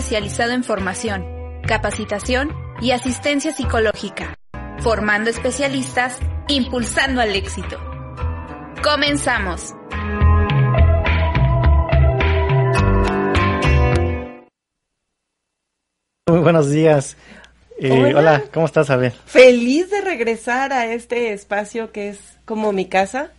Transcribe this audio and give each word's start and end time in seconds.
Especializado 0.00 0.52
en 0.52 0.64
formación, 0.64 1.26
capacitación 1.68 2.56
y 2.80 2.92
asistencia 2.92 3.52
psicológica, 3.52 4.34
formando 4.78 5.28
especialistas, 5.28 6.18
impulsando 6.48 7.20
al 7.20 7.36
éxito. 7.36 7.78
Comenzamos. 8.82 9.74
Muy 16.28 16.38
buenos 16.38 16.70
días. 16.70 17.18
Eh, 17.78 18.14
hola. 18.14 18.44
¿cómo 18.54 18.64
estás, 18.64 18.88
Abel? 18.88 19.12
Feliz 19.26 19.90
de 19.90 20.00
regresar 20.00 20.72
a 20.72 20.86
este 20.86 21.34
espacio 21.34 21.92
que 21.92 22.08
es 22.08 22.38
como 22.46 22.72
mi 22.72 22.86
casa. 22.86 23.32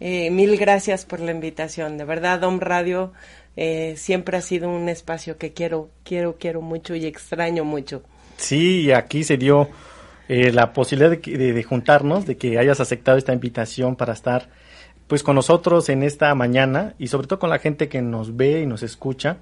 Eh, 0.00 0.32
mil 0.32 0.56
gracias 0.56 1.04
por 1.04 1.20
la 1.20 1.30
invitación. 1.30 1.96
De 1.96 2.04
verdad, 2.04 2.40
Dom 2.40 2.58
Radio 2.58 3.12
eh, 3.58 3.94
siempre 3.96 4.36
ha 4.36 4.40
sido 4.40 4.68
un 4.68 4.88
espacio 4.88 5.36
que 5.36 5.52
quiero, 5.52 5.90
quiero, 6.04 6.36
quiero 6.38 6.62
mucho 6.62 6.94
y 6.94 7.06
extraño 7.06 7.64
mucho. 7.64 8.02
Sí, 8.36 8.82
y 8.82 8.92
aquí 8.92 9.24
se 9.24 9.36
dio 9.36 9.68
la 10.28 10.74
posibilidad 10.74 11.10
de, 11.10 11.52
de, 11.52 11.62
juntarnos, 11.62 12.26
de 12.26 12.36
que 12.36 12.58
hayas 12.58 12.80
aceptado 12.80 13.16
esta 13.16 13.32
invitación 13.32 13.96
para 13.96 14.12
estar 14.12 14.50
pues 15.06 15.22
con 15.22 15.34
nosotros 15.34 15.88
en 15.88 16.02
esta 16.02 16.34
mañana 16.34 16.94
y 16.98 17.06
sobre 17.06 17.26
todo 17.26 17.38
con 17.38 17.48
la 17.48 17.58
gente 17.58 17.88
que 17.88 18.02
nos 18.02 18.36
ve 18.36 18.60
y 18.60 18.66
nos 18.66 18.82
escucha 18.82 19.38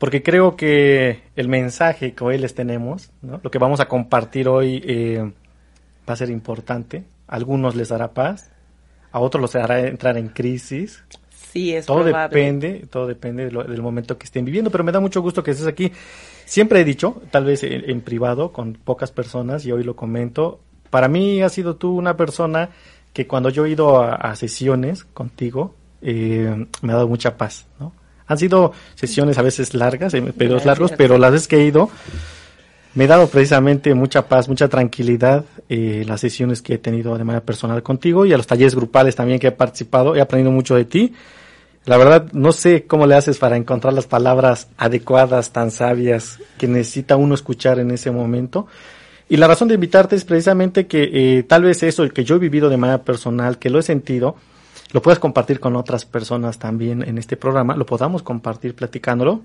porque 0.00 0.22
creo 0.22 0.56
que 0.56 1.24
el 1.36 1.48
mensaje 1.48 2.14
que 2.14 2.24
hoy 2.24 2.38
les 2.38 2.54
tenemos, 2.54 3.10
lo 3.20 3.50
que 3.50 3.58
vamos 3.58 3.80
a 3.80 3.84
compartir 3.86 4.48
hoy 4.48 4.82
eh, 4.82 5.30
va 6.08 6.14
a 6.14 6.16
ser 6.16 6.30
importante. 6.30 7.04
A 7.28 7.36
algunos 7.36 7.76
les 7.76 7.90
dará 7.90 8.14
paz, 8.14 8.50
a 9.12 9.20
otros 9.20 9.42
los 9.42 9.54
hará 9.56 9.80
entrar 9.80 10.16
en 10.16 10.28
crisis. 10.28 11.04
Sí, 11.52 11.74
es 11.74 11.86
todo 11.86 12.04
depende, 12.04 12.86
todo 12.90 13.06
depende 13.06 13.50
del 13.50 13.82
momento 13.82 14.16
que 14.16 14.24
estén 14.24 14.44
viviendo, 14.44 14.70
pero 14.70 14.84
me 14.84 14.92
da 14.92 15.00
mucho 15.00 15.20
gusto 15.20 15.42
que 15.42 15.50
estés 15.50 15.66
aquí. 15.66 15.90
Siempre 16.44 16.80
he 16.80 16.84
dicho, 16.84 17.22
tal 17.30 17.44
vez 17.44 17.62
en, 17.64 18.00
privado, 18.02 18.52
con 18.52 18.74
pocas 18.74 19.10
personas, 19.10 19.66
y 19.66 19.72
hoy 19.72 19.82
lo 19.82 19.96
comento, 19.96 20.60
para 20.90 21.08
mí 21.08 21.42
has 21.42 21.52
sido 21.52 21.76
tú 21.76 21.96
una 21.96 22.16
persona 22.16 22.70
que 23.12 23.26
cuando 23.26 23.50
yo 23.50 23.66
he 23.66 23.70
ido 23.70 24.00
a, 24.00 24.34
sesiones 24.36 25.04
contigo, 25.04 25.74
eh, 26.02 26.66
me 26.82 26.92
ha 26.92 26.96
dado 26.96 27.08
mucha 27.08 27.36
paz, 27.36 27.66
¿no? 27.78 27.92
Han 28.26 28.38
sido 28.38 28.72
sesiones 28.94 29.38
a 29.38 29.42
veces 29.42 29.74
largas, 29.74 30.12
periodos 30.36 30.64
largos, 30.64 30.92
pero 30.96 31.18
las 31.18 31.32
veces 31.32 31.48
que 31.48 31.56
he 31.56 31.64
ido 31.64 31.90
me 32.94 33.04
he 33.04 33.06
dado 33.06 33.28
precisamente 33.28 33.94
mucha 33.94 34.26
paz, 34.28 34.48
mucha 34.48 34.68
tranquilidad 34.68 35.44
eh, 35.68 36.04
las 36.06 36.20
sesiones 36.20 36.62
que 36.62 36.74
he 36.74 36.78
tenido 36.78 37.16
de 37.16 37.24
manera 37.24 37.44
personal 37.44 37.82
contigo 37.82 38.26
y 38.26 38.32
a 38.32 38.36
los 38.36 38.46
talleres 38.46 38.74
grupales 38.74 39.14
también 39.14 39.38
que 39.38 39.48
he 39.48 39.52
participado. 39.52 40.16
He 40.16 40.20
aprendido 40.20 40.50
mucho 40.50 40.74
de 40.74 40.84
ti. 40.84 41.12
La 41.86 41.96
verdad, 41.96 42.30
no 42.32 42.52
sé 42.52 42.84
cómo 42.86 43.06
le 43.06 43.14
haces 43.14 43.38
para 43.38 43.56
encontrar 43.56 43.94
las 43.94 44.06
palabras 44.06 44.68
adecuadas, 44.76 45.50
tan 45.50 45.70
sabias, 45.70 46.38
que 46.58 46.68
necesita 46.68 47.16
uno 47.16 47.34
escuchar 47.34 47.78
en 47.78 47.90
ese 47.90 48.10
momento. 48.10 48.66
Y 49.28 49.36
la 49.36 49.46
razón 49.46 49.68
de 49.68 49.74
invitarte 49.74 50.16
es 50.16 50.24
precisamente 50.24 50.86
que 50.86 51.10
eh, 51.38 51.42
tal 51.44 51.62
vez 51.62 51.82
eso, 51.82 52.02
el 52.02 52.12
que 52.12 52.24
yo 52.24 52.36
he 52.36 52.38
vivido 52.38 52.68
de 52.68 52.76
manera 52.76 53.02
personal, 53.02 53.58
que 53.58 53.70
lo 53.70 53.78
he 53.78 53.82
sentido, 53.82 54.36
lo 54.92 55.00
puedas 55.00 55.18
compartir 55.18 55.60
con 55.60 55.76
otras 55.76 56.04
personas 56.04 56.58
también 56.58 57.02
en 57.02 57.16
este 57.16 57.36
programa, 57.36 57.76
lo 57.76 57.86
podamos 57.86 58.22
compartir 58.22 58.74
platicándolo, 58.74 59.42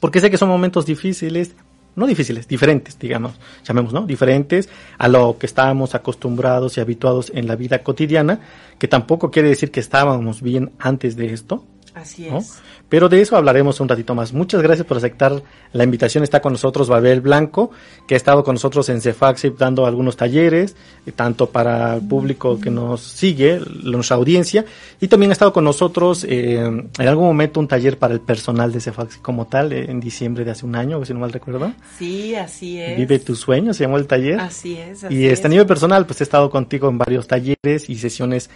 porque 0.00 0.20
sé 0.20 0.30
que 0.30 0.36
son 0.36 0.50
momentos 0.50 0.86
difíciles, 0.86 1.54
no 1.96 2.06
difíciles, 2.06 2.48
diferentes, 2.48 2.98
digamos, 2.98 3.32
llamemos, 3.64 3.92
¿no? 3.92 4.06
Diferentes 4.06 4.68
a 4.98 5.08
lo 5.08 5.36
que 5.38 5.46
estábamos 5.46 5.94
acostumbrados 5.94 6.76
y 6.76 6.80
habituados 6.80 7.32
en 7.34 7.46
la 7.46 7.56
vida 7.56 7.82
cotidiana, 7.82 8.40
que 8.78 8.88
tampoco 8.88 9.30
quiere 9.30 9.48
decir 9.48 9.70
que 9.70 9.80
estábamos 9.80 10.42
bien 10.42 10.72
antes 10.78 11.16
de 11.16 11.32
esto. 11.32 11.64
Así 11.94 12.28
es. 12.28 12.60
Pero 12.90 13.08
de 13.08 13.22
eso 13.22 13.36
hablaremos 13.36 13.80
un 13.80 13.88
ratito 13.88 14.14
más. 14.14 14.34
Muchas 14.34 14.60
gracias 14.60 14.86
por 14.86 14.98
aceptar 14.98 15.42
la 15.72 15.84
invitación. 15.84 16.24
Está 16.24 16.40
con 16.40 16.52
nosotros 16.52 16.88
Babel 16.88 17.20
Blanco, 17.20 17.70
que 18.06 18.14
ha 18.14 18.16
estado 18.16 18.44
con 18.44 18.56
nosotros 18.56 18.88
en 18.90 19.00
Cefaxip 19.00 19.56
dando 19.56 19.86
algunos 19.86 20.16
talleres, 20.16 20.76
eh, 21.06 21.12
tanto 21.12 21.46
para 21.46 21.94
el 21.94 22.06
público 22.06 22.60
que 22.60 22.70
nos 22.70 23.00
sigue, 23.00 23.60
nuestra 23.82 24.16
audiencia, 24.16 24.64
y 25.00 25.08
también 25.08 25.30
ha 25.30 25.32
estado 25.32 25.52
con 25.52 25.64
nosotros 25.64 26.24
eh, 26.24 26.56
en 26.56 27.08
algún 27.08 27.26
momento 27.26 27.60
un 27.60 27.68
taller 27.68 27.96
para 27.96 28.12
el 28.12 28.20
personal 28.20 28.72
de 28.72 28.80
Cefaxip 28.80 29.22
como 29.22 29.46
tal, 29.46 29.72
eh, 29.72 29.86
en 29.88 30.00
diciembre 30.00 30.44
de 30.44 30.50
hace 30.50 30.66
un 30.66 30.74
año, 30.74 31.02
si 31.04 31.14
no 31.14 31.20
mal 31.20 31.32
recuerdo. 31.32 31.72
Sí, 31.96 32.34
así 32.34 32.80
es. 32.80 32.96
Vive 32.96 33.20
tu 33.20 33.36
sueño, 33.36 33.72
se 33.72 33.84
llamó 33.84 33.98
el 33.98 34.08
taller. 34.08 34.40
Así 34.40 34.76
es. 34.76 35.06
y 35.08 35.26
este 35.26 35.48
nivel 35.48 35.66
personal, 35.66 36.06
pues 36.06 36.20
he 36.20 36.24
estado 36.24 36.50
contigo 36.50 36.88
en 36.88 36.98
varios 36.98 37.28
talleres 37.28 37.88
y 37.88 37.94
sesiones 37.96 38.50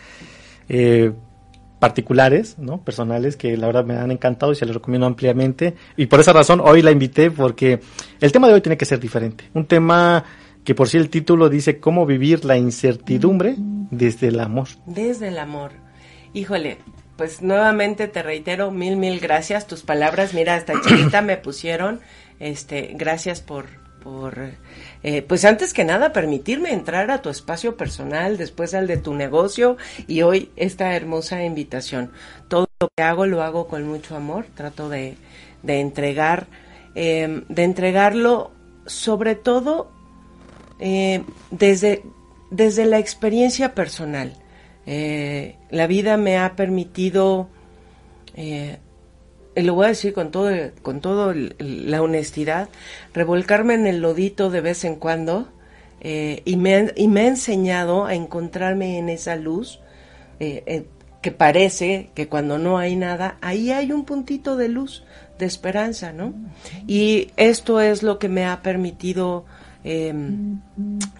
eh, 0.69 1.13
particulares, 1.85 2.57
¿no? 2.57 2.83
Personales 2.83 3.37
que 3.37 3.59
la 3.59 3.67
verdad 3.67 3.85
me 3.85 3.95
han 3.95 4.11
encantado 4.11 4.53
y 4.53 4.55
se 4.55 4.65
les 4.65 4.75
recomiendo 4.75 5.07
ampliamente. 5.07 5.75
Y 5.99 6.07
por 6.07 6.19
esa 6.19 6.33
razón 6.33 6.63
hoy 6.65 6.81
la 6.81 6.91
invité 6.91 7.31
porque 7.31 7.79
el 8.23 8.33
tema 8.33 8.49
de 8.49 8.55
hoy 8.55 8.63
tiene 8.63 8.79
que 8.79 8.87
ser 8.87 8.99
diferente. 8.99 9.51
Un 9.53 9.67
tema 9.67 10.25
que 10.65 10.75
por 10.75 10.89
sí 10.89 10.97
el 10.97 11.11
título 11.11 11.51
dice 11.51 11.81
cómo 11.81 12.07
vivir 12.07 12.47
la 12.47 12.57
incertidumbre 12.57 13.57
desde 13.59 14.29
el 14.29 14.41
amor. 14.41 14.69
Desde 14.87 15.29
el 15.29 15.39
amor. 15.39 15.73
Híjole, 16.33 16.79
pues 17.19 17.43
nuevamente 17.43 18.09
te 18.09 18.23
reitero 18.23 18.71
mil, 18.71 18.97
mil 18.97 19.21
gracias. 19.21 19.67
Tus 19.67 19.83
palabras, 19.83 20.33
mira, 20.33 20.55
hasta 20.55 20.81
chiquita 20.81 21.21
me 21.21 21.37
pusieron. 21.37 22.01
Este, 22.41 22.95
gracias 22.97 23.43
por, 23.43 23.67
por 24.03 24.39
eh, 25.07 25.21
pues 25.21 25.45
antes 25.45 25.75
que 25.75 25.85
nada 25.85 26.15
permitirme 26.15 26.73
entrar 26.73 27.11
a 27.11 27.21
tu 27.21 27.29
espacio 27.29 27.77
personal, 27.77 28.39
después 28.39 28.73
al 28.73 28.87
de 28.87 28.97
tu 28.97 29.13
negocio 29.13 29.77
y 30.07 30.23
hoy 30.23 30.51
esta 30.57 30.97
hermosa 30.97 31.45
invitación. 31.45 32.11
Todo 32.49 32.69
lo 32.81 32.89
que 32.97 33.03
hago 33.03 33.27
lo 33.27 33.43
hago 33.43 33.69
con 33.69 33.87
mucho 33.87 34.17
amor, 34.17 34.47
trato 34.55 34.89
de, 34.89 35.19
de 35.63 35.81
entregar, 35.81 36.47
em, 36.95 37.45
de 37.51 37.65
entregarlo 37.65 38.53
sobre 38.87 39.35
todo 39.35 39.93
eh, 40.79 41.23
desde, 41.51 42.03
desde 42.51 42.87
la 42.87 42.99
experiencia 42.99 43.75
personal. 43.75 44.33
Eh, 44.87 45.57
la 45.69 45.87
vida 45.87 46.17
me 46.17 46.39
ha 46.39 46.57
permitido 46.57 47.51
lo 49.57 49.75
voy 49.75 49.87
a 49.87 49.89
decir 49.89 50.13
con 50.13 50.31
todo, 50.31 50.51
con 50.83 51.01
todo 51.01 51.33
la 51.35 52.03
honestidad, 52.03 52.69
revolcarme 53.13 53.75
en 53.75 53.87
el 53.87 54.01
lodito 54.01 54.51
de 54.51 54.61
vez 54.61 54.85
en 54.85 54.97
cuando 54.97 55.49
eh, 56.01 56.43
y, 56.45 56.57
me, 56.57 56.93
y 56.97 57.09
me 57.09 57.23
ha 57.23 57.27
enseñado 57.29 58.05
a 58.05 58.15
encontrarme 58.15 58.99
en 58.99 59.09
esa 59.09 59.37
luz 59.37 59.81
eh, 60.39 60.63
eh, 60.67 60.87
que 61.23 61.33
parece 61.33 62.11
que 62.15 62.29
cuando 62.29 62.59
no 62.59 62.77
hay 62.77 62.97
nada, 62.97 63.39
ahí 63.41 63.71
hay 63.71 63.91
un 63.91 64.05
puntito 64.05 64.57
de 64.57 64.69
luz, 64.69 65.05
de 65.39 65.47
esperanza, 65.47 66.13
¿no? 66.13 66.35
Y 66.87 67.31
esto 67.39 67.81
es 67.81 68.03
lo 68.03 68.19
que 68.19 68.29
me 68.29 68.45
ha 68.45 68.61
permitido, 68.61 69.47
em, 69.85 70.61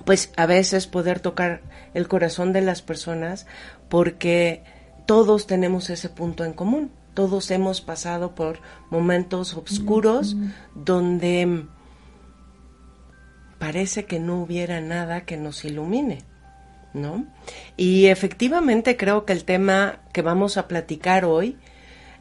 pues 0.05 0.31
a 0.37 0.45
veces 0.45 0.87
poder 0.87 1.21
tocar 1.21 1.63
el 1.95 2.07
corazón 2.07 2.53
de 2.53 2.61
las 2.61 2.83
personas 2.83 3.47
porque 3.89 4.63
todos 5.07 5.47
tenemos 5.47 5.89
ese 5.89 6.11
punto 6.11 6.45
en 6.45 6.53
común 6.53 6.91
todos 7.15 7.51
hemos 7.51 7.81
pasado 7.81 8.35
por 8.35 8.61
momentos 8.91 9.55
oscuros 9.55 10.37
donde 10.75 11.65
parece 13.59 14.05
que 14.05 14.19
no 14.19 14.43
hubiera 14.43 14.81
nada 14.81 15.23
que 15.23 15.37
nos 15.37 15.65
ilumine, 15.65 16.25
¿no? 16.93 17.25
Y 17.77 18.07
efectivamente 18.07 18.97
creo 18.97 19.25
que 19.25 19.33
el 19.33 19.45
tema 19.45 20.01
que 20.13 20.23
vamos 20.23 20.59
a 20.59 20.69
platicar 20.69 21.25
hoy, 21.25 21.57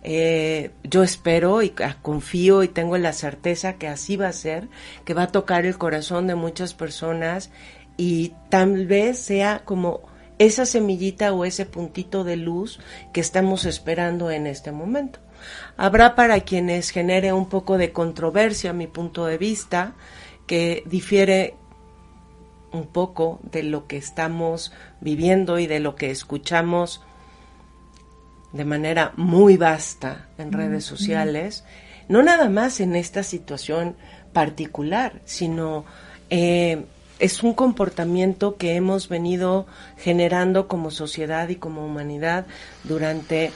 eh, 0.03 0.71
yo 0.83 1.03
espero 1.03 1.61
y 1.61 1.73
confío 2.01 2.63
y 2.63 2.67
tengo 2.67 2.97
la 2.97 3.13
certeza 3.13 3.73
que 3.73 3.87
así 3.87 4.15
va 4.15 4.27
a 4.27 4.33
ser, 4.33 4.69
que 5.05 5.13
va 5.13 5.23
a 5.23 5.31
tocar 5.31 5.65
el 5.65 5.77
corazón 5.77 6.27
de 6.27 6.35
muchas 6.35 6.73
personas 6.73 7.49
y 7.97 8.33
tal 8.49 8.85
vez 8.85 9.19
sea 9.19 9.63
como 9.65 10.12
esa 10.45 10.65
semillita 10.65 11.33
o 11.33 11.45
ese 11.45 11.65
puntito 11.65 12.23
de 12.23 12.37
luz 12.37 12.79
que 13.11 13.21
estamos 13.21 13.65
esperando 13.65 14.31
en 14.31 14.47
este 14.47 14.71
momento. 14.71 15.19
Habrá 15.77 16.15
para 16.15 16.39
quienes 16.41 16.89
genere 16.89 17.33
un 17.33 17.49
poco 17.49 17.77
de 17.77 17.91
controversia 17.91 18.73
mi 18.73 18.87
punto 18.87 19.25
de 19.25 19.37
vista, 19.37 19.95
que 20.47 20.83
difiere 20.85 21.55
un 22.71 22.87
poco 22.87 23.39
de 23.43 23.63
lo 23.63 23.87
que 23.87 23.97
estamos 23.97 24.73
viviendo 24.99 25.59
y 25.59 25.67
de 25.67 25.79
lo 25.79 25.95
que 25.95 26.11
escuchamos 26.11 27.01
de 28.51 28.65
manera 28.65 29.13
muy 29.15 29.57
vasta 29.57 30.27
en 30.37 30.51
redes 30.51 30.85
sociales, 30.85 31.63
no 32.07 32.21
nada 32.21 32.49
más 32.49 32.79
en 32.79 32.95
esta 32.95 33.23
situación 33.23 33.95
particular, 34.31 35.21
sino 35.25 35.85
eh, 36.29 36.85
es 37.19 37.43
un 37.43 37.53
comportamiento 37.53 38.57
que 38.57 38.75
hemos 38.75 39.09
venido 39.09 39.65
generando 39.97 40.67
como 40.67 40.91
sociedad 40.91 41.49
y 41.49 41.55
como 41.55 41.85
humanidad 41.85 42.45
durante 42.83 43.51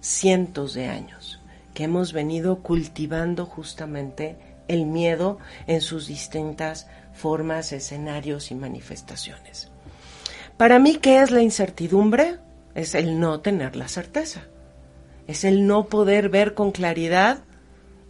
cientos 0.00 0.74
de 0.74 0.86
años, 0.86 1.40
que 1.74 1.84
hemos 1.84 2.12
venido 2.12 2.58
cultivando 2.58 3.46
justamente 3.46 4.36
el 4.68 4.86
miedo 4.86 5.38
en 5.66 5.80
sus 5.80 6.06
distintas 6.06 6.88
formas, 7.12 7.72
escenarios 7.72 8.50
y 8.50 8.54
manifestaciones. 8.54 9.70
Para 10.56 10.78
mí, 10.78 10.96
¿qué 10.96 11.20
es 11.22 11.30
la 11.30 11.42
incertidumbre? 11.42 12.38
Es 12.74 12.94
el 12.94 13.18
no 13.18 13.40
tener 13.40 13.76
la 13.76 13.88
certeza. 13.88 14.42
Es 15.26 15.44
el 15.44 15.66
no 15.66 15.86
poder 15.86 16.28
ver 16.28 16.54
con 16.54 16.72
claridad 16.72 17.44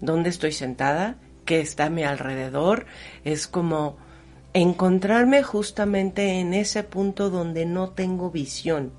dónde 0.01 0.31
estoy 0.31 0.53
sentada, 0.53 1.17
qué 1.45 1.61
está 1.61 1.87
a 1.87 1.91
mi 1.91 2.05
alrededor. 2.05 2.87
Es 3.25 3.47
como 3.47 3.97
encontrarme 4.55 5.43
justamente 5.43 6.41
en 6.41 6.55
ese 6.55 6.83
punto 6.83 7.31
donde 7.31 7.67
no 7.67 7.91
tengo 7.91 8.31
visión, 8.31 8.93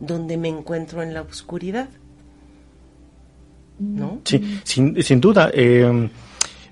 donde 0.00 0.36
me 0.36 0.48
encuentro 0.48 1.02
en 1.02 1.14
la 1.14 1.22
oscuridad. 1.22 1.88
¿No? 3.78 4.20
Sí, 4.24 4.60
sin, 4.64 5.00
sin 5.02 5.20
duda. 5.20 5.50
Eh, 5.54 6.10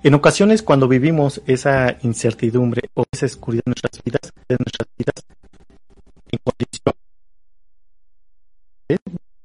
en 0.03 0.15
ocasiones 0.15 0.63
cuando 0.63 0.89
vivimos 0.89 1.41
esa 1.47 1.97
incertidumbre 2.03 2.91
o 2.95 3.05
esa 3.11 3.27
oscuridad 3.27 3.63
en 3.67 3.71
nuestras 3.71 4.03
vidas, 4.05 4.33
en 4.49 4.57
nuestras 4.59 4.89
vidas, 4.97 5.25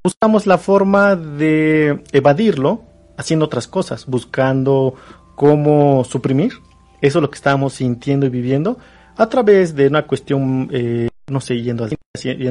buscamos 0.04 0.46
la 0.48 0.58
forma 0.58 1.16
de 1.16 2.04
evadirlo 2.12 2.84
haciendo 3.18 3.46
otras 3.46 3.68
cosas, 3.68 4.06
buscando 4.06 4.96
cómo 5.36 6.04
suprimir 6.04 6.54
eso 7.02 7.20
es 7.20 7.22
lo 7.22 7.30
que 7.30 7.36
estamos 7.36 7.74
sintiendo 7.74 8.26
y 8.26 8.30
viviendo 8.30 8.78
a 9.18 9.28
través 9.28 9.76
de 9.76 9.88
una 9.88 10.08
cuestión, 10.08 10.70
eh, 10.72 11.10
no 11.30 11.42
sé, 11.42 11.62
yendo 11.62 11.86
a, 11.86 11.90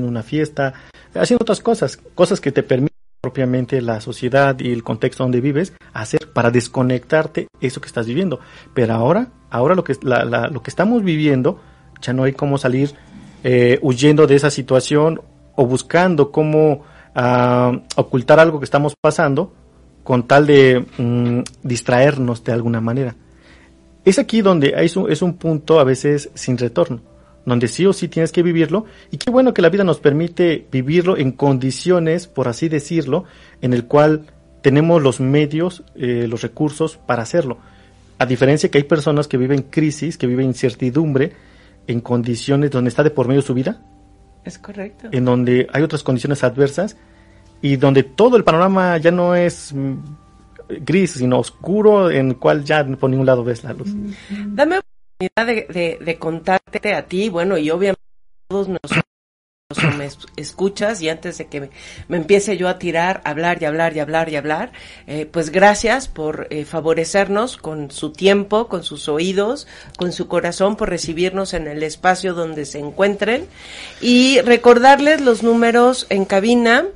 una 0.03 0.23
fiesta, 0.23 0.75
haciendo 1.15 1.43
otras 1.43 1.61
cosas, 1.61 1.97
cosas 2.15 2.41
que 2.41 2.53
te 2.53 2.63
permiten 2.63 2.97
propiamente 3.21 3.81
la 3.83 4.01
sociedad 4.01 4.59
y 4.59 4.73
el 4.73 4.83
contexto 4.83 5.25
donde 5.25 5.41
vives 5.41 5.73
hacer 5.93 6.33
para 6.33 6.51
desconectarte 6.51 7.49
eso 7.61 7.81
que 7.81 7.87
estás 7.87 8.07
viviendo. 8.07 8.41
Pero 8.75 8.95
ahora, 8.95 9.29
ahora 9.51 9.75
lo 9.75 9.85
que, 9.85 9.97
la, 10.03 10.25
la, 10.25 10.49
lo 10.49 10.63
que 10.63 10.71
estamos 10.71 11.03
viviendo, 11.03 11.61
ya 12.01 12.13
no 12.13 12.25
hay 12.25 12.33
cómo 12.33 12.59
salir 12.59 12.95
eh, 13.43 13.79
huyendo 13.83 14.27
de 14.27 14.37
esa 14.37 14.51
situación 14.51 15.21
o 15.57 15.67
buscando 15.67 16.31
cómo 16.31 16.85
uh, 17.15 17.79
ocultar 17.97 18.39
algo 18.41 18.59
que 18.59 18.65
estamos 18.65 18.95
pasando 19.01 19.53
con 20.05 20.27
tal 20.27 20.47
de 20.47 20.87
um, 20.99 21.43
distraernos 21.63 22.43
de 22.45 22.53
alguna 22.53 22.81
manera. 22.81 23.15
Es 24.05 24.19
aquí 24.19 24.41
donde 24.41 24.75
hay 24.77 24.91
un, 24.97 25.11
es 25.11 25.23
un 25.23 25.35
punto 25.35 25.79
a 25.79 25.85
veces 25.85 26.31
sin 26.35 26.57
retorno, 26.57 27.01
donde 27.45 27.69
sí 27.69 27.87
o 27.87 27.93
sí 27.93 28.09
tienes 28.09 28.33
que 28.33 28.43
vivirlo 28.43 28.87
y 29.11 29.19
qué 29.19 29.31
bueno 29.31 29.53
que 29.53 29.63
la 29.63 29.69
vida 29.69 29.85
nos 29.85 30.01
permite 30.01 30.67
vivirlo 30.71 31.17
en 31.17 31.33
condiciones, 31.33 32.27
por 32.27 32.49
así 32.49 32.69
decirlo, 32.69 33.25
en 33.61 33.75
el 33.75 33.85
cual 33.87 34.27
tenemos 34.63 35.03
los 35.03 35.21
medios, 35.21 35.85
eh, 35.97 36.27
los 36.29 36.43
recursos 36.43 36.97
para 36.97 37.23
hacerlo. 37.23 37.59
A 38.19 38.27
diferencia 38.27 38.71
que 38.71 38.79
hay 38.79 38.85
personas 38.85 39.29
que 39.29 39.39
viven 39.39 39.63
crisis, 39.63 40.19
que 40.19 40.27
viven 40.27 40.47
incertidumbre 40.47 41.33
en 41.87 42.01
condiciones 42.01 42.71
donde 42.71 42.89
está 42.89 43.03
de 43.03 43.11
por 43.11 43.27
medio 43.29 43.43
su 43.43 43.55
vida. 43.55 43.81
Es 44.45 44.59
correcto. 44.59 45.09
En 45.13 45.25
donde 45.25 45.67
hay 45.73 45.83
otras 45.83 46.03
condiciones 46.03 46.45
adversas 46.45 46.97
y 47.63 47.77
donde 47.77 48.03
todo 48.03 48.37
el 48.37 48.45
panorama 48.45 48.97
ya 48.99 49.11
no 49.11 49.35
es 49.35 49.75
gris, 50.81 51.13
sino 51.13 51.39
oscuro, 51.39 52.11
en 52.11 52.35
cual 52.35 52.65
ya 52.65 52.85
por 52.85 53.11
ningún 53.11 53.27
lado 53.27 53.45
ves 53.45 53.65
la 53.65 53.73
luz. 53.73 53.89
Dame 54.31 54.79
oportunidad 54.79 55.47
de, 55.47 55.73
de, 55.73 56.05
de 56.05 56.19
contarte 56.19 56.95
a 56.95 57.07
ti, 57.07 57.29
bueno, 57.29 57.59
y 57.59 57.71
obviamente 57.71 58.01
todos 58.49 58.69
nosotros 58.69 59.05
me 59.97 60.09
escuchas 60.37 61.01
y 61.01 61.09
antes 61.09 61.39
de 61.39 61.47
que 61.47 61.71
me, 62.09 62.17
empiece 62.17 62.57
yo 62.57 62.69
a 62.69 62.79
tirar, 62.79 63.21
hablar 63.25 63.63
y 63.63 63.67
hablar 63.67 63.97
y 63.97 64.01
hablar 64.01 64.29
y 64.29 64.37
hablar, 64.37 64.73
eh, 65.07 65.27
pues 65.31 65.51
gracias 65.51 66.09
por 66.09 66.49
eh, 66.51 66.65
favorecernos 66.65 67.57
con 67.57 67.91
su 67.91 68.13
tiempo, 68.13 68.67
con 68.69 68.83
sus 68.83 69.09
oídos, 69.09 69.69
con 69.97 70.13
su 70.13 70.27
corazón, 70.27 70.77
por 70.77 70.91
recibirnos 70.91 71.55
en 71.55 71.69
el 71.69 71.83
espacio 71.83 72.35
donde 72.35 72.65
se 72.65 72.81
encuentren 72.81 73.47
y 74.01 74.41
recordarles 74.41 75.21
los 75.21 75.43
números 75.43 76.07
en 76.11 76.25
cabina 76.25 76.87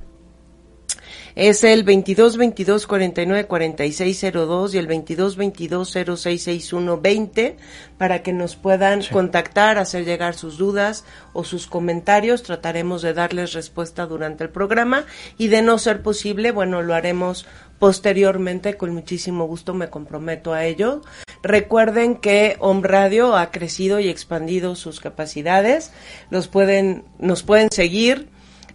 es 1.37 1.65
el 1.65 1.83
22 1.83 2.37
22 2.37 2.87
49 2.87 3.47
46 3.47 4.27
02 4.33 4.75
y 4.75 4.79
el 4.79 4.87
22 4.87 5.37
22 5.37 5.91
06 5.91 6.43
61 6.43 7.01
20 7.01 7.57
para 7.99 8.23
que 8.23 8.33
nos 8.33 8.55
puedan 8.55 9.03
sí. 9.03 9.13
contactar, 9.13 9.79
hacer 9.79 10.05
llegar 10.05 10.35
sus 10.35 10.59
dudas 10.59 11.05
o 11.33 11.43
sus 11.43 11.67
comentarios. 11.67 12.43
Trataremos 12.45 13.03
de 13.03 13.15
darles 13.15 13.53
respuesta 13.53 14.07
durante 14.07 14.45
el 14.45 14.51
programa 14.51 15.07
y 15.37 15.49
de 15.49 15.63
no 15.63 15.79
ser 15.79 16.03
posible, 16.03 16.53
bueno, 16.53 16.83
lo 16.83 16.95
haremos 16.95 17.47
posteriormente 17.81 18.77
con 18.77 18.95
muchísimo 18.95 19.47
gusto 19.47 19.75
me 19.75 19.91
comprometo 19.91 20.53
a 20.53 20.65
ello. 20.65 21.03
Recuerden 21.43 22.17
que 22.17 22.57
Home 22.61 22.87
Radio 22.87 23.37
ha 23.37 23.51
crecido 23.51 23.99
y 23.99 24.09
expandido 24.09 24.77
sus 24.77 25.01
capacidades. 25.01 25.93
Los 26.31 26.49
pueden 26.49 27.05
nos 27.19 27.43
pueden 27.43 27.71
seguir 27.71 28.29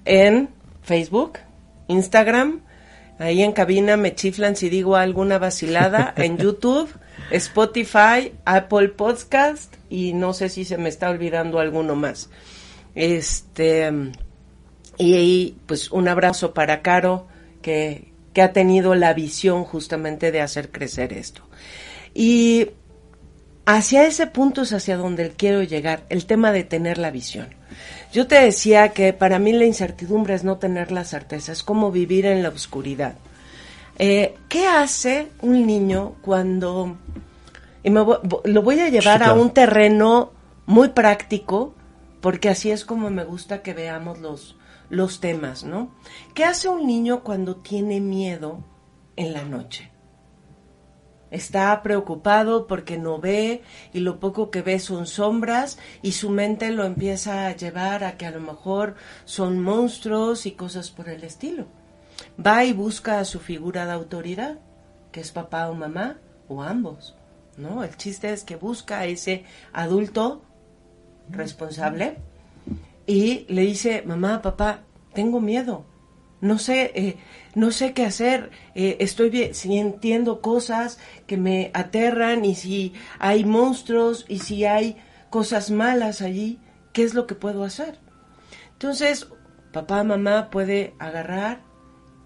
en 0.06 0.50
Facebook, 0.84 1.40
Instagram, 1.90 2.62
ahí 3.18 3.44
en 3.44 3.52
cabina 3.52 3.98
me 3.98 4.16
chiflan 4.16 4.56
si 4.56 4.70
digo 4.70 4.96
alguna 4.96 5.38
vacilada, 5.38 6.14
en 6.18 6.38
YouTube, 6.38 6.90
Spotify, 7.32 8.32
Apple 8.46 8.90
Podcast 8.90 9.76
y 9.90 10.14
no 10.14 10.34
sé 10.34 10.48
si 10.48 10.64
se 10.64 10.78
me 10.78 10.88
está 10.88 11.10
olvidando 11.10 11.60
alguno 11.60 11.96
más. 11.96 12.30
Este 12.96 13.92
y 14.98 15.14
ahí 15.16 15.58
pues 15.66 15.92
un 15.92 16.08
abrazo 16.08 16.54
para 16.54 16.82
Caro 16.82 17.28
que, 17.62 18.12
que 18.34 18.42
ha 18.42 18.54
tenido 18.54 18.96
la 18.96 19.14
visión 19.14 19.64
justamente 19.64 20.32
de 20.32 20.42
hacer 20.42 20.72
crecer 20.72 21.14
esto. 21.14 21.42
Y 22.14 22.70
hacia 23.78 24.08
ese 24.08 24.26
punto 24.26 24.64
es 24.64 24.74
hacia 24.74 24.98
donde 24.98 25.30
quiero 25.30 25.62
llegar, 25.62 26.04
el 26.10 26.26
tema 26.26 26.52
de 26.52 26.64
tener 26.64 26.98
la 26.98 27.12
visión. 27.12 27.50
Yo 28.12 28.26
te 28.26 28.36
decía 28.36 28.90
que 28.90 29.14
para 29.14 29.38
mí 29.38 29.54
la 29.54 29.66
incertidumbre 29.66 30.34
es 30.34 30.44
no 30.44 30.58
tener 30.58 30.92
la 30.92 31.04
certeza, 31.04 31.52
es 31.52 31.62
como 31.62 31.92
vivir 31.92 32.26
en 32.26 32.42
la 32.42 32.50
oscuridad. 32.50 33.16
Eh, 34.00 34.36
¿Qué 34.48 34.66
hace 34.66 35.28
un 35.42 35.68
niño 35.68 36.16
cuando... 36.22 36.98
Y 37.84 37.92
me 37.92 38.02
voy, 38.02 38.18
lo 38.46 38.64
voy 38.64 38.80
a 38.80 38.90
llevar 38.90 39.20
sí, 39.20 39.24
claro. 39.24 39.40
a 39.40 39.42
un 39.42 39.52
terreno 39.52 40.32
muy 40.66 40.90
práctico, 40.90 41.76
porque 42.22 42.50
así 42.50 42.72
es 42.72 42.86
como 42.86 43.12
me 43.12 43.24
gusta 43.24 43.62
que 43.62 43.76
veamos 43.76 44.20
los, 44.20 44.58
los 44.90 45.20
temas, 45.20 45.64
¿no? 45.64 45.92
¿Qué 46.34 46.44
hace 46.44 46.70
un 46.70 46.88
niño 46.88 47.22
cuando 47.24 47.58
tiene 47.58 48.02
miedo 48.02 48.64
en 49.16 49.34
la 49.34 49.44
noche? 49.44 49.92
Está 51.32 51.82
preocupado 51.84 52.66
porque 52.66 52.98
no 52.98 53.20
ve 53.20 53.62
y 53.94 54.00
lo 54.00 54.20
poco 54.20 54.50
que 54.50 54.62
ve 54.62 54.80
son 54.80 55.06
sombras 55.06 55.78
y 56.02 56.14
su 56.14 56.30
mente 56.30 56.72
lo 56.72 56.86
empieza 56.86 57.48
a 57.48 57.56
llevar 57.56 58.04
a 58.04 58.18
que 58.18 58.26
a 58.26 58.32
lo 58.32 58.40
mejor 58.40 58.96
son 59.26 59.62
monstruos 59.62 60.46
y 60.46 60.54
cosas 60.54 60.90
por 60.90 61.08
el 61.10 61.24
estilo. 61.24 61.66
Va 62.44 62.66
y 62.66 62.74
busca 62.74 63.20
a 63.20 63.26
su 63.26 63.40
figura 63.40 63.86
de 63.86 63.92
autoridad, 63.92 64.60
que 65.12 65.22
es 65.22 65.32
papá 65.32 65.70
o 65.70 65.76
mamá 65.76 66.18
o 66.48 66.64
ambos, 66.64 67.16
¿no? 67.58 67.84
El 67.84 67.96
chiste 67.96 68.32
es 68.32 68.44
que 68.44 68.56
busca 68.56 69.00
a 69.00 69.06
ese 69.06 69.46
adulto 69.72 70.42
responsable 71.30 72.18
y 73.06 73.46
le 73.50 73.62
dice, 73.62 74.04
mamá, 74.06 74.42
papá, 74.42 74.82
tengo 75.14 75.40
miedo, 75.42 75.86
no 76.42 76.58
sé, 76.58 76.92
eh, 76.96 77.18
no 77.56 77.72
sé 77.72 77.94
qué 77.94 78.06
hacer, 78.06 78.52
eh, 78.76 78.98
estoy 79.00 79.30
bien, 79.30 79.54
si 79.54 79.78
entiendo 79.78 80.42
cosas 80.42 81.00
que 81.28 81.38
me 81.38 81.72
aterran 81.74 82.46
y 82.46 82.56
si 82.56 82.94
hay 83.20 83.46
monstruos 83.46 84.26
y 84.28 84.40
si 84.40 84.66
hay 84.66 84.98
cosas 85.30 85.70
malas 85.72 86.22
allí, 86.22 86.60
¿qué 86.94 87.04
es 87.04 87.14
lo 87.14 87.28
que 87.28 87.36
puedo 87.36 87.64
hacer? 87.64 88.00
Entonces, 88.74 89.28
papá, 89.74 90.04
mamá 90.04 90.50
puede 90.50 90.94
agarrar 91.00 91.62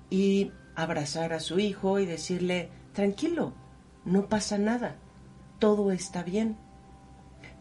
y 0.10 0.52
abrazar 0.76 1.34
a 1.34 1.40
su 1.40 1.60
hijo 1.60 2.00
y 2.00 2.06
decirle, 2.06 2.70
tranquilo, 2.94 3.54
no 4.06 4.28
pasa 4.28 4.58
nada, 4.58 4.98
todo 5.60 5.92
está 5.92 6.24
bien. 6.24 6.58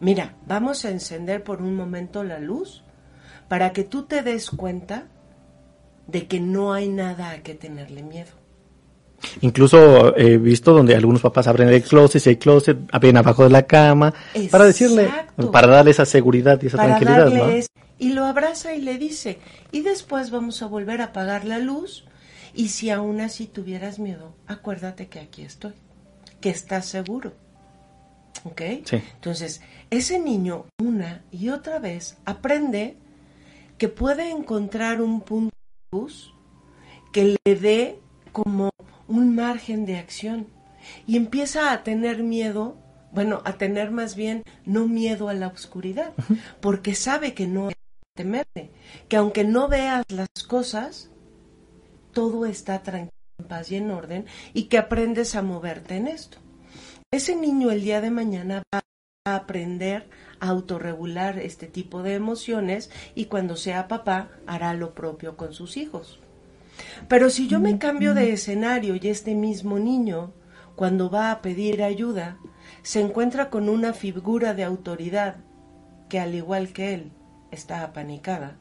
Mira, 0.01 0.35
vamos 0.47 0.85
a 0.85 0.91
encender 0.91 1.45
por 1.45 1.63
un 1.63 1.77
momento 1.77 2.25
la 2.25 2.41
luz 2.41 2.85
para 3.49 3.73
que 3.73 3.85
tú 3.85 4.05
te 4.05 4.23
des 4.23 4.51
cuenta 4.51 5.07
de 6.13 6.27
que 6.27 6.39
no 6.39 6.73
hay 6.75 6.89
nada 6.89 7.31
a 7.31 7.43
que 7.43 7.55
tenerle 7.55 8.03
miedo. 8.03 8.31
Incluso 9.41 10.17
he 10.17 10.37
visto 10.37 10.73
donde 10.73 10.95
algunos 10.95 11.23
papás 11.23 11.47
abren 11.47 11.69
el 11.69 11.83
closet, 11.83 12.21
si 12.21 12.31
hay 12.31 12.37
closet, 12.37 12.77
abren 12.93 13.17
abajo 13.17 13.45
de 13.45 13.51
la 13.51 13.63
cama, 13.63 14.13
Exacto. 14.35 14.51
para 14.51 14.65
decirle, 14.65 15.11
para 15.51 15.69
darle 15.69 15.93
esa 15.93 16.05
seguridad 16.05 16.61
y 16.63 16.67
esa 16.67 16.77
para 16.77 16.99
tranquilidad. 16.99 17.31
¿no? 17.31 17.49
Es, 17.49 17.69
y 17.99 18.13
lo 18.13 18.25
abraza 18.25 18.75
y 18.75 18.81
le 18.81 18.99
dice, 18.99 19.39
y 19.71 19.81
después 19.81 20.31
vamos 20.31 20.61
a 20.63 20.67
volver 20.67 21.01
a 21.01 21.07
apagar 21.07 21.45
la 21.45 21.59
luz, 21.59 22.05
y 22.53 22.69
si 22.69 22.91
aún 22.91 23.21
así 23.21 23.47
tuvieras 23.47 23.99
miedo, 23.99 24.35
acuérdate 24.47 25.07
que 25.07 25.21
aquí 25.21 25.43
estoy, 25.43 25.73
que 26.41 26.51
estás 26.51 26.87
seguro. 26.87 27.33
¿Ok? 28.45 28.61
Sí. 28.85 28.97
Entonces, 29.15 29.63
ese 29.91 30.19
niño 30.19 30.67
una 30.83 31.23
y 31.31 31.51
otra 31.51 31.79
vez 31.79 32.17
aprende 32.25 32.97
que 33.79 33.89
puede 33.89 34.31
encontrar 34.31 35.01
un 35.01 35.21
punto 35.21 35.53
que 37.13 37.37
le 37.45 37.55
dé 37.55 38.01
como 38.33 38.71
un 39.09 39.35
margen 39.35 39.85
de 39.85 39.99
acción 39.99 40.47
y 41.07 41.17
empieza 41.17 41.73
a 41.73 41.83
tener 41.83 42.23
miedo, 42.23 42.79
bueno, 43.13 43.43
a 43.45 43.59
tener 43.59 43.91
más 43.91 44.17
bien 44.17 44.43
no 44.65 44.89
miedo 44.89 45.29
a 45.29 45.35
la 45.35 45.49
oscuridad, 45.49 46.13
porque 46.61 46.95
sabe 46.95 47.35
que 47.35 47.47
no 47.47 47.69
es 47.69 47.77
temerle, 48.15 48.71
que 49.09 49.17
aunque 49.17 49.45
no 49.45 49.69
veas 49.69 50.05
las 50.09 50.29
cosas, 50.49 51.11
todo 52.13 52.47
está 52.47 52.83
tranquilo 52.83 53.13
paz 53.49 53.71
y 53.73 53.77
en 53.77 53.91
orden 53.91 54.27
y 54.55 54.65
que 54.65 54.79
aprendes 54.79 55.35
a 55.35 55.43
moverte 55.43 55.97
en 55.97 56.07
esto. 56.07 56.39
Ese 57.11 57.37
niño 57.37 57.71
el 57.71 57.83
día 57.83 58.01
de 58.01 58.11
mañana 58.11 58.63
va 58.75 58.81
a 59.27 59.35
aprender 59.35 60.09
a 60.32 60.32
autorregular 60.43 61.39
este 61.39 61.69
tipo 61.69 62.03
de 62.03 62.15
emociones 62.15 62.91
y 63.15 63.27
cuando 63.27 63.57
sea 63.57 63.87
papá 63.87 64.29
hará 64.47 64.75
lo 64.75 64.93
propio 64.93 65.37
con 65.37 65.55
sus 65.55 65.77
hijos. 65.77 66.19
Pero 67.09 67.31
si 67.31 67.47
yo 67.47 67.61
me 67.61 67.79
cambio 67.79 68.13
de 68.13 68.33
escenario 68.33 68.97
y 68.97 69.09
este 69.09 69.35
mismo 69.35 69.79
niño, 69.79 70.33
cuando 70.75 71.11
va 71.11 71.31
a 71.31 71.43
pedir 71.43 71.83
ayuda, 71.83 72.39
se 72.83 73.01
encuentra 73.01 73.51
con 73.51 73.69
una 73.69 73.93
figura 73.93 74.53
de 74.53 74.65
autoridad 74.65 75.37
que 76.09 76.19
al 76.19 76.35
igual 76.35 76.73
que 76.73 76.95
él 76.95 77.13
está 77.53 77.85
apanicada 77.85 78.57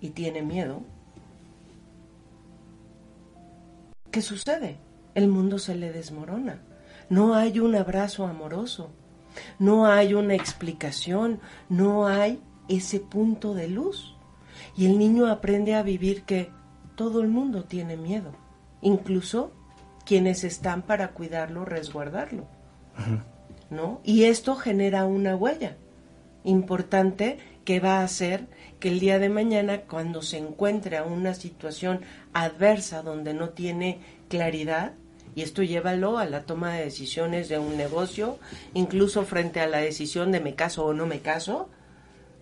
y 0.00 0.10
tiene 0.10 0.42
miedo, 0.42 0.82
¿qué 4.10 4.22
sucede? 4.22 4.78
El 5.14 5.28
mundo 5.28 5.60
se 5.60 5.76
le 5.76 5.92
desmorona. 5.92 6.62
No 7.08 7.34
hay 7.34 7.60
un 7.60 7.76
abrazo 7.76 8.26
amoroso, 8.26 8.90
no 9.58 9.86
hay 9.86 10.14
una 10.14 10.34
explicación, 10.34 11.40
no 11.68 12.06
hay 12.06 12.40
ese 12.68 13.00
punto 13.00 13.54
de 13.54 13.68
luz. 13.68 14.16
Y 14.76 14.86
el 14.86 14.98
niño 14.98 15.26
aprende 15.26 15.74
a 15.74 15.82
vivir 15.82 16.22
que 16.22 16.50
todo 16.94 17.20
el 17.20 17.28
mundo 17.28 17.64
tiene 17.64 17.96
miedo, 17.96 18.32
incluso 18.80 19.52
quienes 20.04 20.44
están 20.44 20.82
para 20.82 21.08
cuidarlo, 21.08 21.64
resguardarlo. 21.64 22.46
¿No? 23.70 24.00
Y 24.04 24.24
esto 24.24 24.54
genera 24.56 25.06
una 25.06 25.34
huella 25.34 25.76
importante 26.44 27.38
que 27.64 27.80
va 27.80 28.00
a 28.00 28.04
hacer 28.04 28.48
que 28.80 28.88
el 28.88 29.00
día 29.00 29.18
de 29.18 29.28
mañana, 29.28 29.82
cuando 29.82 30.22
se 30.22 30.38
encuentre 30.38 30.96
a 30.96 31.04
una 31.04 31.34
situación 31.34 32.00
adversa 32.32 33.02
donde 33.02 33.34
no 33.34 33.50
tiene 33.50 34.00
claridad, 34.28 34.92
y 35.34 35.42
esto 35.42 35.62
llévalo 35.62 36.18
a 36.18 36.26
la 36.26 36.42
toma 36.42 36.74
de 36.74 36.84
decisiones 36.84 37.48
de 37.48 37.58
un 37.58 37.76
negocio, 37.76 38.38
incluso 38.74 39.24
frente 39.24 39.60
a 39.60 39.66
la 39.66 39.78
decisión 39.78 40.32
de 40.32 40.40
me 40.40 40.54
caso 40.54 40.84
o 40.84 40.94
no 40.94 41.06
me 41.06 41.20
caso, 41.20 41.68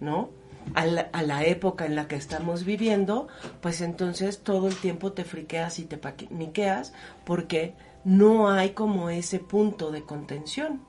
¿no? 0.00 0.30
a 0.74 0.86
la, 0.86 1.44
época 1.44 1.86
en 1.86 1.96
la 1.96 2.06
que 2.06 2.16
estamos 2.16 2.64
viviendo, 2.64 3.28
pues 3.60 3.80
entonces 3.80 4.40
todo 4.40 4.68
el 4.68 4.76
tiempo 4.76 5.12
te 5.12 5.24
friqueas 5.24 5.78
y 5.78 5.84
te 5.84 5.96
paniqueas 5.96 6.92
porque 7.24 7.74
no 8.04 8.50
hay 8.50 8.70
como 8.70 9.10
ese 9.10 9.38
punto 9.38 9.90
de 9.90 10.02
contención. 10.02 10.82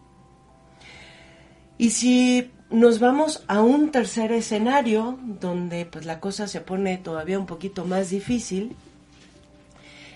Y 1.77 1.91
si 1.91 2.51
nos 2.70 3.00
vamos 3.00 3.43
a 3.48 3.62
un 3.62 3.91
tercer 3.91 4.31
escenario 4.31 5.17
donde 5.22 5.86
pues 5.86 6.05
la 6.05 6.20
cosa 6.20 6.48
se 6.48 6.62
pone 6.62 6.98
todavía 6.98 7.39
un 7.39 7.48
poquito 7.48 7.86
más 7.86 8.10
difícil 8.10 8.75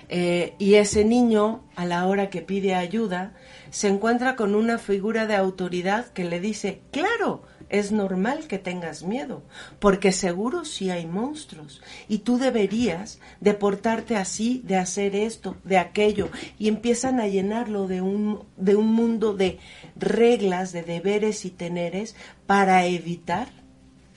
eh, 0.10 0.56
y 0.60 0.76
ese 0.76 1.04
niño 1.04 1.64
a 1.76 1.86
la 1.86 2.06
hora 2.08 2.30
que 2.30 2.42
pide 2.42 2.76
ayuda 2.76 3.34
se 3.70 3.88
encuentra 3.88 4.36
con 4.36 4.56
una 4.56 4.78
figura 4.78 5.26
de 5.26 5.36
autoridad 5.36 6.08
que 6.08 6.24
le 6.24 6.40
dice, 6.40 6.82
claro, 6.92 7.44
es 7.70 7.92
normal 7.92 8.48
que 8.48 8.60
tengas 8.60 9.04
miedo, 9.04 9.44
porque 9.80 10.12
seguro 10.12 10.66
sí 10.66 10.92
hay 10.92 11.06
monstruos, 11.06 11.82
y 12.08 12.20
tú 12.20 12.38
deberías 12.38 13.20
de 13.42 13.54
portarte 13.54 14.16
así, 14.16 14.62
de 14.66 14.78
hacer 14.78 15.16
esto, 15.16 15.58
de 15.64 15.78
aquello, 15.78 16.30
y 16.60 16.68
empiezan 16.68 17.20
a 17.20 17.28
llenarlo 17.28 17.88
de 17.88 18.02
un, 18.02 18.44
de 18.58 18.76
un 18.76 18.94
mundo 18.94 19.34
de 19.34 19.60
reglas, 19.96 20.72
de 20.72 20.84
deberes 20.84 21.46
y 21.46 21.50
teneres 21.50 22.16
para 22.46 22.86
evitar 22.86 23.50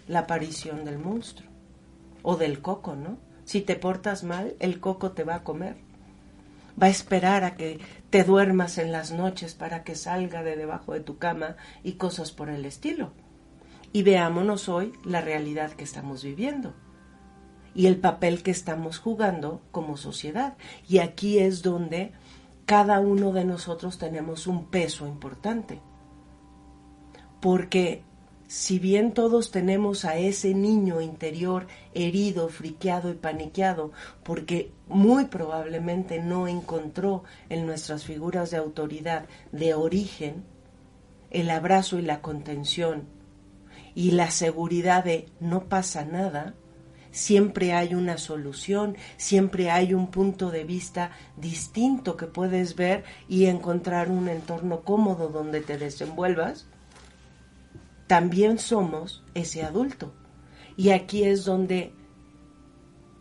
la 0.07 0.21
aparición 0.21 0.85
del 0.85 0.99
monstruo, 0.99 1.49
o 2.23 2.37
del 2.37 2.61
coco, 2.61 2.95
¿no? 2.95 3.27
Si 3.49 3.62
te 3.62 3.76
portas 3.76 4.25
mal, 4.25 4.57
el 4.59 4.78
coco 4.78 5.12
te 5.12 5.25
va 5.25 5.37
a 5.37 5.43
comer. 5.43 5.76
Va 6.81 6.88
a 6.88 6.90
esperar 6.90 7.45
a 7.45 7.55
que 7.55 7.81
te 8.11 8.23
duermas 8.23 8.76
en 8.76 8.93
las 8.93 9.11
noches 9.11 9.55
para 9.55 9.85
que 9.85 9.95
salga 9.95 10.43
de 10.43 10.55
debajo 10.55 10.93
de 10.93 11.00
tu 11.00 11.17
cama 11.17 11.57
y 11.83 11.93
cosas 11.93 12.31
por 12.31 12.50
el 12.50 12.67
estilo 12.67 13.11
y 13.90 14.02
veámonos 14.02 14.69
hoy 14.69 14.93
la 15.02 15.23
realidad 15.23 15.71
que 15.73 15.85
estamos 15.85 16.23
viviendo 16.23 16.75
y 17.75 17.87
el 17.87 17.97
papel 17.97 18.43
que 18.43 18.50
estamos 18.50 18.99
jugando 18.99 19.62
como 19.71 19.97
sociedad. 19.97 20.59
Y 20.87 20.99
aquí 20.99 21.38
es 21.38 21.62
donde 21.62 22.12
cada 22.67 23.00
uno 23.00 23.33
de 23.33 23.47
nosotros 23.47 23.97
tenemos 23.97 24.47
un 24.47 24.67
peso 24.67 25.07
importante. 25.07 25.81
Porque 27.40 28.02
si 28.49 28.78
bien 28.78 29.12
todos 29.12 29.50
tenemos 29.50 30.07
a 30.07 30.17
ese 30.17 30.55
niño 30.55 31.02
interior 31.02 31.67
herido, 31.93 32.49
friqueado 32.49 33.11
y 33.11 33.14
paniqueado, 33.14 33.93
porque 34.25 34.73
muy 34.88 35.26
probablemente 35.26 36.19
no 36.19 36.49
encontró 36.49 37.25
en 37.50 37.67
nuestras 37.67 38.05
figuras 38.05 38.50
de 38.50 38.57
autoridad 38.57 39.26
de 39.52 39.75
origen 39.75 40.45
el 41.31 41.50
abrazo 41.50 41.99
y 41.99 42.02
la 42.02 42.23
contención 42.23 43.05
y 43.95 44.12
la 44.12 44.31
seguridad 44.31 45.05
de 45.05 45.26
no 45.40 45.64
pasa 45.64 46.07
nada, 46.07 46.55
siempre 47.11 47.73
hay 47.73 47.95
una 47.95 48.17
solución, 48.17 48.97
siempre 49.19 49.71
hay 49.71 49.93
un 49.93 50.11
punto 50.11 50.50
de 50.50 50.64
vista 50.64 51.11
distinto 51.37 52.17
que 52.17 52.26
puedes 52.26 52.76
ver 52.76 53.05
y 53.28 53.45
encontrar 53.45 54.11
un 54.11 54.28
entorno 54.28 54.81
cómodo 54.81 55.28
donde 55.28 55.61
te 55.61 55.76
desenvuelvas, 55.76 56.67
también 58.08 58.58
somos 58.58 59.22
ese 59.34 59.62
adulto. 59.62 60.12
Y 60.76 60.90
aquí 60.90 61.22
es 61.22 61.44
donde 61.44 61.92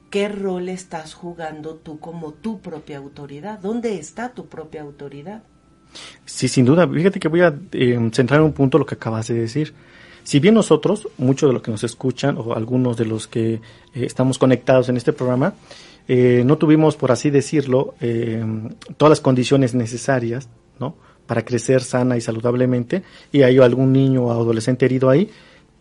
qué 0.09 0.29
rol 0.29 0.69
estás 0.69 1.13
jugando 1.13 1.75
tú 1.75 1.99
como 1.99 2.33
tu 2.33 2.59
propia 2.59 2.97
autoridad, 2.97 3.59
dónde 3.59 3.99
está 3.99 4.33
tu 4.33 4.47
propia 4.47 4.81
autoridad. 4.81 5.43
Sí, 6.25 6.47
sin 6.47 6.65
duda. 6.65 6.87
Fíjate 6.87 7.19
que 7.19 7.27
voy 7.27 7.41
a 7.41 7.53
eh, 7.71 8.09
centrar 8.11 8.39
en 8.39 8.47
un 8.47 8.53
punto 8.53 8.79
lo 8.79 8.85
que 8.85 8.95
acabas 8.95 9.27
de 9.27 9.35
decir. 9.35 9.75
Si 10.23 10.39
bien 10.39 10.55
nosotros, 10.55 11.07
muchos 11.17 11.49
de 11.49 11.53
los 11.53 11.61
que 11.61 11.71
nos 11.71 11.85
escuchan 11.85 12.37
o 12.37 12.53
algunos 12.53 12.97
de 12.97 13.05
los 13.05 13.27
que 13.27 13.53
eh, 13.53 13.61
estamos 13.93 14.37
conectados 14.37 14.89
en 14.89 14.97
este 14.97 15.13
programa, 15.13 15.53
eh, 16.07 16.43
no 16.45 16.57
tuvimos, 16.57 16.95
por 16.97 17.11
así 17.11 17.29
decirlo, 17.29 17.95
eh, 18.01 18.43
todas 18.97 19.09
las 19.09 19.21
condiciones 19.21 19.73
necesarias, 19.73 20.49
¿no? 20.79 20.95
Para 21.27 21.43
crecer 21.43 21.83
sana 21.83 22.17
y 22.17 22.21
saludablemente, 22.21 23.03
y 23.31 23.43
hay 23.43 23.59
algún 23.59 23.93
niño 23.93 24.23
o 24.23 24.31
adolescente 24.31 24.85
herido 24.85 25.09
ahí, 25.09 25.29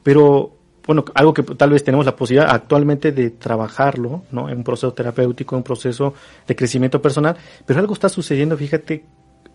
pero 0.03 0.53
bueno, 0.87 1.05
algo 1.15 1.35
que 1.35 1.43
tal 1.43 1.71
vez 1.71 1.83
tenemos 1.83 2.07
la 2.07 2.15
posibilidad 2.15 2.55
actualmente 2.55 3.11
de 3.11 3.31
trabajarlo, 3.31 4.23
¿no? 4.31 4.49
En 4.49 4.59
un 4.59 4.65
proceso 4.65 4.93
terapéutico, 4.93 5.55
en 5.55 5.59
un 5.59 5.65
proceso 5.65 6.15
de 6.47 6.55
crecimiento 6.55 7.01
personal, 7.03 7.37
pero 7.65 7.81
algo 7.81 7.95
está 7.95 8.09
sucediendo, 8.09 8.57
fíjate, 8.57 9.05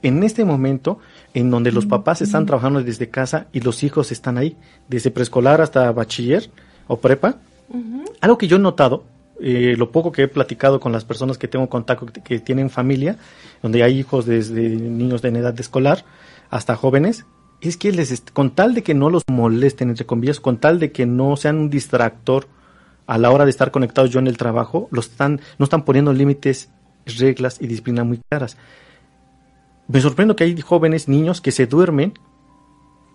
en 0.01 0.23
este 0.23 0.43
momento 0.43 0.99
en 1.33 1.49
donde 1.49 1.71
los 1.71 1.85
papás 1.85 2.21
están 2.21 2.45
trabajando 2.45 2.83
desde 2.83 3.09
casa 3.09 3.47
y 3.53 3.61
los 3.61 3.83
hijos 3.83 4.11
están 4.11 4.37
ahí, 4.37 4.57
desde 4.87 5.11
preescolar 5.11 5.61
hasta 5.61 5.91
bachiller 5.91 6.49
o 6.87 6.97
prepa. 6.97 7.37
Algo 8.19 8.37
que 8.37 8.47
yo 8.47 8.57
he 8.57 8.59
notado, 8.59 9.03
eh, 9.43 9.75
lo 9.75 9.91
poco 9.91 10.11
que 10.11 10.23
he 10.23 10.27
platicado 10.27 10.79
con 10.79 10.91
las 10.91 11.03
personas 11.03 11.39
que 11.39 11.47
tengo 11.47 11.67
contacto, 11.67 12.05
que, 12.05 12.39
tienen 12.39 12.69
familia, 12.69 13.17
donde 13.63 13.81
hay 13.81 13.97
hijos 13.97 14.27
desde 14.27 14.69
niños 14.69 15.23
de 15.23 15.29
edad 15.29 15.59
escolar 15.59 16.05
hasta 16.51 16.75
jóvenes, 16.75 17.25
es 17.59 17.75
que 17.75 17.91
les 17.91 18.23
con 18.33 18.51
tal 18.51 18.75
de 18.75 18.83
que 18.83 18.93
no 18.93 19.09
los 19.09 19.23
molesten, 19.27 19.89
entre 19.89 20.05
comillas, 20.05 20.39
con 20.39 20.57
tal 20.57 20.79
de 20.79 20.91
que 20.91 21.07
no 21.07 21.35
sean 21.37 21.57
un 21.57 21.69
distractor 21.71 22.47
a 23.07 23.17
la 23.17 23.31
hora 23.31 23.45
de 23.45 23.49
estar 23.49 23.71
conectados 23.71 24.11
yo 24.11 24.19
en 24.19 24.27
el 24.27 24.37
trabajo, 24.37 24.87
los 24.91 25.07
están, 25.07 25.41
no 25.57 25.63
están 25.63 25.85
poniendo 25.85 26.13
límites, 26.13 26.69
reglas 27.17 27.57
y 27.59 27.67
disciplina 27.67 28.03
muy 28.03 28.19
claras. 28.29 28.57
Me 29.87 30.01
sorprendo 30.01 30.35
que 30.35 30.43
hay 30.43 30.61
jóvenes, 30.61 31.07
niños 31.07 31.41
que 31.41 31.51
se 31.51 31.65
duermen 31.65 32.13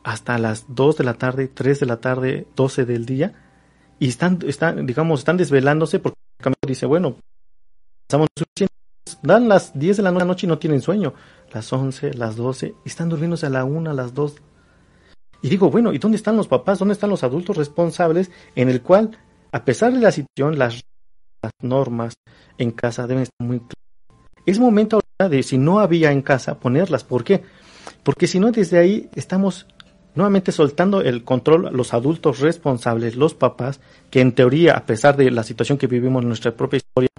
hasta 0.03 0.39
las 0.39 0.65
2 0.69 0.97
de 0.97 1.05
la 1.05 1.15
tarde, 1.15 1.47
3 1.47 1.81
de 1.81 1.87
la 1.87 1.99
tarde, 1.99 2.47
12 2.57 2.85
del 2.85 3.07
día 3.07 3.35
y 3.99 4.09
están, 4.09 4.39
están 4.47 4.87
digamos, 4.87 5.21
están 5.21 5.37
desvelándose 5.37 5.99
porque 5.99 6.19
dice, 6.67 6.87
bueno, 6.87 7.17
estamos 8.09 8.29
dan 9.23 9.49
las 9.49 9.79
10 9.79 9.99
de 9.99 10.03
la 10.03 10.13
noche 10.13 10.47
y 10.47 10.49
no 10.49 10.59
tienen 10.59 10.81
sueño, 10.81 11.15
las 11.53 11.73
11, 11.73 12.15
las 12.15 12.37
12, 12.37 12.75
están 12.85 13.09
durmiéndose 13.09 13.47
a 13.47 13.51
la 13.51 13.65
1, 13.65 13.91
a 13.91 13.95
las 13.95 14.15
2. 14.15 14.37
Y 15.43 15.49
digo, 15.49 15.71
bueno, 15.71 15.93
¿y 15.93 15.99
dónde 15.99 16.17
están 16.17 16.37
los 16.37 16.49
papás? 16.49 16.79
¿Dónde 16.79 16.95
están 16.95 17.11
los 17.11 17.23
adultos 17.23 17.57
responsables 17.57 18.31
en 18.55 18.69
el 18.69 18.83
cual, 18.83 19.19
a 19.53 19.65
pesar 19.65 19.93
de 19.93 20.01
la 20.01 20.13
situación, 20.13 20.59
las, 20.59 20.83
las 21.43 21.53
normas 21.63 22.15
en 22.59 22.71
casa 22.71 23.07
deben 23.07 23.25
estar 23.25 23.47
muy 23.47 23.59
claras? 23.59 23.75
Es 24.47 24.59
momento 24.59 25.01
de, 25.19 25.43
si 25.43 25.59
no 25.59 25.81
había 25.81 26.13
en 26.13 26.23
casa, 26.23 26.59
ponerlas. 26.59 27.05
¿Por 27.05 27.25
qué? 27.25 27.43
Porque 28.03 28.27
si 28.27 28.39
no, 28.39 28.51
desde 28.53 28.79
ahí 28.79 29.11
estamos 29.15 29.67
nuevamente 30.17 30.51
soltando 30.51 31.01
el 31.01 31.23
control 31.23 31.69
a 31.69 31.71
los 31.71 31.95
adultos 31.95 32.41
responsables, 32.41 33.17
los 33.17 33.35
papás, 33.35 33.81
que 34.11 34.21
en 34.21 34.33
teoría, 34.33 34.73
a 34.73 34.85
pesar 34.85 35.17
de 35.17 35.31
la 35.31 35.45
situación 35.45 35.79
que 35.79 35.87
vivimos 35.87 36.23
en 36.23 36.29
nuestra 36.29 36.53
propia 36.53 36.79
historia 36.79 37.11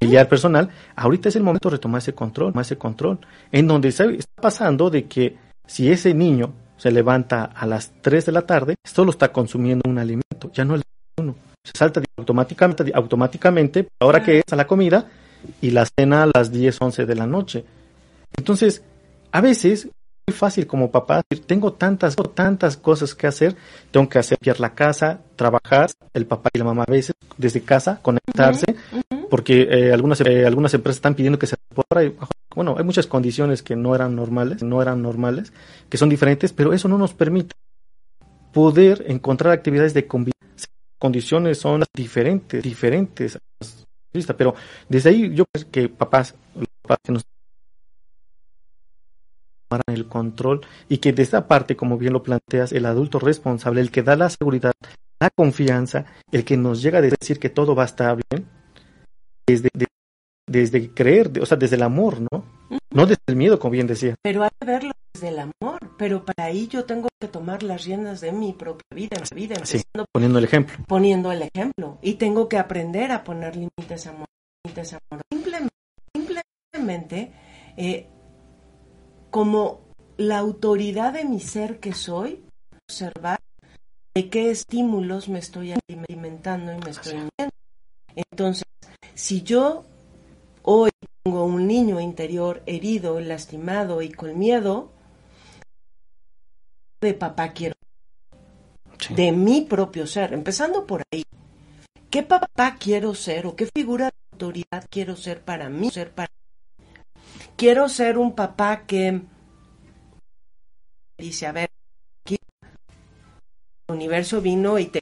familiar 0.00 0.28
personal, 0.28 0.68
ahorita 0.96 1.30
es 1.30 1.36
el 1.36 1.42
momento 1.42 1.70
de 1.70 1.76
retomar 1.76 2.00
ese 2.00 2.12
control, 2.12 2.52
ese 2.60 2.76
control, 2.76 3.18
en 3.50 3.66
donde 3.66 3.88
está 3.88 4.06
pasando 4.40 4.90
de 4.90 5.04
que 5.04 5.36
si 5.66 5.90
ese 5.90 6.12
niño 6.12 6.52
se 6.76 6.90
levanta 6.90 7.44
a 7.44 7.66
las 7.66 7.92
3 8.02 8.26
de 8.26 8.32
la 8.32 8.42
tarde, 8.42 8.74
solo 8.84 9.10
está 9.10 9.32
consumiendo 9.32 9.88
un 9.88 9.98
alimento, 9.98 10.50
ya 10.52 10.64
no 10.64 10.74
el 10.74 10.82
uno. 11.18 11.36
Se 11.64 11.72
salta 11.78 12.02
automáticamente, 12.18 12.92
automáticamente, 12.94 13.88
ahora 14.00 14.22
que 14.22 14.38
es 14.40 14.52
a 14.52 14.56
la 14.56 14.66
comida, 14.66 15.08
y 15.60 15.70
la 15.70 15.86
cena 15.86 16.24
a 16.24 16.30
las 16.34 16.50
10, 16.50 16.80
11 16.80 17.06
de 17.06 17.14
la 17.14 17.26
noche. 17.26 17.64
Entonces, 18.36 18.82
a 19.32 19.40
veces 19.40 19.88
muy 20.26 20.34
fácil 20.34 20.66
como 20.66 20.90
papá 20.90 21.22
decir, 21.28 21.44
tengo 21.46 21.72
tantas, 21.72 22.16
tantas 22.34 22.76
cosas 22.76 23.14
que 23.14 23.26
hacer, 23.26 23.54
tengo 23.90 24.08
que 24.08 24.18
hacer 24.18 24.38
la 24.58 24.74
casa, 24.74 25.20
trabajar, 25.36 25.90
el 26.12 26.26
papá 26.26 26.50
y 26.52 26.58
la 26.58 26.64
mamá 26.64 26.84
a 26.86 26.90
veces 26.90 27.14
desde 27.36 27.62
casa, 27.62 28.00
conectarse, 28.00 28.76
porque 29.28 29.68
eh, 29.70 29.92
algunas, 29.92 30.20
eh, 30.20 30.46
algunas 30.46 30.72
empresas 30.74 30.96
están 30.96 31.14
pidiendo 31.14 31.38
que 31.38 31.46
se 31.46 31.56
bueno, 32.54 32.76
hay 32.78 32.84
muchas 32.84 33.06
condiciones 33.06 33.62
que 33.62 33.74
no 33.74 33.94
eran 33.94 34.14
normales, 34.14 34.62
no 34.62 34.80
eran 34.80 35.02
normales, 35.02 35.52
que 35.88 35.96
son 35.96 36.08
diferentes, 36.08 36.52
pero 36.52 36.72
eso 36.72 36.88
no 36.88 36.98
nos 36.98 37.12
permite 37.12 37.56
poder 38.52 39.04
encontrar 39.08 39.52
actividades 39.52 39.92
de 39.92 40.06
convivencia. 40.06 40.68
Condiciones 40.98 41.58
son 41.58 41.82
diferentes, 41.92 42.62
diferentes, 42.62 43.38
pero 44.36 44.54
desde 44.88 45.10
ahí 45.10 45.34
yo 45.34 45.44
creo 45.52 45.70
que 45.70 45.88
papás, 45.88 46.34
papás 46.82 46.98
que 47.02 47.12
nos 47.12 47.24
el 49.86 50.06
control 50.06 50.60
y 50.88 50.98
que 50.98 51.12
de 51.12 51.22
esta 51.22 51.48
parte, 51.48 51.76
como 51.76 51.98
bien 51.98 52.12
lo 52.12 52.22
planteas, 52.22 52.72
el 52.72 52.86
adulto 52.86 53.18
responsable, 53.18 53.80
el 53.80 53.90
que 53.90 54.02
da 54.02 54.16
la 54.16 54.30
seguridad, 54.30 54.72
la 55.20 55.30
confianza, 55.30 56.06
el 56.32 56.44
que 56.44 56.56
nos 56.56 56.82
llega 56.82 56.98
a 56.98 57.02
decir 57.02 57.38
que 57.38 57.50
todo 57.50 57.74
va 57.74 57.84
a 57.84 57.86
estar 57.86 58.18
bien, 58.30 58.46
desde, 59.46 59.68
desde 60.46 60.90
creer, 60.92 61.30
o 61.40 61.46
sea, 61.46 61.56
desde 61.56 61.76
el 61.76 61.82
amor, 61.82 62.20
¿no? 62.20 62.44
No 62.90 63.06
desde 63.06 63.22
el 63.26 63.36
miedo, 63.36 63.58
como 63.58 63.72
bien 63.72 63.86
decía. 63.86 64.14
Pero 64.22 64.42
hay 64.42 64.50
que 64.58 64.66
verlo 64.66 64.92
desde 65.12 65.28
el 65.28 65.38
amor, 65.38 65.78
pero 65.96 66.24
para 66.24 66.44
ahí 66.44 66.68
yo 66.68 66.84
tengo 66.84 67.08
que 67.20 67.28
tomar 67.28 67.62
las 67.62 67.84
riendas 67.84 68.20
de 68.20 68.32
mi 68.32 68.52
propia 68.52 68.84
vida, 68.94 69.16
vida 69.34 69.56
poniendo 70.12 70.38
el 70.38 70.44
ejemplo. 70.44 70.76
Poniendo 70.86 71.32
el 71.32 71.42
ejemplo. 71.42 71.98
Y 72.02 72.14
tengo 72.14 72.48
que 72.48 72.58
aprender 72.58 73.12
a 73.12 73.24
poner 73.24 73.56
límites 73.56 74.06
amor. 74.06 74.26
Límites 74.64 74.92
amor. 74.92 75.22
Simplemente, 75.32 75.74
simplemente 76.14 77.32
eh, 77.76 78.08
como 79.34 79.80
la 80.16 80.38
autoridad 80.38 81.14
de 81.14 81.24
mi 81.24 81.40
ser 81.40 81.80
que 81.80 81.92
soy, 81.92 82.44
observar 82.86 83.40
de 84.14 84.30
qué 84.30 84.52
estímulos 84.52 85.28
me 85.28 85.40
estoy 85.40 85.74
alimentando 85.88 86.72
y 86.72 86.78
me 86.78 86.90
estoy 86.90 87.14
viendo. 87.14 87.52
Entonces, 88.14 88.62
si 89.14 89.42
yo 89.42 89.86
hoy 90.62 90.92
tengo 91.24 91.46
un 91.46 91.66
niño 91.66 91.98
interior 91.98 92.62
herido, 92.66 93.18
lastimado 93.18 94.02
y 94.02 94.12
con 94.12 94.38
miedo, 94.38 94.92
de 97.00 97.14
papá 97.14 97.52
quiero, 97.54 97.74
de 99.10 99.32
mi 99.32 99.62
propio 99.62 100.06
ser, 100.06 100.32
empezando 100.32 100.86
por 100.86 101.02
ahí. 101.12 101.24
¿Qué 102.08 102.22
papá 102.22 102.76
quiero 102.78 103.16
ser 103.16 103.48
o 103.48 103.56
qué 103.56 103.66
figura 103.66 104.04
de 104.04 104.12
autoridad 104.30 104.86
quiero 104.88 105.16
ser 105.16 105.42
para 105.42 105.68
mí? 105.68 105.90
Ser 105.90 106.12
para 106.12 106.28
Quiero 107.56 107.88
ser 107.88 108.18
un 108.18 108.34
papá 108.34 108.84
que 108.86 109.22
dice, 111.18 111.46
a 111.46 111.52
ver, 111.52 111.70
aquí 112.24 112.36
el 113.88 113.94
universo 113.94 114.40
vino 114.40 114.78
y 114.78 114.86
te 114.86 115.00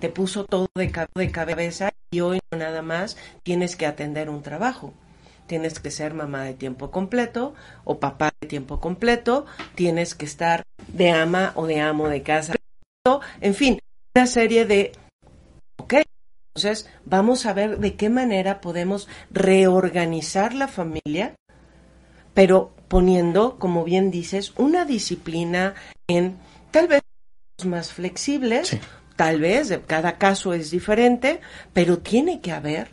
te 0.00 0.08
puso 0.08 0.44
todo 0.44 0.68
de, 0.74 0.92
de 1.14 1.30
cabeza 1.30 1.90
y 2.10 2.20
hoy 2.20 2.40
no 2.52 2.58
nada 2.58 2.82
más 2.82 3.16
tienes 3.42 3.76
que 3.76 3.86
atender 3.86 4.28
un 4.28 4.42
trabajo. 4.42 4.92
Tienes 5.46 5.78
que 5.78 5.90
ser 5.90 6.14
mamá 6.14 6.44
de 6.44 6.54
tiempo 6.54 6.90
completo 6.90 7.54
o 7.84 8.00
papá 8.00 8.32
de 8.40 8.48
tiempo 8.48 8.80
completo, 8.80 9.44
tienes 9.74 10.14
que 10.14 10.24
estar 10.24 10.62
de 10.88 11.10
ama 11.10 11.52
o 11.54 11.66
de 11.66 11.80
amo 11.80 12.08
de 12.08 12.22
casa. 12.22 12.54
En 13.40 13.54
fin, 13.54 13.78
una 14.14 14.26
serie 14.26 14.64
de... 14.64 14.92
Ok, 15.76 15.94
entonces 16.54 16.88
vamos 17.04 17.46
a 17.46 17.52
ver 17.52 17.78
de 17.78 17.96
qué 17.96 18.10
manera 18.10 18.60
podemos 18.60 19.08
reorganizar 19.30 20.54
la 20.54 20.68
familia, 20.68 21.34
pero 22.32 22.74
poniendo, 22.88 23.58
como 23.58 23.84
bien 23.84 24.10
dices, 24.10 24.52
una 24.56 24.84
disciplina 24.84 25.74
en 26.06 26.36
tal 26.70 26.88
vez 26.88 27.02
más 27.64 27.92
flexibles, 27.92 28.78
Tal 29.16 29.40
vez 29.40 29.72
cada 29.86 30.18
caso 30.18 30.54
es 30.54 30.70
diferente, 30.70 31.40
pero 31.72 31.98
tiene 31.98 32.40
que 32.40 32.50
haber 32.50 32.90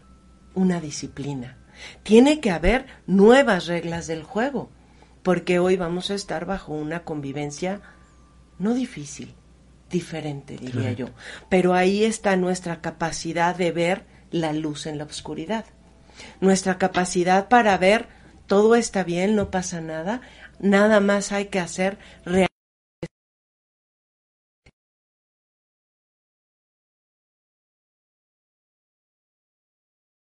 una 0.53 0.79
disciplina. 0.79 1.57
Tiene 2.03 2.39
que 2.39 2.51
haber 2.51 2.85
nuevas 3.07 3.65
reglas 3.65 4.05
del 4.05 4.21
juego, 4.21 4.69
porque 5.23 5.57
hoy 5.57 5.77
vamos 5.77 6.11
a 6.11 6.13
estar 6.13 6.45
bajo 6.45 6.73
una 6.73 7.03
convivencia 7.03 7.81
no 8.59 8.75
difícil, 8.75 9.33
diferente, 9.91 10.57
diría 10.57 10.93
yo. 10.93 11.07
Pero 11.49 11.73
ahí 11.73 12.03
está 12.03 12.35
nuestra 12.35 12.81
capacidad 12.81 13.55
de 13.55 13.71
ver 13.71 14.05
la 14.31 14.53
luz 14.53 14.85
en 14.85 14.97
la 14.97 15.03
oscuridad. 15.03 15.65
Nuestra 16.39 16.77
capacidad 16.77 17.49
para 17.49 17.77
ver 17.77 18.07
todo 18.47 18.75
está 18.75 19.03
bien, 19.03 19.35
no 19.35 19.51
pasa 19.51 19.81
nada, 19.81 20.21
nada 20.59 20.99
más 20.99 21.31
hay 21.31 21.45
que 21.45 21.59
hacer 21.59 21.97
realmente 22.25 22.51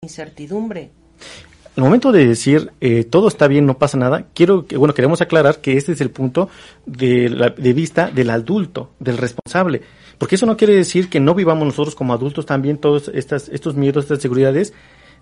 incertidumbre. 0.03 0.91
Al 1.77 1.83
momento 1.83 2.11
de 2.11 2.27
decir 2.27 2.73
eh, 2.81 3.05
todo 3.05 3.29
está 3.29 3.47
bien, 3.47 3.65
no 3.65 3.77
pasa 3.77 3.97
nada, 3.97 4.27
quiero 4.33 4.65
que, 4.65 4.75
bueno, 4.75 4.93
queremos 4.93 5.21
aclarar 5.21 5.61
que 5.61 5.77
este 5.77 5.93
es 5.93 6.01
el 6.01 6.09
punto 6.09 6.49
de, 6.85 7.29
la, 7.29 7.49
de 7.49 7.73
vista 7.73 8.11
del 8.11 8.29
adulto, 8.29 8.91
del 8.99 9.17
responsable, 9.17 9.81
porque 10.17 10.35
eso 10.35 10.45
no 10.45 10.57
quiere 10.57 10.75
decir 10.75 11.09
que 11.09 11.21
no 11.21 11.33
vivamos 11.33 11.65
nosotros 11.65 11.95
como 11.95 12.13
adultos 12.13 12.45
también 12.45 12.77
todos 12.77 13.09
estas, 13.13 13.47
estos 13.49 13.75
miedos, 13.75 14.03
estas 14.03 14.21
seguridades 14.21 14.73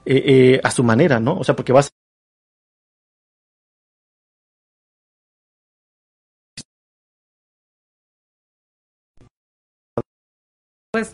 eh, 0.05 0.23
eh, 0.25 0.61
a 0.63 0.71
su 0.71 0.83
manera, 0.83 1.19
¿no? 1.19 1.37
O 1.37 1.43
sea, 1.43 1.55
porque 1.55 1.71
vas 1.71 1.91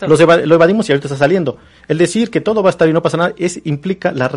lo 0.07 0.55
evadimos 0.55 0.87
y 0.87 0.93
ahorita 0.93 1.09
está 1.09 1.17
saliendo. 1.17 1.57
El 1.89 1.97
decir 1.97 2.31
que 2.31 2.39
todo 2.39 2.63
va 2.63 2.69
a 2.69 2.71
estar 2.71 2.87
y 2.87 2.93
no 2.93 3.01
pasa 3.01 3.17
nada 3.17 3.33
es 3.37 3.59
implica 3.65 4.13
la, 4.13 4.31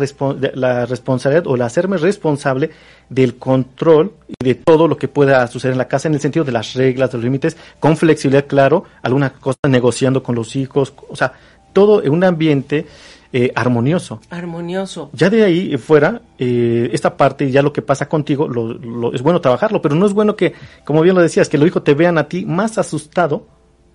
la 0.53 0.85
responsabilidad 0.85 1.47
o 1.47 1.55
el 1.55 1.61
hacerme 1.61 1.95
responsable 1.95 2.71
del 3.07 3.37
control 3.37 4.11
y 4.27 4.43
de 4.43 4.55
todo 4.55 4.89
lo 4.89 4.97
que 4.97 5.07
pueda 5.07 5.47
suceder 5.47 5.71
en 5.71 5.77
la 5.77 5.87
casa 5.87 6.09
en 6.09 6.15
el 6.15 6.19
sentido 6.19 6.43
de 6.43 6.51
las 6.51 6.73
reglas, 6.73 7.11
de 7.11 7.19
los 7.19 7.23
límites, 7.23 7.55
con 7.79 7.95
flexibilidad, 7.95 8.47
claro, 8.47 8.83
alguna 9.01 9.29
cosa 9.29 9.59
negociando 9.69 10.21
con 10.21 10.35
los 10.35 10.57
hijos, 10.57 10.93
o 11.07 11.15
sea, 11.15 11.31
todo 11.71 12.03
en 12.03 12.11
un 12.11 12.25
ambiente 12.25 12.85
eh, 13.31 13.49
armonioso. 13.55 14.19
Armonioso. 14.31 15.09
Ya 15.13 15.29
de 15.29 15.45
ahí 15.45 15.77
fuera, 15.77 16.21
eh, 16.37 16.89
esta 16.91 17.15
parte, 17.15 17.49
ya 17.49 17.61
lo 17.61 17.71
que 17.71 17.81
pasa 17.81 18.09
contigo, 18.09 18.49
lo, 18.49 19.13
es 19.13 19.21
bueno 19.21 19.39
trabajarlo, 19.39 19.81
pero 19.81 19.95
no 19.95 20.05
es 20.05 20.11
bueno 20.11 20.35
que, 20.35 20.53
como 20.83 21.01
bien 21.01 21.15
lo 21.15 21.21
decías, 21.21 21.47
que 21.47 21.57
los 21.57 21.65
hijos 21.65 21.85
te 21.85 21.93
vean 21.93 22.17
a 22.17 22.27
ti 22.27 22.45
más 22.45 22.77
asustado 22.77 23.47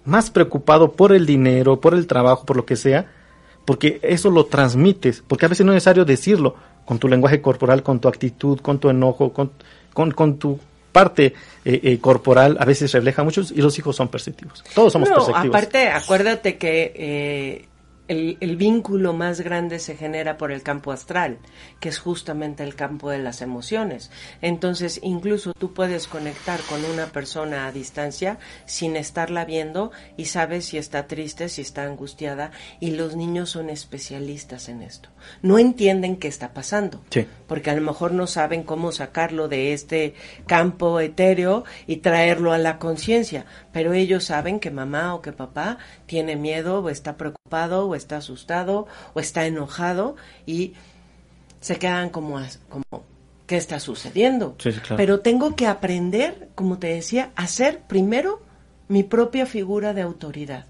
más 0.05 0.31
preocupado 0.31 0.93
por 0.93 1.13
el 1.13 1.27
dinero, 1.27 1.81
por 1.81 1.95
el 1.95 2.07
trabajo, 2.07 2.45
por 2.45 2.57
lo 2.57 2.67
que 2.67 2.77
sea, 2.77 3.07
porque 3.65 4.01
eso 4.03 4.31
lo 4.31 4.47
transmites, 4.47 5.23
porque 5.27 5.47
a 5.47 5.49
veces 5.49 5.65
no 5.65 5.73
es 5.73 5.77
necesario 5.77 6.05
decirlo 6.05 6.57
con 6.85 6.99
tu 6.99 7.09
lenguaje 7.09 7.41
corporal, 7.41 7.83
con 7.83 8.01
tu 8.01 8.09
actitud, 8.09 8.61
con 8.61 8.79
tu 8.79 8.91
enojo, 8.91 9.33
con, 9.33 9.51
con, 10.13 10.39
tu 10.39 10.59
parte 10.93 11.35
eh, 11.65 11.81
eh, 11.83 11.99
corporal, 11.99 12.57
a 12.61 12.65
veces 12.65 12.93
refleja 12.93 13.25
mucho 13.25 13.43
y 13.55 13.63
los 13.63 13.79
hijos 13.79 13.97
son 13.97 14.09
perceptivos. 14.09 14.63
Todos 14.75 14.93
somos 14.93 15.09
no, 15.09 15.17
perceptivos. 15.17 15.57
Aparte, 15.57 15.89
acuérdate 15.89 16.59
que 16.59 16.93
eh, 16.95 17.69
el, 18.09 18.57
vínculo 18.57 19.13
más 19.13 19.41
grande 19.41 19.79
se 19.79 19.97
genera 19.97 20.37
por 20.37 20.53
el 20.53 20.63
campo 20.63 20.93
astral, 20.93 21.39
que 21.81 21.89
es 21.89 21.99
justamente 21.99 22.63
el 22.63 22.75
campo 22.75 23.11
de 23.11 23.19
las 23.19 23.41
emociones. 23.41 24.11
Entonces, 24.43 25.01
incluso 25.03 25.55
tú 25.55 25.73
puedes 25.73 26.07
conectar 26.07 26.61
con 26.69 26.85
una 26.85 27.07
persona 27.07 27.67
a 27.67 27.73
distancia 27.73 28.39
sin 28.67 28.97
estarla 28.97 29.45
viendo 29.45 29.91
y 30.17 30.27
sabes 30.27 30.67
si 30.67 30.79
está 30.79 31.07
triste, 31.07 31.49
si 31.49 31.63
está 31.63 31.85
angustiada, 31.85 32.51
y 32.81 32.91
los 32.91 33.17
niños 33.17 33.51
son 33.51 33.71
especialistas 33.71 34.69
en 34.69 34.83
esto. 34.83 35.09
No 35.41 35.59
entienden 35.59 36.17
qué 36.17 36.29
está 36.29 36.53
pasando, 36.53 37.03
porque 37.47 37.71
a 37.71 37.75
lo 37.75 37.81
mejor 37.81 38.13
no 38.13 38.27
saben 38.27 38.63
cómo 38.63 38.93
sacarlo 38.93 39.49
de 39.49 39.73
este 39.73 40.15
campo 40.47 41.01
etéreo 41.01 41.65
y 41.87 41.97
traerlo 41.97 42.53
a 42.53 42.59
la 42.59 42.79
conciencia, 42.79 43.47
pero 43.73 43.95
ellos 43.95 44.25
saben 44.25 44.61
que 44.61 44.71
mamá 44.71 45.15
o 45.15 45.23
que 45.23 45.33
papá 45.33 45.79
tiene 46.07 46.37
miedo 46.37 46.81
o 46.81 46.91
está 46.91 47.17
preocupado 47.17 47.44
o 47.53 47.95
está 47.95 48.17
asustado 48.17 48.87
o 49.13 49.21
está 49.21 49.47
enojado 49.47 50.17
y 50.47 50.73
se 51.61 51.77
quedan 51.77 52.09
como, 52.09 52.41
como 52.71 53.05
¿qué 53.47 53.59
está 53.59 53.81
sucediendo? 53.81 54.57
Pero 54.97 55.21
tengo 55.21 55.55
que 55.55 55.67
aprender, 55.67 56.49
como 56.55 56.79
te 56.79 56.87
decía, 56.87 57.33
a 57.37 57.47
ser 57.47 57.83
primero 57.83 58.41
mi 58.89 59.03
propia 59.03 59.45
figura 59.45 59.93
de 59.93 60.01
autoridad 60.01 60.67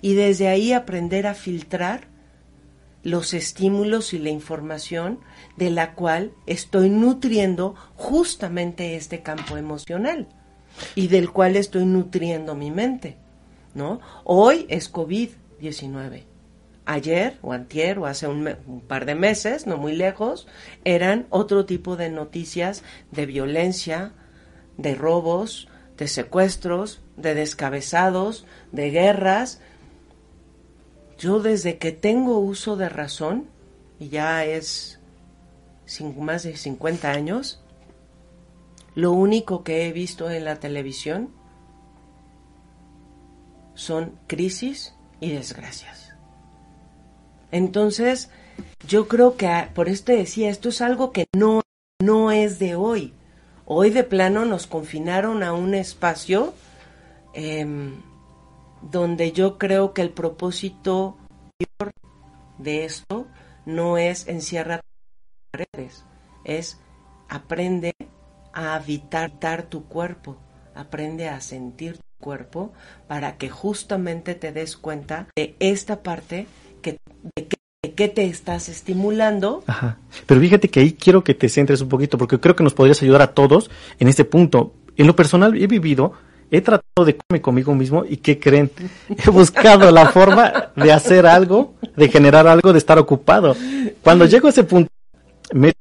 y 0.00 0.14
desde 0.14 0.46
ahí 0.46 0.72
aprender 0.72 1.26
a 1.26 1.34
filtrar 1.34 2.06
los 3.02 3.34
estímulos 3.34 4.14
y 4.14 4.20
la 4.20 4.30
información 4.30 5.18
de 5.56 5.70
la 5.70 5.94
cual 5.94 6.30
estoy 6.46 6.88
nutriendo 6.88 7.74
justamente 7.96 8.94
este 8.94 9.22
campo 9.22 9.56
emocional 9.56 10.28
y 10.94 11.08
del 11.08 11.32
cual 11.32 11.56
estoy 11.56 11.84
nutriendo 11.84 12.54
mi 12.54 12.70
mente, 12.70 13.16
¿no? 13.74 14.00
Hoy 14.22 14.66
es 14.68 14.88
COVID-19. 15.62 16.24
ayer 16.84 17.38
o 17.42 17.52
antier 17.52 17.98
o 18.00 18.06
hace 18.06 18.26
un, 18.26 18.56
un, 18.66 18.80
par 18.80 19.06
de 19.06 19.14
meses, 19.14 19.68
no 19.68 19.76
muy 19.76 19.94
lejos, 19.94 20.48
eran 20.84 21.26
otro 21.30 21.64
tipo 21.64 21.96
de 21.96 22.10
noticias 22.10 22.82
de 23.12 23.24
violencia, 23.24 24.12
de 24.78 24.96
robos, 24.96 25.68
de 25.96 26.08
secuestros, 26.08 27.00
de 27.16 27.36
descabezados, 27.36 28.46
de 28.72 28.90
guerras. 28.90 29.60
Yo 31.18 31.38
desde 31.38 31.78
que 31.78 31.92
tengo 31.92 32.40
uso 32.40 32.76
de 32.76 32.88
razón, 32.88 33.46
y 34.00 34.08
ya 34.08 34.44
es 34.44 34.98
más 36.16 36.42
de 36.42 36.56
50 36.56 37.12
años, 37.12 37.62
lo 38.96 39.12
único 39.12 39.62
que 39.62 39.86
he 39.86 39.92
visto 39.92 40.28
en 40.30 40.44
la 40.44 40.56
televisión 40.56 41.30
son 43.74 44.18
crisis 44.26 44.94
y 45.22 45.30
desgracias. 45.30 46.12
Entonces, 47.52 48.28
yo 48.88 49.06
creo 49.06 49.36
que 49.36 49.68
por 49.72 49.88
esto 49.88 50.12
decía, 50.12 50.50
esto 50.50 50.70
es 50.70 50.82
algo 50.82 51.12
que 51.12 51.26
no, 51.34 51.62
no 52.02 52.32
es 52.32 52.58
de 52.58 52.74
hoy. 52.74 53.14
Hoy 53.64 53.90
de 53.90 54.02
plano 54.02 54.44
nos 54.44 54.66
confinaron 54.66 55.44
a 55.44 55.52
un 55.52 55.74
espacio 55.74 56.54
eh, 57.34 57.64
donde 58.82 59.30
yo 59.32 59.58
creo 59.58 59.94
que 59.94 60.02
el 60.02 60.10
propósito 60.10 61.16
de 62.58 62.84
esto 62.84 63.28
no 63.64 63.98
es 63.98 64.26
encierrar 64.26 64.80
paredes, 65.52 66.04
es 66.44 66.80
aprende 67.28 67.94
a 68.52 68.74
habitar 68.74 69.62
tu 69.68 69.84
cuerpo, 69.84 70.36
aprende 70.74 71.28
a 71.28 71.40
sentir 71.40 71.96
tu 71.96 72.11
cuerpo 72.22 72.72
para 73.08 73.36
que 73.36 73.50
justamente 73.50 74.34
te 74.34 74.52
des 74.52 74.78
cuenta 74.78 75.26
de 75.36 75.56
esta 75.58 76.02
parte 76.02 76.46
que, 76.80 76.96
de 77.36 77.48
que 77.48 77.56
qué 77.96 78.08
te 78.08 78.24
estás 78.26 78.68
estimulando. 78.68 79.64
Ajá. 79.66 79.98
Pero 80.26 80.40
fíjate 80.40 80.68
que 80.68 80.80
ahí 80.80 80.92
quiero 80.92 81.24
que 81.24 81.34
te 81.34 81.48
centres 81.48 81.80
un 81.80 81.88
poquito, 81.88 82.16
porque 82.16 82.38
creo 82.38 82.54
que 82.54 82.62
nos 82.62 82.74
podrías 82.74 83.02
ayudar 83.02 83.22
a 83.22 83.34
todos 83.34 83.70
en 83.98 84.08
este 84.08 84.24
punto. 84.24 84.72
En 84.96 85.08
lo 85.08 85.16
personal 85.16 85.60
he 85.60 85.66
vivido, 85.66 86.12
he 86.52 86.60
tratado 86.60 87.04
de 87.04 87.16
comer 87.16 87.42
conmigo 87.42 87.74
mismo 87.74 88.04
y 88.08 88.18
¿qué 88.18 88.38
creen? 88.38 88.70
He 89.08 89.30
buscado 89.30 89.90
la 89.90 90.10
forma 90.10 90.70
de 90.76 90.92
hacer 90.92 91.26
algo, 91.26 91.74
de 91.96 92.08
generar 92.08 92.46
algo, 92.46 92.72
de 92.72 92.78
estar 92.78 92.98
ocupado. 92.98 93.56
Cuando 94.02 94.26
llego 94.26 94.46
a 94.46 94.50
ese 94.50 94.62
punto, 94.62 94.90
me 95.52 95.72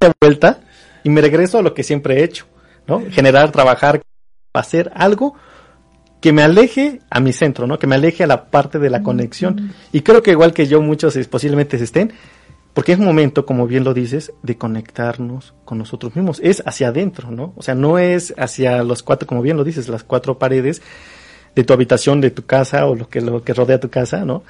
doy 0.00 0.12
vuelta 0.20 0.60
y 1.04 1.10
me 1.10 1.20
regreso 1.20 1.58
a 1.58 1.62
lo 1.62 1.74
que 1.74 1.82
siempre 1.82 2.20
he 2.20 2.24
hecho, 2.24 2.46
¿no? 2.86 3.02
Generar, 3.10 3.52
trabajar, 3.52 4.00
hacer 4.54 4.90
algo 4.94 5.34
que 6.20 6.32
me 6.32 6.42
aleje 6.42 7.00
a 7.10 7.20
mi 7.20 7.32
centro, 7.32 7.66
¿no? 7.66 7.78
Que 7.78 7.86
me 7.86 7.94
aleje 7.94 8.24
a 8.24 8.26
la 8.26 8.50
parte 8.50 8.78
de 8.78 8.90
la 8.90 9.02
conexión. 9.02 9.72
Y 9.92 10.02
creo 10.02 10.22
que 10.22 10.32
igual 10.32 10.52
que 10.52 10.66
yo, 10.66 10.82
muchos 10.82 11.16
posiblemente 11.28 11.78
se 11.78 11.84
estén, 11.84 12.12
porque 12.74 12.92
es 12.92 12.98
un 12.98 13.06
momento, 13.06 13.46
como 13.46 13.66
bien 13.66 13.84
lo 13.84 13.94
dices, 13.94 14.32
de 14.42 14.56
conectarnos 14.56 15.54
con 15.64 15.78
nosotros 15.78 16.14
mismos. 16.14 16.40
Es 16.42 16.62
hacia 16.66 16.88
adentro, 16.88 17.30
¿no? 17.30 17.54
O 17.56 17.62
sea, 17.62 17.74
no 17.74 17.98
es 17.98 18.34
hacia 18.36 18.82
los 18.84 19.02
cuatro, 19.02 19.26
como 19.26 19.42
bien 19.42 19.56
lo 19.56 19.64
dices, 19.64 19.88
las 19.88 20.04
cuatro 20.04 20.38
paredes 20.38 20.82
de 21.56 21.64
tu 21.64 21.72
habitación, 21.72 22.20
de 22.20 22.30
tu 22.30 22.44
casa 22.44 22.86
o 22.86 22.94
lo 22.94 23.08
que, 23.08 23.20
lo 23.20 23.42
que 23.42 23.54
rodea 23.54 23.80
tu 23.80 23.88
casa, 23.88 24.24
¿no? 24.24 24.44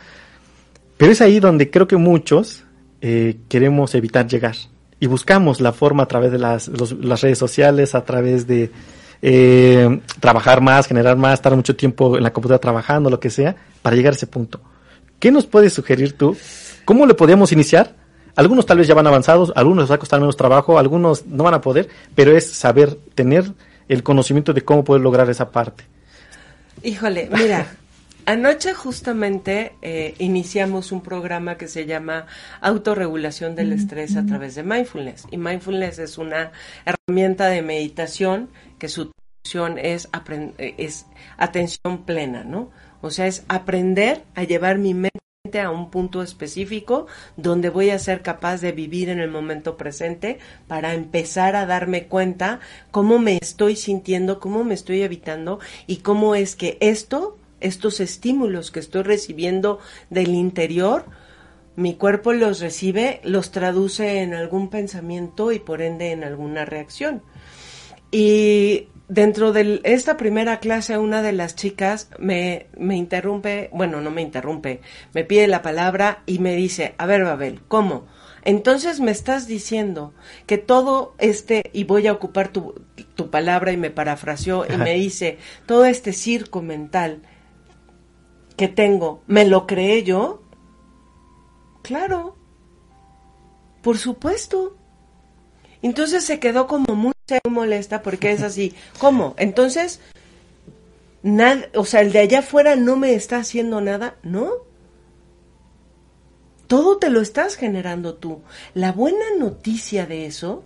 Pero 0.96 1.12
es 1.12 1.20
ahí 1.20 1.40
donde 1.40 1.70
creo 1.70 1.87
que 1.87 1.96
muchos 1.96 2.64
eh, 3.00 3.38
queremos 3.48 3.94
evitar 3.94 4.26
llegar. 4.26 4.56
Y 4.98 5.06
buscamos 5.06 5.61
la 5.62 5.72
forma 5.72 6.02
a 6.02 6.06
través 6.06 6.30
de 6.30 6.38
las, 6.38 6.68
los, 6.68 6.92
las 6.92 7.22
redes 7.22 7.38
sociales, 7.38 7.94
a 7.94 8.04
través 8.04 8.46
de, 8.46 8.70
eh, 9.22 10.00
trabajar 10.20 10.61
más, 10.61 10.87
generar 10.87 11.16
más, 11.16 11.35
estar 11.35 11.54
mucho 11.54 11.76
tiempo 11.76 12.16
en 12.16 12.22
la 12.22 12.33
computadora 12.33 12.61
trabajando, 12.61 13.11
lo 13.11 13.20
que 13.20 13.30
sea, 13.30 13.56
para 13.83 13.96
llegar 13.96 14.12
a 14.12 14.16
ese 14.16 14.26
punto. 14.26 14.61
¿Qué 15.18 15.30
nos 15.30 15.46
puedes 15.46 15.72
sugerir 15.72 16.16
tú? 16.16 16.37
¿Cómo 16.85 17.06
le 17.06 17.14
podemos 17.14 17.52
iniciar? 17.52 17.94
Algunos 18.37 18.64
tal 18.64 18.78
vez 18.78 18.87
ya 18.87 18.94
van 18.94 19.06
avanzados, 19.06 19.52
algunos 19.54 19.85
les 19.85 19.90
va 19.90 19.96
a 19.96 19.98
costar 19.98 20.20
menos 20.20 20.37
trabajo, 20.37 20.78
algunos 20.78 21.26
no 21.26 21.44
van 21.44 21.54
a 21.54 21.61
poder, 21.61 21.88
pero 22.14 22.37
es 22.37 22.50
saber 22.50 22.94
tener 23.14 23.52
el 23.88 24.02
conocimiento 24.02 24.52
de 24.52 24.62
cómo 24.62 24.85
poder 24.85 25.02
lograr 25.02 25.28
esa 25.28 25.50
parte. 25.50 25.85
Híjole, 26.83 27.28
mira, 27.33 27.66
Anoche 28.26 28.74
justamente 28.74 29.72
eh, 29.83 30.14
iniciamos 30.18 30.92
un 30.92 31.00
programa 31.00 31.56
que 31.56 31.66
se 31.66 31.87
llama 31.87 32.26
Autorregulación 32.61 33.56
del 33.56 33.72
Estrés 33.72 34.16
a 34.16 34.24
través 34.24 34.54
de 34.54 34.62
Mindfulness. 34.62 35.26
Y 35.30 35.37
Mindfulness 35.37 35.98
es 35.98 36.18
una 36.18 36.52
herramienta 36.85 37.48
de 37.48 37.62
meditación 37.62 38.48
que 38.80 38.88
su 38.88 39.12
función 39.44 39.78
es, 39.78 40.08
es 40.58 41.06
atención 41.36 42.04
plena, 42.04 42.42
¿no? 42.42 42.70
O 43.00 43.10
sea, 43.10 43.28
es 43.28 43.44
aprender 43.46 44.24
a 44.34 44.42
llevar 44.42 44.78
mi 44.78 44.94
mente 44.94 45.20
a 45.62 45.70
un 45.70 45.90
punto 45.90 46.22
específico 46.22 47.06
donde 47.36 47.70
voy 47.70 47.90
a 47.90 47.98
ser 47.98 48.22
capaz 48.22 48.60
de 48.60 48.72
vivir 48.72 49.08
en 49.08 49.20
el 49.20 49.30
momento 49.30 49.76
presente 49.76 50.38
para 50.66 50.94
empezar 50.94 51.54
a 51.54 51.66
darme 51.66 52.08
cuenta 52.08 52.58
cómo 52.90 53.20
me 53.20 53.38
estoy 53.40 53.76
sintiendo, 53.76 54.40
cómo 54.40 54.64
me 54.64 54.74
estoy 54.74 55.02
evitando 55.02 55.60
y 55.86 55.98
cómo 55.98 56.34
es 56.34 56.56
que 56.56 56.76
esto 56.80 57.36
estos 57.60 58.00
estímulos 58.00 58.70
que 58.70 58.80
estoy 58.80 59.02
recibiendo 59.02 59.78
del 60.08 60.34
interior, 60.34 61.04
mi 61.76 61.94
cuerpo 61.94 62.32
los 62.32 62.60
recibe, 62.60 63.20
los 63.22 63.52
traduce 63.52 64.22
en 64.22 64.34
algún 64.34 64.68
pensamiento 64.68 65.52
y 65.52 65.58
por 65.58 65.82
ende 65.82 66.12
en 66.12 66.24
alguna 66.24 66.64
reacción. 66.64 67.22
Y 68.10 68.88
dentro 69.08 69.52
de 69.52 69.80
esta 69.84 70.16
primera 70.16 70.60
clase, 70.60 70.98
una 70.98 71.22
de 71.22 71.32
las 71.32 71.56
chicas 71.56 72.08
me, 72.18 72.66
me 72.76 72.96
interrumpe, 72.96 73.68
bueno, 73.72 74.00
no 74.00 74.10
me 74.10 74.22
interrumpe, 74.22 74.80
me 75.12 75.24
pide 75.24 75.46
la 75.46 75.62
palabra 75.62 76.22
y 76.26 76.38
me 76.38 76.54
dice, 76.56 76.94
a 76.98 77.06
ver, 77.06 77.24
Babel, 77.24 77.60
¿cómo? 77.68 78.06
Entonces 78.42 79.00
me 79.00 79.10
estás 79.10 79.46
diciendo 79.46 80.14
que 80.46 80.58
todo 80.58 81.14
este, 81.18 81.70
y 81.72 81.84
voy 81.84 82.06
a 82.06 82.12
ocupar 82.12 82.48
tu, 82.48 82.74
tu 83.14 83.30
palabra 83.30 83.72
y 83.72 83.76
me 83.76 83.90
parafraseó 83.90 84.64
y 84.66 84.76
me 84.76 84.94
dice, 84.94 85.38
todo 85.66 85.84
este 85.84 86.12
circo 86.12 86.62
mental 86.62 87.22
que 88.56 88.68
tengo, 88.68 89.22
¿me 89.26 89.44
lo 89.44 89.66
creé 89.66 90.04
yo? 90.04 90.42
Claro, 91.82 92.36
por 93.82 93.98
supuesto. 93.98 94.76
Entonces 95.82 96.24
se 96.24 96.38
quedó 96.38 96.66
como 96.66 96.94
muy 96.94 97.12
molesta 97.48 98.02
porque 98.02 98.32
es 98.32 98.42
así. 98.42 98.74
¿Cómo? 98.98 99.34
Entonces, 99.38 100.00
o 101.74 101.84
sea, 101.84 102.00
el 102.00 102.12
de 102.12 102.18
allá 102.20 102.40
afuera 102.40 102.76
no 102.76 102.96
me 102.96 103.14
está 103.14 103.38
haciendo 103.38 103.80
nada, 103.80 104.16
¿no? 104.22 104.50
Todo 106.66 106.98
te 106.98 107.10
lo 107.10 107.20
estás 107.20 107.56
generando 107.56 108.14
tú. 108.14 108.42
La 108.74 108.92
buena 108.92 109.24
noticia 109.38 110.06
de 110.06 110.26
eso 110.26 110.64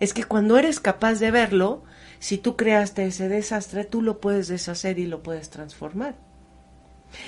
es 0.00 0.14
que 0.14 0.24
cuando 0.24 0.58
eres 0.58 0.80
capaz 0.80 1.14
de 1.14 1.30
verlo, 1.30 1.82
si 2.18 2.38
tú 2.38 2.56
creaste 2.56 3.06
ese 3.06 3.28
desastre, 3.28 3.84
tú 3.84 4.00
lo 4.02 4.20
puedes 4.20 4.48
deshacer 4.48 4.98
y 4.98 5.06
lo 5.06 5.22
puedes 5.22 5.50
transformar. 5.50 6.16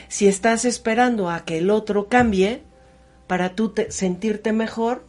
Si 0.09 0.27
estás 0.27 0.65
esperando 0.65 1.31
a 1.31 1.45
que 1.45 1.59
el 1.59 1.71
otro 1.71 2.09
cambie 2.09 2.63
para 3.27 3.55
tú 3.55 3.75
sentirte 3.91 4.53
mejor, 4.53 5.05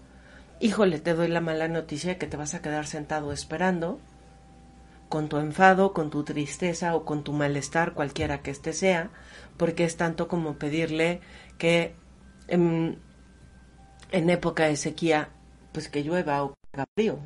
híjole, 0.60 1.00
te 1.00 1.14
doy 1.14 1.28
la 1.28 1.42
mala 1.42 1.68
noticia 1.68 2.18
que 2.18 2.28
te 2.28 2.38
vas 2.38 2.54
a 2.54 2.62
quedar 2.62 2.86
sentado 2.86 3.32
esperando 3.32 4.00
con 5.10 5.28
tu 5.28 5.38
enfado, 5.38 5.94
con 5.94 6.10
tu 6.12 6.24
tristeza 6.24 6.96
o 6.96 7.04
con 7.04 7.24
tu 7.24 7.34
malestar, 7.34 7.94
cualquiera 7.94 8.42
que 8.42 8.52
este 8.52 8.74
sea, 8.74 9.10
porque 9.58 9.84
es 9.84 9.98
tanto 9.98 10.28
como 10.28 10.54
pedirle 10.56 11.20
que 11.58 11.96
en, 12.48 13.00
en 14.12 14.30
época 14.30 14.66
de 14.66 14.76
sequía, 14.76 15.30
pues 15.72 15.90
que 15.90 16.04
llueva 16.04 16.44
o 16.44 16.50
que 16.50 16.56
haga 16.74 16.86
frío. 16.96 17.20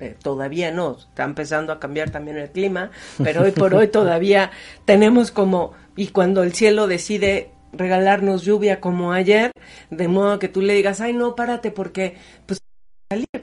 Eh, 0.00 0.16
todavía 0.22 0.70
no, 0.70 0.96
está 0.96 1.24
empezando 1.24 1.72
a 1.72 1.80
cambiar 1.80 2.10
también 2.10 2.38
el 2.38 2.50
clima, 2.50 2.90
pero 3.22 3.42
hoy 3.42 3.50
por 3.50 3.74
hoy 3.74 3.88
todavía 3.92 4.50
tenemos 4.84 5.30
como, 5.30 5.72
y 5.96 6.08
cuando 6.08 6.42
el 6.42 6.54
cielo 6.54 6.86
decide 6.86 7.50
regalarnos 7.72 8.42
lluvia 8.42 8.80
como 8.80 9.12
ayer, 9.12 9.50
de 9.90 10.08
modo 10.08 10.38
que 10.38 10.48
tú 10.48 10.62
le 10.62 10.74
digas, 10.74 11.00
ay 11.00 11.12
no, 11.12 11.34
párate 11.34 11.70
porque 11.70 12.16
pues 12.46 12.60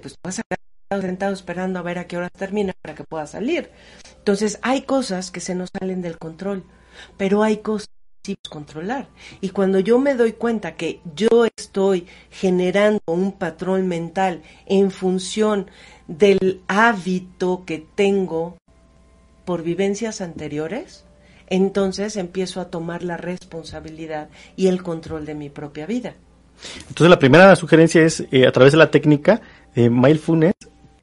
pues 0.04 0.16
vas 0.24 0.39
a 0.39 0.44
quedar 0.44 1.02
sentado 1.02 1.34
esperando 1.34 1.80
a 1.80 1.82
ver 1.82 1.98
a 1.98 2.06
qué 2.06 2.18
hora 2.18 2.30
termina 2.30 2.74
para 2.82 2.94
que 2.94 3.04
pueda 3.04 3.26
salir. 3.26 3.72
Entonces 4.20 4.60
hay 4.62 4.84
cosas 4.84 5.32
que 5.32 5.39
se 5.39 5.56
nos 5.56 5.70
salen 5.80 6.04
del 6.04 6.20
control, 6.20 6.63
pero 7.18 7.42
hay 7.42 7.58
cosas 7.58 7.88
controlar. 8.50 9.08
Y 9.42 9.50
cuando 9.50 9.80
yo 9.80 10.00
me 10.00 10.16
doy 10.16 10.34
cuenta 10.34 10.76
que 10.76 11.02
yo 11.16 11.46
estoy 11.58 12.08
generando 12.32 13.02
un 13.06 13.34
patrón 13.34 13.88
mental 13.88 14.44
en 14.66 14.92
función 14.92 15.70
del 16.08 16.62
hábito 16.68 17.63
que 17.66 17.86
tengo 17.96 18.58
por 19.44 19.63
vivencias 19.63 20.22
anteriores, 20.22 21.04
entonces 21.48 22.16
empiezo 22.16 22.62
a 22.62 22.70
tomar 22.70 23.04
la 23.04 23.18
responsabilidad 23.18 24.30
y 24.56 24.68
el 24.68 24.84
control 24.84 25.26
de 25.26 25.36
mi 25.36 25.50
propia 25.50 25.86
vida. 25.86 26.16
Entonces 26.88 27.10
la 27.10 27.20
primera 27.20 27.56
sugerencia 27.58 28.04
es 28.04 28.24
eh, 28.32 28.48
a 28.48 28.52
través 28.52 28.72
de 28.72 28.78
la 28.78 28.92
técnica 28.92 29.42
de 29.76 29.90
mindfulness, 29.90 30.56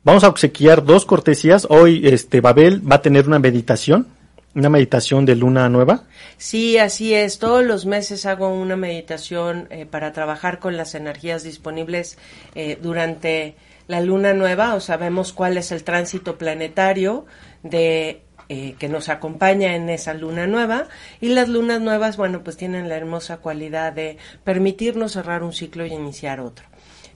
vamos 0.05 0.25
a 0.25 0.29
obsequiar 0.29 0.85
dos 0.85 1.05
cortesías. 1.05 1.67
Hoy 1.71 2.07
este 2.07 2.41
Babel 2.41 2.81
va 2.91 2.97
a 2.97 3.03
tener 3.03 3.27
una 3.27 3.39
meditación 3.39 4.07
una 4.55 4.69
meditación 4.69 5.27
de 5.27 5.37
luna 5.37 5.69
nueva. 5.69 6.05
Sí, 6.37 6.79
así 6.79 7.15
es. 7.15 7.39
Todos 7.39 7.65
los 7.65 7.87
meses 7.87 8.27
hago 8.27 8.49
una 8.49 8.77
meditación 8.77 9.69
eh, 9.71 9.87
para 9.87 10.13
trabajar 10.13 10.59
con 10.59 10.77
las 10.77 10.95
energías 10.95 11.43
disponibles 11.43 12.19
eh, 12.55 12.79
durante 12.81 13.55
la 13.87 14.01
luna 14.01 14.35
nueva, 14.35 14.75
o 14.75 14.81
sabemos 14.81 15.33
cuál 15.33 15.57
es 15.57 15.73
el 15.73 15.83
tránsito 15.85 16.39
planetario 16.39 17.27
de 17.63 18.23
eh, 18.49 18.75
que 18.79 18.89
nos 18.89 19.09
acompaña 19.09 19.75
en 19.75 19.89
esa 19.91 20.15
luna 20.15 20.47
nueva 20.47 20.89
y 21.21 21.29
las 21.29 21.49
lunas 21.49 21.81
nuevas, 21.81 22.17
bueno, 22.17 22.43
pues 22.43 22.57
tienen 22.57 22.89
la 22.89 22.97
hermosa 22.97 23.37
cualidad 23.37 23.93
de 23.93 24.17
permitirnos 24.45 25.13
cerrar 25.13 25.43
un 25.43 25.53
ciclo 25.53 25.87
y 25.87 25.93
iniciar 25.93 26.41
otro. 26.41 26.70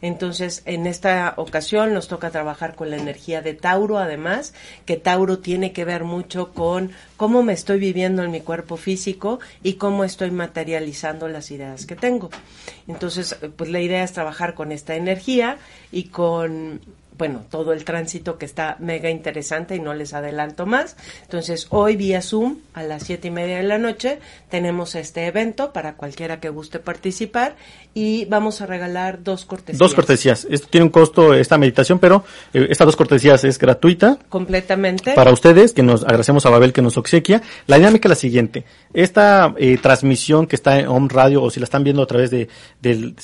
Entonces, 0.04 0.60
en 0.66 0.86
esta 0.86 1.32
ocasión 1.38 1.94
nos 1.94 2.08
toca 2.08 2.28
trabajar 2.28 2.74
con 2.74 2.90
la 2.90 2.98
energía 2.98 3.40
de 3.40 3.54
Tauro, 3.54 3.96
además, 3.96 4.52
que 4.84 4.98
Tauro 4.98 5.38
tiene 5.38 5.72
que 5.72 5.86
ver 5.86 6.04
mucho 6.04 6.52
con 6.52 6.90
cómo 7.16 7.42
me 7.42 7.54
estoy 7.54 7.78
viviendo 7.78 8.22
en 8.22 8.30
mi 8.30 8.42
cuerpo 8.42 8.76
físico 8.76 9.40
y 9.62 9.74
cómo 9.74 10.04
estoy 10.04 10.30
materializando 10.30 11.26
las 11.28 11.50
ideas 11.50 11.86
que 11.86 11.96
tengo. 11.96 12.28
Entonces, 12.86 13.34
pues 13.56 13.70
la 13.70 13.80
idea 13.80 14.04
es 14.04 14.12
trabajar 14.12 14.52
con 14.52 14.72
esta 14.72 14.94
energía 14.94 15.56
y 15.90 16.04
con 16.08 16.82
bueno, 17.16 17.42
todo 17.50 17.72
el 17.72 17.84
tránsito 17.84 18.38
que 18.38 18.44
está 18.44 18.76
mega 18.80 19.10
interesante 19.10 19.76
y 19.76 19.80
no 19.80 19.94
les 19.94 20.14
adelanto 20.14 20.66
más. 20.66 20.96
Entonces, 21.22 21.68
hoy 21.70 21.96
vía 21.96 22.22
Zoom 22.22 22.58
a 22.74 22.82
las 22.82 23.04
siete 23.04 23.28
y 23.28 23.30
media 23.30 23.58
de 23.58 23.62
la 23.62 23.78
noche 23.78 24.18
tenemos 24.50 24.94
este 24.94 25.26
evento 25.26 25.72
para 25.72 25.94
cualquiera 25.94 26.40
que 26.40 26.48
guste 26.48 26.80
participar 26.80 27.56
y 27.94 28.24
vamos 28.24 28.60
a 28.60 28.66
regalar 28.66 29.22
dos 29.22 29.44
cortesías. 29.44 29.78
Dos 29.78 29.94
cortesías. 29.94 30.46
Esto 30.50 30.66
tiene 30.68 30.86
un 30.86 30.90
costo 30.90 31.34
esta 31.34 31.56
meditación, 31.56 32.00
pero 32.00 32.24
eh, 32.52 32.66
estas 32.68 32.86
dos 32.86 32.96
cortesías 32.96 33.44
es 33.44 33.58
gratuita. 33.58 34.18
Completamente. 34.28 35.12
Para 35.14 35.32
ustedes, 35.32 35.72
que 35.72 35.84
nos 35.84 36.02
agradecemos 36.02 36.44
a 36.46 36.50
Babel 36.50 36.72
que 36.72 36.82
nos 36.82 36.96
obsequia. 36.96 37.42
La 37.66 37.76
dinámica 37.76 38.08
es 38.08 38.10
la 38.10 38.16
siguiente. 38.16 38.64
Esta 38.92 39.54
eh, 39.56 39.78
transmisión 39.78 40.46
que 40.46 40.56
está 40.56 40.78
en 40.78 40.88
Home 40.88 41.08
Radio 41.10 41.42
o 41.42 41.50
si 41.50 41.60
la 41.60 41.64
están 41.64 41.84
viendo 41.84 42.02
a 42.02 42.06
través 42.06 42.30
de 42.30 42.48
del, 42.80 43.14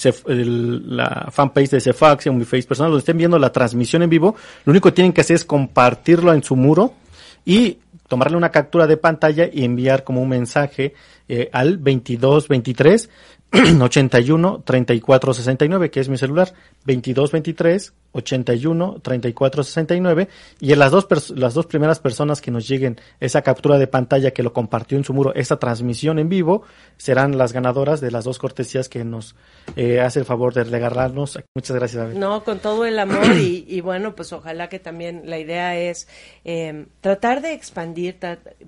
la 0.97 1.29
fanpage 1.33 1.71
de 1.71 1.81
Cefax 1.81 2.27
en 2.27 2.39
mi 2.39 2.45
face 2.45 2.63
personal, 2.65 2.93
donde 2.93 3.01
estén 3.01 3.19
viendo 3.19 3.39
la 3.39 3.51
transmisión 3.51 3.80
en 3.81 4.11
vivo, 4.11 4.35
lo 4.65 4.71
único 4.71 4.89
que 4.89 4.97
tienen 4.97 5.13
que 5.13 5.21
hacer 5.21 5.37
es 5.37 5.45
compartirlo 5.45 6.33
en 6.33 6.43
su 6.43 6.57
muro 6.57 6.95
y 7.45 7.79
tomarle 8.09 8.37
una 8.37 8.51
captura 8.51 8.87
de 8.87 8.97
pantalla 8.97 9.49
y 9.53 9.65
enviar 9.65 10.05
como 10.05 10.21
un 10.21 10.29
mensaje 10.29 10.95
eh, 11.29 11.49
al 11.53 11.77
2223 11.77 13.09
81 13.53 14.63
34 14.65 15.35
69, 15.35 15.91
que 15.91 16.01
es 16.01 16.09
mi 16.09 16.17
celular, 16.17 16.53
22 16.85 17.33
23 17.33 17.93
81 18.13 19.01
34 19.03 19.65
69 19.65 20.29
y 20.59 20.73
en 20.73 20.79
las 20.79 20.91
dos 20.91 21.31
las 21.31 21.55
dos 21.55 21.67
primeras 21.67 22.01
personas 22.01 22.41
que 22.41 22.51
nos 22.51 22.67
lleguen 22.67 23.01
esa 23.21 23.43
captura 23.43 23.79
de 23.79 23.87
pantalla 23.87 24.33
que 24.33 24.43
lo 24.43 24.53
compartió 24.53 24.99
en 24.99 25.05
su 25.05 25.15
muro 25.15 25.33
esa 25.35 25.59
transmisión 25.59 26.19
en 26.19 26.29
vivo 26.29 26.63
serán 26.97 27.39
las 27.39 27.53
ganadoras 27.53 28.01
de 28.01 28.11
las 28.11 28.25
dos 28.25 28.39
cortesías 28.39 28.89
que 28.89 29.05
nos 29.05 29.37
eh, 29.77 30.01
hace 30.01 30.19
el 30.19 30.25
favor 30.25 30.55
de 30.55 30.65
regalarnos. 30.65 31.39
Muchas 31.55 31.77
gracias 31.77 32.03
David. 32.03 32.19
no 32.19 32.43
con 32.43 32.59
todo 32.59 32.85
el 32.85 32.99
amor 32.99 33.25
y, 33.37 33.81
bueno 33.81 34.15
pues 34.17 34.33
ojalá 34.33 34.69
que 34.69 34.79
también 34.79 35.23
la 35.27 35.39
idea 35.39 35.79
es 35.79 36.09
eh, 36.45 36.87
tratar 37.01 37.43
de 37.43 37.53
expandir 37.53 38.19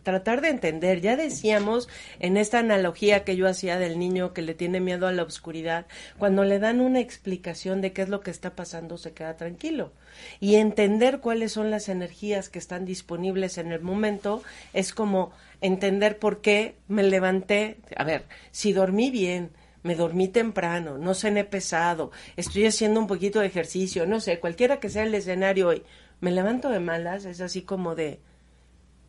tratar 0.03 0.41
de 0.41 0.49
entender. 0.49 1.01
Ya 1.01 1.17
decíamos 1.17 1.89
en 2.21 2.37
esta 2.37 2.61
analogía 2.61 3.25
que 3.25 3.37
yo 3.37 3.49
hacía 3.49 3.79
del 3.79 3.99
niño 3.99 4.33
que 4.33 4.43
le 4.43 4.55
tiene 4.55 4.72
miedo 4.81 5.07
a 5.07 5.13
la 5.13 5.23
oscuridad 5.23 5.87
cuando 6.19 6.45
le 6.45 6.59
dan 6.59 6.81
una 6.81 7.01
explicación 7.01 7.81
de 7.81 7.93
qué 7.93 8.03
es 8.03 8.09
lo 8.09 8.21
que 8.21 8.31
está 8.31 8.55
pasando 8.55 8.99
se 8.99 9.13
queda 9.13 9.37
tranquilo. 9.37 9.93
Y 10.41 10.57
entender 10.57 11.21
cuáles 11.21 11.53
son 11.53 11.71
las 11.71 11.89
energías 11.89 12.49
que 12.49 12.59
están 12.59 12.85
disponibles 12.85 13.59
en 13.59 13.73
el 13.73 13.81
momento 13.81 14.43
es 14.73 14.93
como 14.93 15.33
entender 15.61 16.19
por 16.19 16.41
qué 16.41 16.77
me 16.89 17.03
levanté. 17.03 17.79
A 17.97 18.05
ver, 18.05 18.25
si 18.51 18.73
dormí 18.73 19.11
bien, 19.11 19.51
me 19.83 19.95
dormí 19.95 20.29
temprano, 20.29 20.99
no 20.99 21.15
cené 21.15 21.45
pesado, 21.45 22.13
estoy 22.37 22.67
haciendo 22.67 23.01
un 23.01 23.07
poquito 23.07 23.41
de 23.41 23.47
ejercicio, 23.47 24.07
no 24.07 24.21
sé, 24.21 24.39
cualquiera 24.39 24.79
que 24.79 24.89
sea 24.89 25.05
el 25.05 25.15
escenario 25.15 25.69
hoy, 25.69 25.83
me 26.21 26.31
levanto 26.31 26.69
de 26.69 26.79
malas, 26.79 27.25
es 27.25 27.41
así 27.41 27.63
como 27.63 27.95
de, 27.95 28.21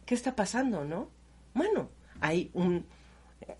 ¿qué 0.05 0.15
está 0.15 0.35
pasando, 0.35 0.83
no? 0.83 1.09
Bueno, 1.53 1.89
hay 2.19 2.49
un, 2.53 2.85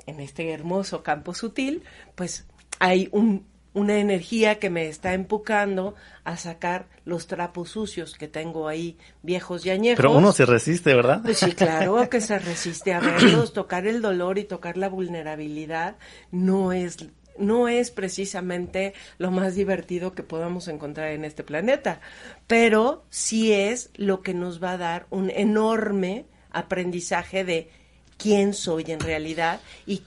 en 0.05 0.19
este 0.19 0.51
hermoso 0.51 1.03
campo 1.03 1.33
sutil, 1.33 1.83
pues 2.15 2.45
hay 2.79 3.09
un 3.11 3.45
una 3.73 3.97
energía 3.99 4.59
que 4.59 4.69
me 4.69 4.87
está 4.87 5.13
empujando 5.13 5.95
a 6.23 6.37
sacar 6.37 6.87
los 7.05 7.27
trapos 7.27 7.69
sucios 7.69 8.15
que 8.15 8.27
tengo 8.27 8.67
ahí, 8.67 8.97
viejos 9.23 9.65
y 9.65 9.71
añejos. 9.71 9.97
Pero 9.97 10.11
uno 10.11 10.31
se 10.31 10.45
resiste, 10.45 10.93
¿verdad? 10.93 11.21
Pues 11.23 11.39
sí, 11.39 11.51
claro 11.53 12.07
que 12.09 12.21
se 12.21 12.37
resiste 12.39 12.93
a 12.93 12.99
verlos, 12.99 13.53
tocar 13.53 13.87
el 13.87 14.01
dolor 14.01 14.37
y 14.37 14.43
tocar 14.43 14.77
la 14.77 14.89
vulnerabilidad 14.89 15.97
no 16.31 16.71
es 16.71 16.97
no 17.35 17.67
es 17.67 17.89
precisamente 17.89 18.93
lo 19.17 19.31
más 19.31 19.55
divertido 19.55 20.13
que 20.13 20.21
podamos 20.21 20.67
encontrar 20.67 21.09
en 21.09 21.25
este 21.25 21.43
planeta, 21.43 21.99
pero 22.45 23.05
sí 23.09 23.51
es 23.51 23.89
lo 23.95 24.21
que 24.21 24.35
nos 24.35 24.61
va 24.61 24.73
a 24.73 24.77
dar 24.77 25.07
un 25.09 25.31
enorme 25.31 26.27
aprendizaje 26.51 27.43
de 27.43 27.71
quién 28.17 28.53
soy 28.53 28.85
en 28.87 28.99
realidad 28.99 29.59
y 29.85 30.01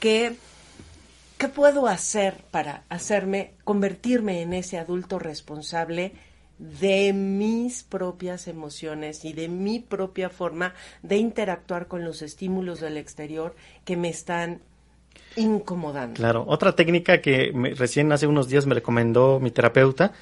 qué 0.00 0.36
¿Qué 1.38 1.48
puedo 1.48 1.86
hacer 1.86 2.42
para 2.50 2.84
hacerme, 2.88 3.52
convertirme 3.62 4.40
en 4.40 4.54
ese 4.54 4.78
adulto 4.78 5.18
responsable 5.18 6.12
de 6.58 7.12
mis 7.12 7.82
propias 7.82 8.48
emociones 8.48 9.22
y 9.26 9.34
de 9.34 9.48
mi 9.48 9.78
propia 9.80 10.30
forma 10.30 10.72
de 11.02 11.18
interactuar 11.18 11.88
con 11.88 12.04
los 12.04 12.22
estímulos 12.22 12.80
del 12.80 12.96
exterior 12.96 13.54
que 13.84 13.98
me 13.98 14.08
están 14.08 14.62
incomodando? 15.36 16.14
Claro, 16.14 16.46
otra 16.48 16.74
técnica 16.74 17.20
que 17.20 17.52
recién 17.76 18.10
hace 18.12 18.26
unos 18.26 18.48
días 18.48 18.64
me 18.64 18.74
recomendó 18.74 19.38
mi 19.38 19.50
terapeuta, 19.50 20.12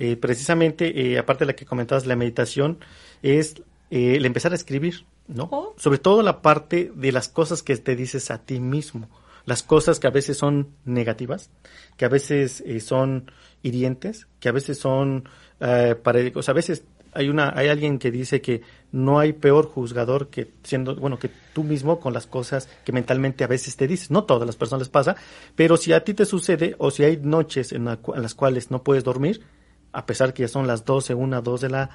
eh, 0.00 0.16
precisamente, 0.16 1.12
eh, 1.12 1.18
aparte 1.18 1.44
de 1.44 1.52
la 1.52 1.56
que 1.56 1.66
comentabas, 1.66 2.04
la 2.04 2.16
meditación, 2.16 2.80
es 3.22 3.62
eh, 3.92 4.16
el 4.16 4.26
empezar 4.26 4.50
a 4.50 4.56
escribir, 4.56 5.04
¿no? 5.28 5.74
Sobre 5.76 5.98
todo 5.98 6.22
la 6.22 6.42
parte 6.42 6.92
de 6.94 7.12
las 7.12 7.28
cosas 7.28 7.62
que 7.62 7.76
te 7.76 7.96
dices 7.96 8.30
a 8.30 8.38
ti 8.38 8.60
mismo. 8.60 9.08
Las 9.46 9.62
cosas 9.62 10.00
que 10.00 10.06
a 10.06 10.10
veces 10.10 10.38
son 10.38 10.68
negativas, 10.84 11.50
que 11.96 12.06
a 12.06 12.08
veces 12.08 12.62
eh, 12.66 12.80
son 12.80 13.30
hirientes, 13.62 14.26
que 14.40 14.48
a 14.48 14.52
veces 14.52 14.78
son 14.78 15.28
eh, 15.60 15.96
a 16.04 16.52
veces 16.52 16.84
hay 17.12 17.28
una 17.28 17.52
hay 17.56 17.68
alguien 17.68 17.98
que 17.98 18.10
dice 18.10 18.40
que 18.40 18.62
no 18.90 19.18
hay 19.18 19.32
peor 19.32 19.66
juzgador 19.66 20.28
que 20.28 20.50
siendo 20.62 20.96
bueno 20.96 21.18
que 21.18 21.30
tú 21.52 21.62
mismo 21.62 22.00
con 22.00 22.12
las 22.12 22.26
cosas 22.26 22.68
que 22.84 22.92
mentalmente 22.92 23.44
a 23.44 23.46
veces 23.46 23.76
te 23.76 23.86
dices. 23.86 24.10
No 24.10 24.24
todas 24.24 24.46
las 24.46 24.56
personas 24.56 24.80
les 24.80 24.88
pasa 24.88 25.16
pero 25.54 25.76
si 25.76 25.92
a 25.92 26.04
ti 26.04 26.14
te 26.14 26.26
sucede 26.26 26.74
o 26.78 26.90
si 26.90 27.04
hay 27.04 27.18
noches 27.18 27.72
en, 27.72 27.84
las 27.84 28.34
cuales 28.34 28.70
no 28.70 28.82
puedes 28.82 29.04
dormir 29.04 29.42
a 29.92 30.06
pesar 30.06 30.34
que 30.34 30.42
ya 30.42 30.48
son 30.48 30.66
las 30.66 30.84
12 30.84 31.14
una 31.14 31.40
2 31.40 31.60
de 31.60 31.68
la 31.68 31.90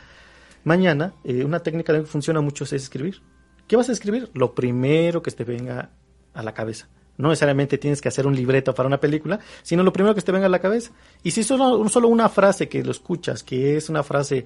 mañana 0.63 1.13
eh, 1.23 1.43
una 1.43 1.59
técnica 1.59 1.93
que 1.93 2.03
funciona 2.03 2.41
mucho 2.41 2.63
es 2.63 2.73
escribir 2.73 3.21
qué 3.67 3.75
vas 3.75 3.89
a 3.89 3.91
escribir 3.91 4.29
lo 4.33 4.55
primero 4.55 5.21
que 5.21 5.31
te 5.31 5.43
venga 5.43 5.91
a 6.33 6.43
la 6.43 6.53
cabeza 6.53 6.87
no 7.19 7.27
necesariamente 7.27 7.77
tienes 7.77 7.99
que 7.99 8.07
hacer 8.07 8.25
un 8.25 8.33
libreto 8.33 8.73
para 8.73 8.87
una 8.87 8.99
película, 8.99 9.39
sino 9.61 9.83
lo 9.83 9.91
primero 9.91 10.15
que 10.15 10.21
te 10.21 10.31
venga 10.31 10.45
a 10.45 10.49
la 10.49 10.59
cabeza. 10.59 10.91
Y 11.21 11.31
si 11.31 11.43
solo, 11.43 11.87
solo 11.89 12.07
una 12.07 12.29
frase 12.29 12.69
que 12.69 12.81
lo 12.81 12.91
escuchas, 12.91 13.43
que 13.43 13.75
es 13.75 13.89
una 13.89 14.03
frase, 14.03 14.45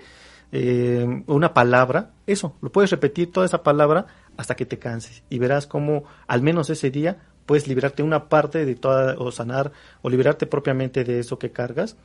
eh, 0.51 1.23
una 1.27 1.53
palabra, 1.53 2.13
eso, 2.25 2.55
lo 2.61 2.71
puedes 2.71 2.89
repetir 2.89 3.31
toda 3.31 3.45
esa 3.45 3.61
palabra 3.61 4.07
hasta 4.37 4.55
que 4.55 4.65
te 4.65 4.79
canses. 4.79 5.21
Y 5.29 5.37
verás 5.37 5.67
cómo 5.67 6.05
al 6.25 6.41
menos 6.41 6.71
ese 6.71 6.89
día 6.89 7.19
puedes 7.45 7.67
liberarte 7.67 8.01
una 8.01 8.27
parte 8.27 8.65
de 8.65 8.73
toda, 8.73 9.17
o 9.19 9.31
sanar, 9.31 9.71
o 10.01 10.09
liberarte 10.09 10.47
propiamente 10.47 11.03
de 11.03 11.19
eso 11.19 11.37
que 11.37 11.51
cargas 11.51 11.95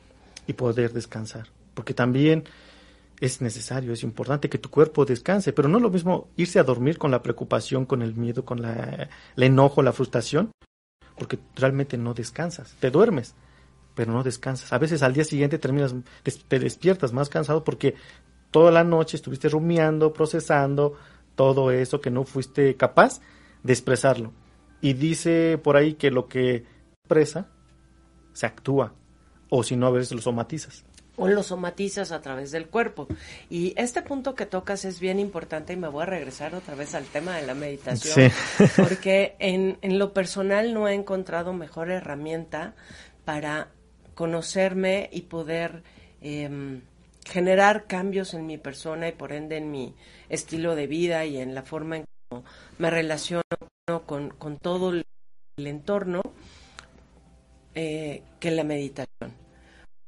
y 0.45 0.53
poder 0.53 0.93
descansar. 0.93 1.47
Porque 1.73 1.95
también 1.95 2.43
es 3.19 3.41
necesario, 3.41 3.91
es 3.91 4.03
importante 4.03 4.49
que 4.49 4.57
tu 4.57 4.69
cuerpo 4.69 5.05
descanse, 5.05 5.51
pero 5.51 5.67
no 5.67 5.77
es 5.77 5.83
lo 5.83 5.89
mismo 5.89 6.29
irse 6.37 6.59
a 6.59 6.63
dormir 6.63 6.97
con 6.97 7.11
la 7.11 7.21
preocupación, 7.21 7.85
con 7.85 8.01
el 8.01 8.15
miedo, 8.15 8.45
con 8.45 8.61
la, 8.61 9.09
el 9.35 9.43
enojo, 9.43 9.81
la 9.81 9.91
frustración, 9.91 10.51
porque 11.17 11.37
realmente 11.55 11.97
no 11.97 12.13
descansas, 12.13 12.75
te 12.79 12.91
duermes, 12.91 13.35
pero 13.93 14.13
no 14.13 14.23
descansas. 14.23 14.71
A 14.71 14.77
veces 14.77 15.03
al 15.03 15.13
día 15.13 15.25
siguiente 15.25 15.59
terminas, 15.59 15.93
te 16.47 16.59
despiertas 16.59 17.11
más 17.11 17.27
cansado 17.27 17.63
porque 17.63 17.95
toda 18.51 18.71
la 18.71 18.85
noche 18.85 19.17
estuviste 19.17 19.49
rumiando, 19.49 20.13
procesando 20.13 20.93
todo 21.35 21.71
eso 21.71 21.99
que 21.99 22.11
no 22.11 22.23
fuiste 22.23 22.75
capaz 22.77 23.19
de 23.63 23.73
expresarlo. 23.73 24.31
Y 24.81 24.93
dice 24.93 25.59
por 25.61 25.75
ahí 25.75 25.95
que 25.95 26.09
lo 26.09 26.29
que 26.29 26.65
expresa 27.03 27.49
se 28.31 28.45
actúa, 28.45 28.93
o 29.49 29.63
si 29.63 29.75
no 29.75 29.87
a 29.87 29.91
veces 29.91 30.13
lo 30.13 30.21
somatizas 30.21 30.85
o 31.19 31.27
lo 31.27 31.43
somatizas 31.43 32.11
a 32.11 32.21
través 32.21 32.51
del 32.51 32.67
cuerpo. 32.67 33.07
Y 33.49 33.73
este 33.77 34.01
punto 34.01 34.35
que 34.35 34.45
tocas 34.45 34.85
es 34.85 34.99
bien 34.99 35.19
importante 35.19 35.73
y 35.73 35.75
me 35.75 35.89
voy 35.89 36.03
a 36.03 36.05
regresar 36.07 36.55
otra 36.55 36.75
vez 36.75 36.95
al 36.95 37.05
tema 37.05 37.35
de 37.35 37.45
la 37.45 37.53
meditación, 37.53 38.31
porque 38.77 39.35
en, 39.39 39.77
en 39.81 39.99
lo 39.99 40.13
personal 40.13 40.73
no 40.73 40.87
he 40.87 40.93
encontrado 40.93 41.53
mejor 41.53 41.91
herramienta 41.91 42.73
para 43.25 43.67
conocerme 44.15 45.09
y 45.11 45.21
poder 45.23 45.83
em, 46.21 46.81
generar 47.25 47.85
cambios 47.85 48.33
en 48.33 48.45
mi 48.45 48.57
persona 48.57 49.07
y 49.07 49.11
por 49.11 49.33
ende 49.33 49.57
en 49.57 49.71
mi 49.71 49.93
estilo 50.29 50.75
de 50.75 50.87
vida 50.87 51.25
y 51.25 51.37
en 51.37 51.53
la 51.53 51.63
forma 51.63 51.97
en 51.97 52.05
me 52.77 52.89
relaciono 52.91 53.41
con, 54.05 54.29
con 54.29 54.57
todo 54.57 54.91
el 54.91 55.03
entorno 55.57 56.21
eh, 57.73 58.21
que 58.39 58.51
la 58.51 58.63
meditación. 58.63 59.33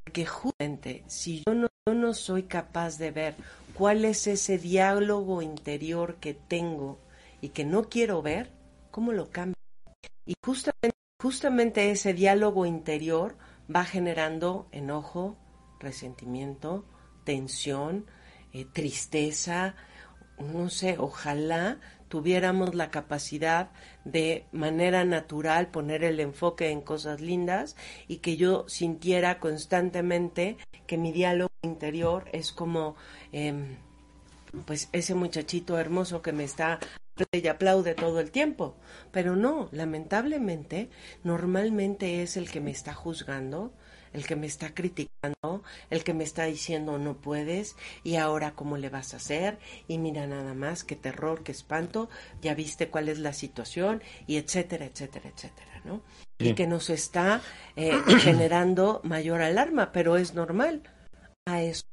Porque 0.03 0.25
justamente 0.25 1.03
si 1.07 1.43
yo 1.45 1.53
no, 1.53 1.67
yo 1.87 1.93
no 1.93 2.13
soy 2.13 2.43
capaz 2.43 2.97
de 2.97 3.11
ver 3.11 3.35
cuál 3.73 4.05
es 4.05 4.27
ese 4.27 4.57
diálogo 4.57 5.41
interior 5.41 6.15
que 6.15 6.33
tengo 6.33 6.99
y 7.41 7.49
que 7.49 7.65
no 7.65 7.89
quiero 7.89 8.21
ver, 8.21 8.51
¿cómo 8.91 9.11
lo 9.11 9.29
cambio? 9.29 9.55
Y 10.25 10.35
justamente, 10.45 10.97
justamente 11.21 11.91
ese 11.91 12.13
diálogo 12.13 12.65
interior 12.65 13.37
va 13.73 13.85
generando 13.85 14.67
enojo, 14.71 15.37
resentimiento, 15.79 16.85
tensión, 17.23 18.05
eh, 18.53 18.65
tristeza, 18.65 19.75
no 20.37 20.69
sé, 20.69 20.97
ojalá 20.97 21.79
tuviéramos 22.11 22.75
la 22.75 22.91
capacidad 22.91 23.69
de 24.03 24.43
manera 24.51 25.05
natural 25.05 25.67
poner 25.67 26.03
el 26.03 26.19
enfoque 26.19 26.69
en 26.69 26.81
cosas 26.81 27.21
lindas 27.21 27.77
y 28.09 28.17
que 28.17 28.35
yo 28.35 28.65
sintiera 28.67 29.39
constantemente 29.39 30.57
que 30.87 30.97
mi 30.97 31.13
diálogo 31.13 31.53
interior 31.61 32.25
es 32.33 32.51
como 32.51 32.97
em, 33.31 33.77
pues 34.65 34.89
ese 34.91 35.15
muchachito 35.15 35.79
hermoso 35.79 36.21
que 36.21 36.33
me 36.33 36.43
está 36.43 36.79
y 37.31 37.47
aplaude 37.47 37.95
todo 37.95 38.19
el 38.19 38.29
tiempo. 38.29 38.75
Pero 39.13 39.37
no, 39.37 39.69
lamentablemente, 39.71 40.89
normalmente 41.23 42.23
es 42.23 42.35
el 42.35 42.51
que 42.51 42.59
me 42.59 42.71
está 42.71 42.93
juzgando, 42.93 43.71
el 44.13 44.25
que 44.25 44.35
me 44.35 44.47
está 44.47 44.73
criticando, 44.73 45.63
el 45.89 46.03
que 46.03 46.13
me 46.13 46.23
está 46.23 46.45
diciendo 46.45 46.97
no 46.97 47.15
puedes 47.15 47.75
y 48.03 48.15
ahora 48.15 48.51
cómo 48.51 48.77
le 48.77 48.89
vas 48.89 49.13
a 49.13 49.17
hacer 49.17 49.59
y 49.87 49.97
mira 49.97 50.27
nada 50.27 50.53
más, 50.53 50.83
qué 50.83 50.95
terror, 50.95 51.43
qué 51.43 51.51
espanto, 51.51 52.09
ya 52.41 52.53
viste 52.53 52.89
cuál 52.89 53.09
es 53.09 53.19
la 53.19 53.33
situación 53.33 54.01
y 54.27 54.37
etcétera, 54.37 54.85
etcétera, 54.85 55.29
etcétera, 55.29 55.81
¿no? 55.85 56.01
Y 56.39 56.55
que 56.55 56.65
nos 56.67 56.89
está 56.89 57.41
eh, 57.75 57.91
generando 58.21 59.01
mayor 59.03 59.41
alarma, 59.41 59.91
pero 59.91 60.17
es 60.17 60.33
normal. 60.33 60.81
A 61.45 61.61
eso 61.61 61.83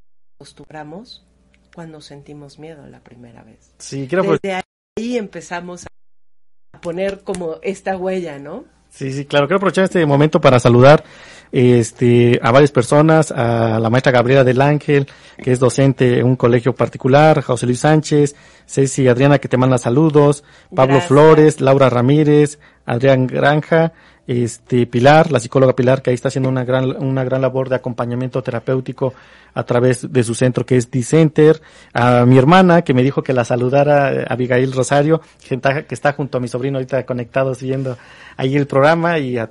acostumbramos 0.41 1.27
cuando 1.75 2.01
sentimos 2.01 2.59
miedo 2.59 2.87
la 2.87 3.01
primera 3.01 3.43
vez. 3.45 3.73
Sí, 3.79 4.07
Desde 4.07 4.63
ahí 4.97 5.17
empezamos 5.17 5.87
a 5.87 6.81
poner 6.81 7.23
como 7.23 7.59
esta 7.63 7.97
huella, 7.97 8.39
¿no? 8.39 8.65
Sí, 8.89 9.13
sí, 9.13 9.27
claro. 9.27 9.47
Quiero 9.47 9.59
aprovechar 9.59 9.85
este 9.85 10.05
momento 10.07 10.41
para 10.41 10.59
saludar 10.59 11.05
este, 11.53 12.39
a 12.43 12.51
varias 12.51 12.71
personas, 12.71 13.31
a 13.33 13.79
la 13.79 13.91
maestra 13.91 14.13
Gabriela 14.13 14.45
del 14.45 14.61
Ángel, 14.61 15.07
que 15.43 15.53
es 15.53 15.61
docente 15.61 16.19
en 16.19 16.27
un 16.27 16.37
colegio 16.37 16.75
particular, 16.75 17.43
José 17.43 17.67
Luis 17.67 17.81
Sánchez, 17.81 18.35
Ceci 18.67 19.09
Adriana, 19.09 19.39
que 19.39 19.49
te 19.49 19.57
manda 19.57 19.79
saludos, 19.79 20.45
Pablo 20.75 21.01
Flores, 21.01 21.61
Laura 21.61 21.89
Ramírez, 21.89 22.59
Adrián 22.85 23.27
Granja, 23.27 23.93
este 24.27 24.87
Pilar, 24.87 25.33
la 25.33 25.41
psicóloga 25.41 25.75
Pilar, 25.75 26.03
que 26.03 26.11
ahí 26.11 26.15
está 26.15 26.29
haciendo 26.29 26.51
una 26.51 26.63
gran, 26.65 27.03
una 27.03 27.25
gran 27.25 27.41
labor 27.41 27.71
de 27.71 27.77
acompañamiento 27.77 28.43
terapéutico 28.43 29.15
a 29.55 29.63
través 29.65 30.13
de 30.13 30.23
su 30.23 30.35
centro 30.35 30.67
que 30.67 30.77
es 30.77 30.91
D-Center, 30.91 31.63
a 31.95 32.27
mi 32.27 32.37
hermana 32.37 32.83
que 32.83 32.93
me 32.93 33.03
dijo 33.03 33.23
que 33.23 33.33
la 33.33 33.47
saludara, 33.47 34.27
Abigail 34.29 34.73
Rosario, 34.73 35.23
que 35.47 35.55
está, 35.55 35.87
que 35.87 35.95
está 35.95 36.13
junto 36.13 36.37
a 36.37 36.41
mi 36.43 36.49
sobrino 36.49 36.77
ahorita 36.77 37.07
conectados 37.07 37.63
viendo 37.63 37.97
ahí 38.37 38.55
el 38.55 38.67
programa 38.67 39.19
y 39.19 39.39
a 39.39 39.51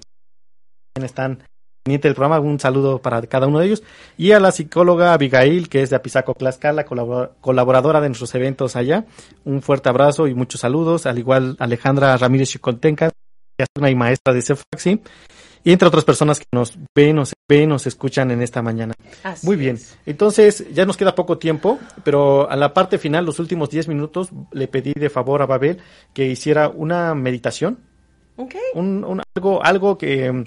están 1.04 1.40
del 1.88 2.14
programa, 2.14 2.40
un 2.40 2.60
saludo 2.60 3.02
para 3.02 3.22
cada 3.24 3.48
uno 3.48 3.60
de 3.60 3.68
ellos, 3.68 3.84
y 4.18 4.34
a 4.34 4.40
la 4.40 4.52
psicóloga 4.52 5.14
Abigail, 5.14 5.70
que 5.70 5.82
es 5.82 5.90
de 5.90 5.96
Apizaco 5.96 6.34
Tlaxcala, 6.34 6.86
colaboradora 6.86 8.02
de 8.02 8.10
nuestros 8.10 8.36
eventos 8.36 8.76
allá, 8.76 9.06
un 9.46 9.62
fuerte 9.62 9.90
abrazo 9.90 10.28
y 10.28 10.34
muchos 10.34 10.62
saludos, 10.62 11.06
al 11.06 11.18
igual 11.18 11.56
Alejandra 11.60 12.16
Ramírez 12.18 12.50
Chicontenca, 12.50 13.12
y 13.90 13.96
maestra 13.96 14.34
de 14.34 14.42
CEFAXI, 14.42 15.02
y 15.64 15.72
entre 15.74 15.88
otras 15.88 16.06
personas 16.06 16.40
que 16.40 16.46
nos 16.54 16.78
ven, 16.96 17.16
nos 17.16 17.34
ven, 17.50 17.70
nos 17.70 17.88
escuchan 17.88 18.32
en 18.32 18.42
esta 18.42 18.62
mañana. 18.62 18.94
Muy 19.44 19.58
bien. 19.58 19.78
Entonces, 20.06 20.66
ya 20.74 20.86
nos 20.86 20.96
queda 20.96 21.14
poco 21.16 21.38
tiempo, 21.38 21.78
pero 22.04 22.50
a 22.50 22.56
la 22.56 22.74
parte 22.74 22.98
final, 22.98 23.26
los 23.26 23.40
últimos 23.40 23.70
10 23.70 23.90
minutos, 23.90 24.30
le 24.54 24.70
pedí 24.70 24.94
de 24.94 25.10
favor 25.10 25.42
a 25.42 25.46
Babel 25.46 25.80
que 26.14 26.26
hiciera 26.26 26.70
una 26.70 27.14
meditación. 27.16 27.80
Un, 28.76 29.22
algo, 29.36 29.62
algo 29.62 29.98
que, 29.98 30.46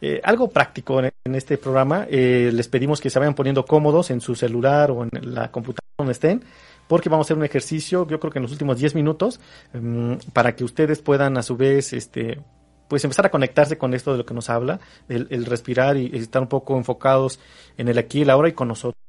eh, 0.00 0.20
algo 0.24 0.48
práctico 0.48 1.00
en, 1.00 1.34
este 1.34 1.58
programa. 1.58 2.06
Eh, 2.10 2.50
les 2.52 2.68
pedimos 2.68 3.00
que 3.00 3.10
se 3.10 3.18
vayan 3.18 3.34
poniendo 3.34 3.64
cómodos 3.64 4.10
en 4.10 4.20
su 4.20 4.34
celular 4.34 4.90
o 4.90 5.04
en 5.04 5.10
la 5.34 5.50
computadora 5.50 5.86
donde 5.98 6.12
estén 6.12 6.42
porque 6.90 7.08
vamos 7.08 7.24
a 7.24 7.28
hacer 7.28 7.36
un 7.36 7.44
ejercicio, 7.44 8.04
yo 8.08 8.18
creo 8.18 8.32
que 8.32 8.40
en 8.40 8.42
los 8.42 8.50
últimos 8.50 8.76
10 8.76 8.96
minutos, 8.96 9.38
em, 9.72 10.18
para 10.32 10.56
que 10.56 10.64
ustedes 10.64 11.00
puedan 11.00 11.36
a 11.36 11.42
su 11.44 11.56
vez, 11.56 11.92
este, 11.92 12.42
pues 12.88 13.04
empezar 13.04 13.26
a 13.26 13.30
conectarse 13.30 13.78
con 13.78 13.94
esto 13.94 14.10
de 14.10 14.18
lo 14.18 14.26
que 14.26 14.34
nos 14.34 14.50
habla, 14.50 14.80
el, 15.08 15.46
respirar 15.46 15.96
y, 15.96 16.10
estar 16.16 16.42
un 16.42 16.48
poco 16.48 16.76
enfocados 16.76 17.38
en 17.78 17.86
el 17.86 17.96
aquí 17.96 18.18
y 18.18 18.22
el 18.22 18.30
ahora 18.30 18.48
y 18.48 18.52
con 18.54 18.66
nosotros. 18.66 19.00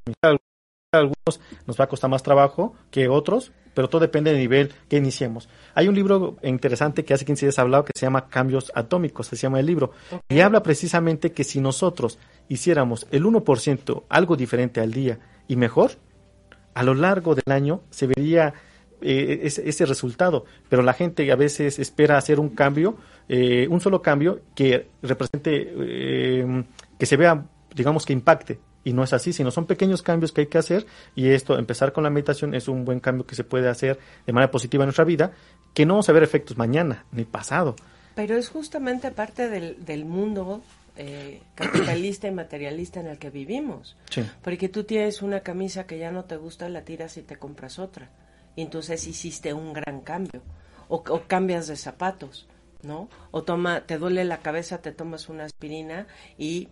Algunos 0.93 1.39
nos 1.67 1.79
va 1.79 1.85
a 1.85 1.87
costar 1.87 2.09
más 2.09 2.21
trabajo 2.21 2.75
que 2.89 3.07
otros, 3.07 3.53
pero 3.73 3.87
todo 3.87 4.01
depende 4.01 4.31
del 4.31 4.41
nivel 4.41 4.73
que 4.89 4.97
iniciemos. 4.97 5.47
Hay 5.73 5.87
un 5.87 5.95
libro 5.95 6.35
interesante 6.43 7.05
que 7.05 7.13
hace 7.13 7.23
15 7.23 7.45
días 7.45 7.57
he 7.57 7.61
hablado 7.61 7.85
que 7.85 7.93
se 7.95 8.05
llama 8.05 8.27
Cambios 8.27 8.73
Atómicos, 8.75 9.27
se 9.27 9.37
llama 9.37 9.61
el 9.61 9.67
libro, 9.67 9.91
y 10.27 10.41
habla 10.41 10.61
precisamente 10.61 11.31
que 11.31 11.45
si 11.45 11.61
nosotros 11.61 12.19
hiciéramos 12.49 13.07
el 13.11 13.23
1% 13.23 14.03
algo 14.09 14.35
diferente 14.35 14.81
al 14.81 14.91
día 14.91 15.19
y 15.47 15.55
mejor, 15.55 15.91
a 16.73 16.83
lo 16.83 16.93
largo 16.93 17.35
del 17.35 17.53
año 17.53 17.83
se 17.89 18.07
vería 18.07 18.53
eh, 19.01 19.39
ese, 19.43 19.85
resultado, 19.85 20.43
pero 20.67 20.83
la 20.83 20.93
gente 20.93 21.31
a 21.31 21.37
veces 21.37 21.79
espera 21.79 22.17
hacer 22.17 22.37
un 22.37 22.49
cambio, 22.49 22.97
eh, 23.29 23.65
un 23.69 23.79
solo 23.79 24.01
cambio 24.01 24.41
que 24.53 24.89
represente, 25.01 25.73
eh, 25.73 26.63
que 26.99 27.05
se 27.05 27.15
vea, 27.15 27.45
digamos, 27.73 28.05
que 28.05 28.11
impacte. 28.11 28.59
Y 28.83 28.93
no 28.93 29.03
es 29.03 29.13
así, 29.13 29.31
sino 29.33 29.51
son 29.51 29.67
pequeños 29.67 30.01
cambios 30.01 30.31
que 30.31 30.41
hay 30.41 30.47
que 30.47 30.57
hacer 30.57 30.85
y 31.15 31.29
esto, 31.29 31.57
empezar 31.57 31.93
con 31.93 32.03
la 32.03 32.09
meditación 32.09 32.55
es 32.55 32.67
un 32.67 32.83
buen 32.83 32.99
cambio 32.99 33.25
que 33.25 33.35
se 33.35 33.43
puede 33.43 33.69
hacer 33.69 33.99
de 34.25 34.33
manera 34.33 34.51
positiva 34.51 34.83
en 34.83 34.87
nuestra 34.87 35.05
vida, 35.05 35.31
que 35.73 35.85
no 35.85 35.93
vamos 35.93 36.09
a 36.09 36.13
ver 36.13 36.23
efectos 36.23 36.57
mañana 36.57 37.05
ni 37.11 37.25
pasado. 37.25 37.75
Pero 38.15 38.35
es 38.35 38.49
justamente 38.49 39.11
parte 39.11 39.49
del, 39.49 39.85
del 39.85 40.05
mundo 40.05 40.61
eh, 40.97 41.41
capitalista 41.55 42.27
y 42.27 42.31
materialista 42.31 42.99
en 42.99 43.07
el 43.07 43.17
que 43.17 43.29
vivimos. 43.29 43.95
Porque 44.43 44.67
tú 44.67 44.83
tienes 44.83 45.21
una 45.21 45.39
camisa 45.39 45.87
que 45.87 45.97
ya 45.97 46.11
no 46.11 46.25
te 46.25 46.35
gusta, 46.35 46.67
la 46.69 46.83
tiras 46.83 47.15
y 47.17 47.21
te 47.21 47.37
compras 47.37 47.79
otra. 47.79 48.09
Y 48.55 48.61
entonces 48.61 49.07
hiciste 49.07 49.53
un 49.53 49.73
gran 49.73 50.01
cambio. 50.01 50.41
O, 50.89 51.01
cambias 51.03 51.67
de 51.67 51.77
zapatos, 51.77 52.47
¿no? 52.83 53.07
O 53.31 53.43
toma, 53.43 53.85
te 53.85 53.97
duele 53.97 54.25
la 54.25 54.39
cabeza, 54.39 54.81
te 54.81 54.91
tomas 54.91 55.29
una 55.29 55.45
aspirina 55.45 56.07
y 56.37 56.67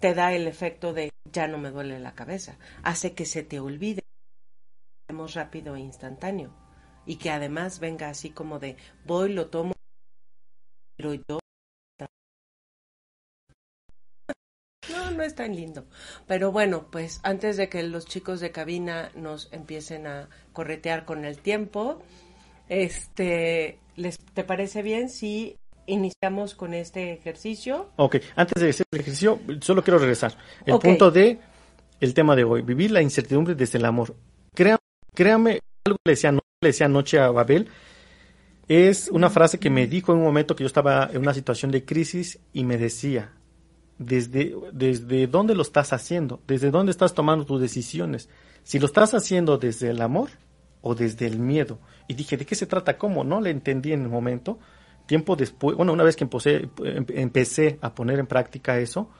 te 0.00 0.14
da 0.14 0.32
el 0.32 0.46
efecto 0.46 0.92
de 0.92 1.10
ya 1.32 1.46
no 1.46 1.58
me 1.58 1.70
duele 1.70 1.98
la 2.00 2.14
cabeza. 2.14 2.58
Hace 2.82 3.14
que 3.14 3.24
se 3.24 3.42
te 3.42 3.60
olvide. 3.60 4.02
rápido 5.34 5.76
e 5.76 5.80
instantáneo. 5.80 6.52
Y 7.06 7.16
que 7.16 7.30
además 7.30 7.80
venga 7.80 8.08
así 8.08 8.30
como 8.30 8.58
de 8.58 8.76
voy, 9.04 9.32
lo 9.32 9.48
tomo, 9.48 9.72
pero 10.96 11.14
yo 11.14 11.40
no 15.16 15.22
es 15.22 15.34
tan 15.34 15.54
lindo. 15.56 15.86
Pero 16.26 16.52
bueno, 16.52 16.90
pues 16.90 17.20
antes 17.22 17.56
de 17.56 17.68
que 17.68 17.82
los 17.82 18.06
chicos 18.06 18.40
de 18.40 18.52
cabina 18.52 19.10
nos 19.14 19.52
empiecen 19.52 20.06
a 20.06 20.28
corretear 20.52 21.04
con 21.04 21.24
el 21.24 21.38
tiempo, 21.38 22.02
este, 22.68 23.78
¿les, 23.96 24.18
¿te 24.18 24.44
parece 24.44 24.82
bien 24.82 25.08
si 25.08 25.59
iniciamos 25.90 26.54
con 26.54 26.74
este 26.74 27.12
ejercicio? 27.12 27.90
Ok, 27.96 28.16
antes 28.36 28.62
de 28.62 28.70
hacer 28.70 28.86
el 28.90 29.00
ejercicio, 29.00 29.40
solo 29.60 29.82
quiero 29.82 29.98
regresar. 29.98 30.36
El 30.64 30.78
punto 30.78 31.10
de 31.10 31.38
el 32.00 32.14
tema 32.14 32.34
de 32.34 32.44
hoy, 32.44 32.62
vivir 32.62 32.90
la 32.90 33.02
incertidumbre 33.02 33.54
desde 33.54 33.78
el 33.78 33.84
amor. 33.84 34.16
Créame, 34.54 34.78
créame 35.14 35.60
algo 35.84 35.98
que 35.98 36.08
le 36.08 36.12
decía, 36.12 36.32
le 36.32 36.40
decía 36.62 36.86
anoche 36.86 37.18
a 37.18 37.30
Babel, 37.30 37.68
es 38.68 39.08
una 39.08 39.30
frase 39.30 39.58
que 39.58 39.68
me 39.68 39.86
dijo 39.86 40.12
en 40.12 40.18
un 40.18 40.24
momento 40.24 40.56
que 40.56 40.64
yo 40.64 40.68
estaba 40.68 41.10
en 41.12 41.18
una 41.18 41.34
situación 41.34 41.70
de 41.70 41.84
crisis 41.84 42.38
y 42.52 42.64
me 42.64 42.78
decía, 42.78 43.32
desde, 43.98 44.54
desde 44.72 45.26
dónde 45.26 45.54
lo 45.54 45.62
estás 45.62 45.92
haciendo, 45.92 46.40
desde 46.46 46.70
dónde 46.70 46.90
estás 46.90 47.12
tomando 47.12 47.44
tus 47.44 47.60
decisiones. 47.60 48.28
Si 48.62 48.78
lo 48.78 48.86
estás 48.86 49.12
haciendo 49.12 49.58
desde 49.58 49.90
el 49.90 50.00
amor 50.00 50.30
o 50.80 50.94
desde 50.94 51.26
el 51.26 51.38
miedo. 51.38 51.78
Y 52.08 52.14
dije, 52.14 52.36
¿de 52.36 52.46
qué 52.46 52.54
se 52.54 52.66
trata? 52.66 52.96
¿Cómo? 52.96 53.24
No 53.24 53.40
le 53.40 53.50
entendí 53.50 53.92
en 53.92 54.02
el 54.02 54.08
momento. 54.08 54.58
Tiempo 55.10 55.34
después, 55.34 55.76
bueno, 55.76 55.92
una 55.92 56.04
vez 56.04 56.14
que 56.14 56.22
empecé, 56.22 57.66
em, 57.66 57.78
a 57.80 57.96
poner 57.96 58.20
en 58.20 58.28
práctica 58.28 58.78
eso, 58.78 59.10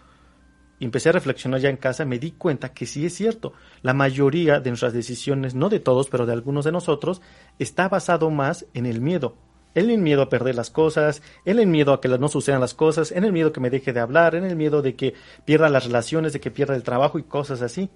empecé 0.79 1.09
a 1.09 1.13
reflexionar 1.13 1.59
ya 1.59 1.69
en 1.69 1.79
casa, 1.79 2.05
me 2.05 2.21
di 2.21 2.31
cuenta 2.31 2.73
que 2.73 2.87
sí 2.87 3.05
es 3.05 3.13
cierto. 3.13 3.55
La 3.83 3.93
mayoría 3.93 4.61
de 4.61 4.71
nuestras 4.71 4.93
decisiones, 4.93 5.57
no 5.57 5.69
de 5.69 5.81
todos, 5.81 6.09
pero 6.09 6.27
de 6.27 6.33
algunos 6.33 6.65
de 6.65 6.71
nosotros, 6.71 7.23
está 7.59 7.89
basado 7.89 8.31
más 8.31 8.67
en 8.73 8.87
el 8.87 9.01
miedo 9.01 9.35
en 9.75 9.91
el 9.91 9.99
miedo 9.99 10.23
a 10.23 10.29
perder 10.29 10.55
las 10.55 10.71
cosas, 10.71 11.23
en 11.45 11.59
el 11.59 11.67
miedo 11.67 11.93
a 11.93 12.01
que 12.01 12.07
no 12.07 12.29
sucedan 12.29 12.61
las 12.61 12.75
cosas, 12.75 13.11
en 13.11 13.25
el 13.25 13.33
miedo 13.33 13.53
que 13.53 13.59
me 13.59 13.71
deje 13.71 13.93
de 13.93 13.99
hablar, 13.99 14.37
en 14.37 14.45
el 14.45 14.55
miedo 14.55 14.83
de 14.83 14.95
que 14.95 15.15
pierda 15.45 15.69
las 15.69 15.87
relaciones, 15.87 16.33
de 16.33 16.39
que 16.39 16.53
pierda 16.53 16.77
el 16.77 16.85
trabajo 16.85 17.19
y 17.19 17.25
cosas 17.25 17.63
así. 17.63 17.91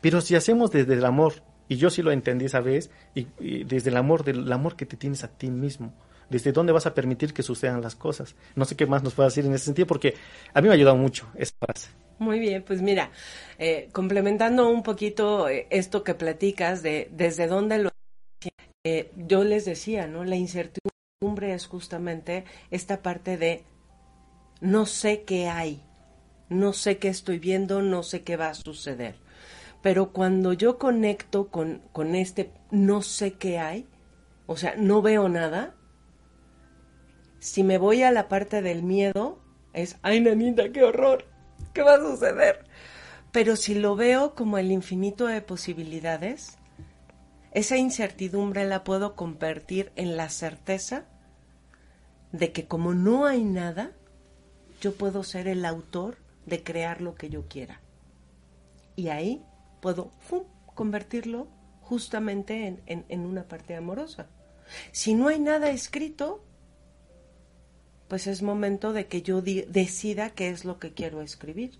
Pero 0.00 0.20
si 0.20 0.34
hacemos 0.34 0.72
desde 0.72 0.94
el 0.94 1.04
amor 1.04 1.44
Y 1.68 1.76
yo 1.76 1.90
sí 1.90 2.02
lo 2.02 2.10
entendí 2.10 2.46
esa 2.46 2.60
vez, 2.60 2.90
y, 3.14 3.26
desde 3.64 3.90
el 3.90 3.96
amor, 3.96 4.24
del 4.24 4.52
amor 4.52 4.74
que 4.74 4.86
te 4.86 4.96
tienes 4.96 5.22
a 5.22 5.28
ti 5.28 5.48
mismo. 5.48 5.92
Desde 6.28 6.52
dónde 6.52 6.72
vas 6.72 6.86
a 6.86 6.94
permitir 6.94 7.32
que 7.32 7.42
sucedan 7.42 7.82
las 7.82 7.94
cosas. 7.94 8.34
No 8.54 8.64
sé 8.64 8.76
qué 8.76 8.86
más 8.86 9.02
nos 9.02 9.14
puede 9.14 9.28
decir 9.28 9.44
en 9.44 9.54
ese 9.54 9.66
sentido, 9.66 9.86
porque 9.86 10.14
a 10.52 10.60
mí 10.60 10.68
me 10.68 10.74
ha 10.74 10.76
ayudado 10.76 10.96
mucho 10.96 11.28
esa 11.36 11.54
frase. 11.58 11.90
Muy 12.18 12.38
bien, 12.38 12.62
pues 12.62 12.80
mira, 12.80 13.10
eh, 13.58 13.88
complementando 13.92 14.68
un 14.70 14.82
poquito 14.82 15.48
eh, 15.48 15.66
esto 15.70 16.02
que 16.02 16.14
platicas 16.14 16.82
de 16.82 17.08
desde 17.12 17.46
dónde 17.46 17.78
lo... 17.78 17.90
Eh, 18.84 19.12
yo 19.16 19.44
les 19.44 19.64
decía, 19.64 20.06
¿no? 20.06 20.24
La 20.24 20.36
incertidumbre 20.36 21.52
es 21.52 21.66
justamente 21.66 22.44
esta 22.70 23.02
parte 23.02 23.36
de 23.36 23.64
no 24.60 24.86
sé 24.86 25.22
qué 25.22 25.48
hay, 25.48 25.82
no 26.48 26.72
sé 26.72 26.98
qué 26.98 27.08
estoy 27.08 27.38
viendo, 27.38 27.82
no 27.82 28.02
sé 28.02 28.22
qué 28.22 28.36
va 28.36 28.48
a 28.48 28.54
suceder. 28.54 29.16
Pero 29.82 30.12
cuando 30.12 30.52
yo 30.52 30.78
conecto 30.78 31.48
con, 31.48 31.82
con 31.92 32.14
este 32.14 32.50
no 32.70 33.02
sé 33.02 33.34
qué 33.34 33.58
hay, 33.58 33.86
o 34.46 34.56
sea, 34.56 34.74
no 34.76 35.02
veo 35.02 35.28
nada, 35.28 35.75
si 37.38 37.62
me 37.62 37.78
voy 37.78 38.02
a 38.02 38.10
la 38.10 38.28
parte 38.28 38.62
del 38.62 38.82
miedo, 38.82 39.38
es, 39.72 39.96
ay, 40.02 40.20
nanita, 40.20 40.70
qué 40.72 40.82
horror, 40.82 41.24
¿qué 41.72 41.82
va 41.82 41.94
a 41.94 42.00
suceder? 42.00 42.64
Pero 43.32 43.56
si 43.56 43.74
lo 43.74 43.96
veo 43.96 44.34
como 44.34 44.58
el 44.58 44.72
infinito 44.72 45.26
de 45.26 45.42
posibilidades, 45.42 46.56
esa 47.52 47.76
incertidumbre 47.76 48.64
la 48.66 48.84
puedo 48.84 49.14
convertir 49.14 49.92
en 49.96 50.16
la 50.16 50.28
certeza 50.28 51.06
de 52.32 52.52
que 52.52 52.66
como 52.66 52.94
no 52.94 53.26
hay 53.26 53.44
nada, 53.44 53.92
yo 54.80 54.94
puedo 54.94 55.22
ser 55.22 55.48
el 55.48 55.64
autor 55.64 56.18
de 56.44 56.62
crear 56.62 57.00
lo 57.00 57.14
que 57.14 57.28
yo 57.28 57.48
quiera. 57.48 57.80
Y 58.94 59.08
ahí 59.08 59.42
puedo 59.80 60.12
convertirlo 60.74 61.48
justamente 61.80 62.78
en, 62.86 63.20
una 63.26 63.44
parte 63.44 63.76
amorosa. 63.76 64.26
Si 64.92 65.14
no 65.14 65.28
hay 65.28 65.38
nada 65.38 65.70
escrito, 65.70 66.44
pues 68.08 68.26
es 68.26 68.42
momento 68.42 68.92
de 68.92 69.06
que 69.06 69.22
yo 69.22 69.42
decida 69.42 70.30
qué 70.30 70.50
es 70.50 70.64
lo 70.64 70.78
que 70.78 70.92
quiero 70.92 71.22
escribir. 71.22 71.72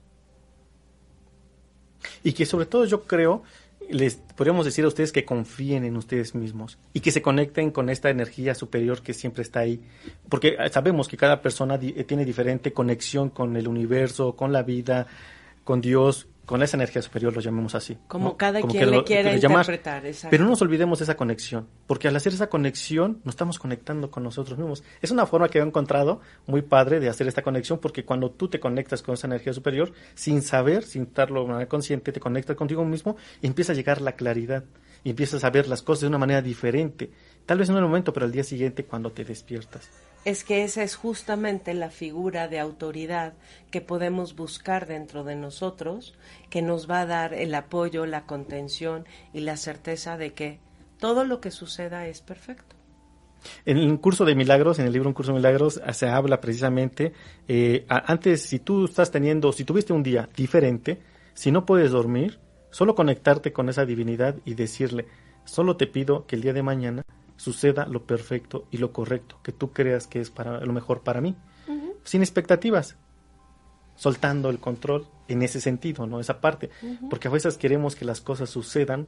Y 2.22 2.33
que 2.33 2.47
sobre 2.47 2.66
todo 2.66 2.85
yo 2.85 3.05
creo, 3.05 3.43
les 3.89 4.16
podríamos 4.16 4.64
decir 4.64 4.85
a 4.85 4.89
ustedes 4.89 5.12
que 5.12 5.24
confíen 5.24 5.85
en 5.85 5.97
ustedes 5.97 6.35
mismos 6.35 6.79
y 6.93 7.01
que 7.01 7.11
se 7.11 7.22
conecten 7.22 7.70
con 7.70 7.89
esta 7.89 8.11
energía 8.11 8.55
superior 8.55 9.03
que 9.03 9.14
siempre 9.14 9.43
está 9.43 9.61
ahí. 9.61 9.81
Porque 10.29 10.57
sabemos 10.72 11.09
que 11.09 11.16
cada 11.16 11.41
persona 11.41 11.79
tiene 11.79 12.24
diferente 12.24 12.72
conexión 12.72 13.31
con 13.31 13.57
el 13.57 13.68
universo, 13.68 14.35
con 14.35 14.53
la 14.53 14.62
vida, 14.62 15.07
con 15.64 15.81
Dios, 15.81 16.27
con 16.47 16.62
esa 16.62 16.76
energía 16.76 17.03
superior, 17.03 17.34
lo 17.34 17.40
llamemos 17.40 17.74
así. 17.74 17.99
Como 18.07 18.36
cada 18.36 18.62
quien 18.62 18.90
le 18.90 19.03
quiera 19.03 19.34
interpretar. 19.34 20.05
Pero 20.30 20.44
no 20.44 20.51
nos 20.51 20.62
olvidemos 20.62 21.01
de 21.01 21.03
esa 21.03 21.16
conexión, 21.16 21.66
porque 21.88 22.07
al 22.07 22.14
hacer 22.14 22.32
esa 22.32 22.49
conexión 22.49 23.20
nos 23.24 23.34
estamos 23.34 23.59
conectando 23.59 24.11
con 24.12 24.22
nosotros 24.22 24.57
mismos. 24.57 24.84
Es 25.03 25.11
una 25.11 25.26
forma 25.26 25.49
que 25.49 25.59
he 25.59 25.62
encontrado 25.62 26.20
muy 26.47 26.62
padre 26.62 27.01
de 27.01 27.09
hacer 27.09 27.26
esta 27.26 27.42
conexión, 27.42 27.80
porque 27.80 28.05
cuando 28.05 28.30
tú 28.30 28.49
te 28.49 28.61
conectas 28.61 29.03
con 29.03 29.14
esa 29.14 29.26
energía 29.26 29.53
superior, 29.53 29.92
sin 30.14 30.40
saber, 30.40 30.84
sin 30.84 31.03
estarlo 31.03 31.42
de 31.42 31.49
manera 31.49 31.68
consciente, 31.68 32.12
te 32.12 32.20
conectas 32.20 32.57
contigo 32.57 32.84
mismo 32.84 33.16
y 33.42 33.49
empieza 33.49 33.72
a 33.72 33.74
llegar 33.74 34.01
la 34.01 34.12
claridad 34.12 34.64
y 35.03 35.11
empiezas 35.11 35.42
a 35.42 35.51
ver 35.51 35.66
las 35.66 35.82
cosas 35.82 36.03
de 36.03 36.07
una 36.09 36.18
manera 36.18 36.42
diferente. 36.42 37.11
Tal 37.44 37.59
vez 37.59 37.68
no 37.68 37.76
en 37.76 37.82
el 37.82 37.88
momento, 37.88 38.12
pero 38.12 38.24
al 38.24 38.32
día 38.32 38.44
siguiente 38.44 38.84
cuando 38.84 39.11
te 39.11 39.24
despiertas 39.24 39.90
es 40.27 40.43
que 40.43 40.64
esa 40.64 40.83
es 40.83 40.97
justamente 40.97 41.72
la 41.72 41.89
figura 41.89 42.49
de 42.49 42.59
autoridad 42.59 43.35
que 43.70 43.81
podemos 43.81 44.35
buscar 44.35 44.89
dentro 44.89 45.22
de 45.22 45.37
nosotros, 45.37 46.14
que 46.51 46.62
nos 46.62 46.91
va 46.91 47.03
a 47.03 47.07
dar 47.07 47.33
el 47.33 47.55
apoyo, 47.55 48.07
la 48.07 48.27
contención 48.27 49.05
y 49.33 49.43
la 49.43 49.57
certeza 49.57 50.16
de 50.16 50.33
que 50.33 50.59
todo 50.99 51.24
lo 51.24 51.41
que 51.41 51.53
suceda 51.53 52.09
es 52.09 52.22
perfecto. 52.22 52.74
En 53.64 53.79
el 53.79 54.01
curso 54.01 54.24
de 54.24 54.35
milagros, 54.35 54.81
en 54.81 54.87
el 54.87 54.93
libro 54.93 55.09
Un 55.09 55.14
curso 55.14 55.31
de 55.31 55.39
milagros, 55.39 55.81
se 55.93 56.09
habla 56.09 56.41
precisamente, 56.41 57.12
eh, 57.47 57.87
antes, 57.89 58.43
si 58.43 58.59
tú 58.59 58.87
estás 58.87 59.12
teniendo, 59.12 59.53
si 59.53 59.62
tuviste 59.62 59.93
un 59.93 60.03
día 60.03 60.29
diferente, 60.37 60.99
si 61.35 61.53
no 61.53 61.64
puedes 61.64 61.93
dormir, 61.93 62.41
solo 62.70 62.97
conectarte 62.97 63.53
con 63.53 63.68
esa 63.68 63.87
divinidad 63.87 64.35
y 64.45 64.55
decirle, 64.55 65.07
solo 65.45 65.77
te 65.77 65.87
pido 65.87 66.27
que 66.27 66.35
el 66.35 66.43
día 66.43 66.53
de 66.53 66.64
mañana 66.64 67.05
suceda 67.37 67.87
lo 67.87 68.05
perfecto 68.05 68.66
y 68.70 68.78
lo 68.78 68.93
correcto 68.93 69.39
que 69.43 69.53
tú 69.53 69.72
creas 69.72 70.07
que 70.07 70.20
es 70.20 70.30
para 70.30 70.61
lo 70.61 70.72
mejor 70.72 71.03
para 71.03 71.20
mí, 71.20 71.37
sin 72.05 72.22
expectativas, 72.22 72.97
soltando 73.95 74.51
el 74.51 74.59
control 74.59 75.07
en 75.28 75.43
ese 75.43 75.61
sentido, 75.61 76.07
¿no? 76.07 76.20
Esa 76.20 76.41
parte, 76.41 76.70
porque 77.11 77.28
a 77.28 77.30
veces 77.30 77.59
queremos 77.59 77.97
que 77.97 78.05
las 78.05 78.20
cosas 78.20 78.51
sucedan 78.51 79.07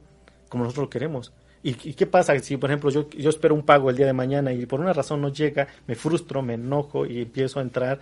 como 0.49 0.63
nosotros 0.63 0.85
lo 0.85 0.89
queremos. 0.89 1.33
¿Y, 1.61 1.73
qué 1.73 2.05
pasa 2.05 2.39
si, 2.39 2.55
por 2.55 2.69
ejemplo, 2.69 2.89
yo, 2.89 3.09
yo 3.09 3.29
espero 3.29 3.53
un 3.53 3.63
pago 3.63 3.89
el 3.89 3.97
día 3.97 4.05
de 4.05 4.13
mañana 4.13 4.53
y 4.53 4.65
por 4.65 4.79
una 4.79 4.93
razón 4.93 5.21
no 5.21 5.29
llega, 5.29 5.67
me 5.87 5.95
frustro, 5.95 6.41
me 6.41 6.53
enojo 6.53 7.05
y 7.05 7.21
empiezo 7.21 7.59
a 7.59 7.63
entrar 7.63 7.99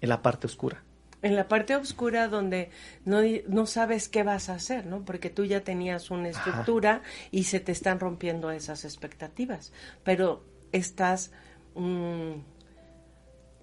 en 0.00 0.08
la 0.08 0.22
parte 0.22 0.46
oscura? 0.46 0.82
En 1.22 1.34
la 1.34 1.48
parte 1.48 1.76
oscura 1.76 2.28
donde 2.28 2.70
no, 3.04 3.20
no, 3.48 3.66
sabes 3.66 4.08
qué 4.08 4.22
vas 4.22 4.48
a 4.48 4.54
hacer, 4.54 4.86
¿no? 4.86 5.04
Porque 5.04 5.30
tú 5.30 5.44
ya 5.44 5.62
tenías 5.62 6.10
una 6.10 6.28
estructura 6.28 7.02
y 7.30 7.44
se 7.44 7.60
te 7.60 7.72
están 7.72 8.00
rompiendo 8.00 8.50
esas 8.50 8.84
expectativas, 8.84 9.72
pero 10.04 10.44
estás 10.72 11.32
mm, 11.74 12.32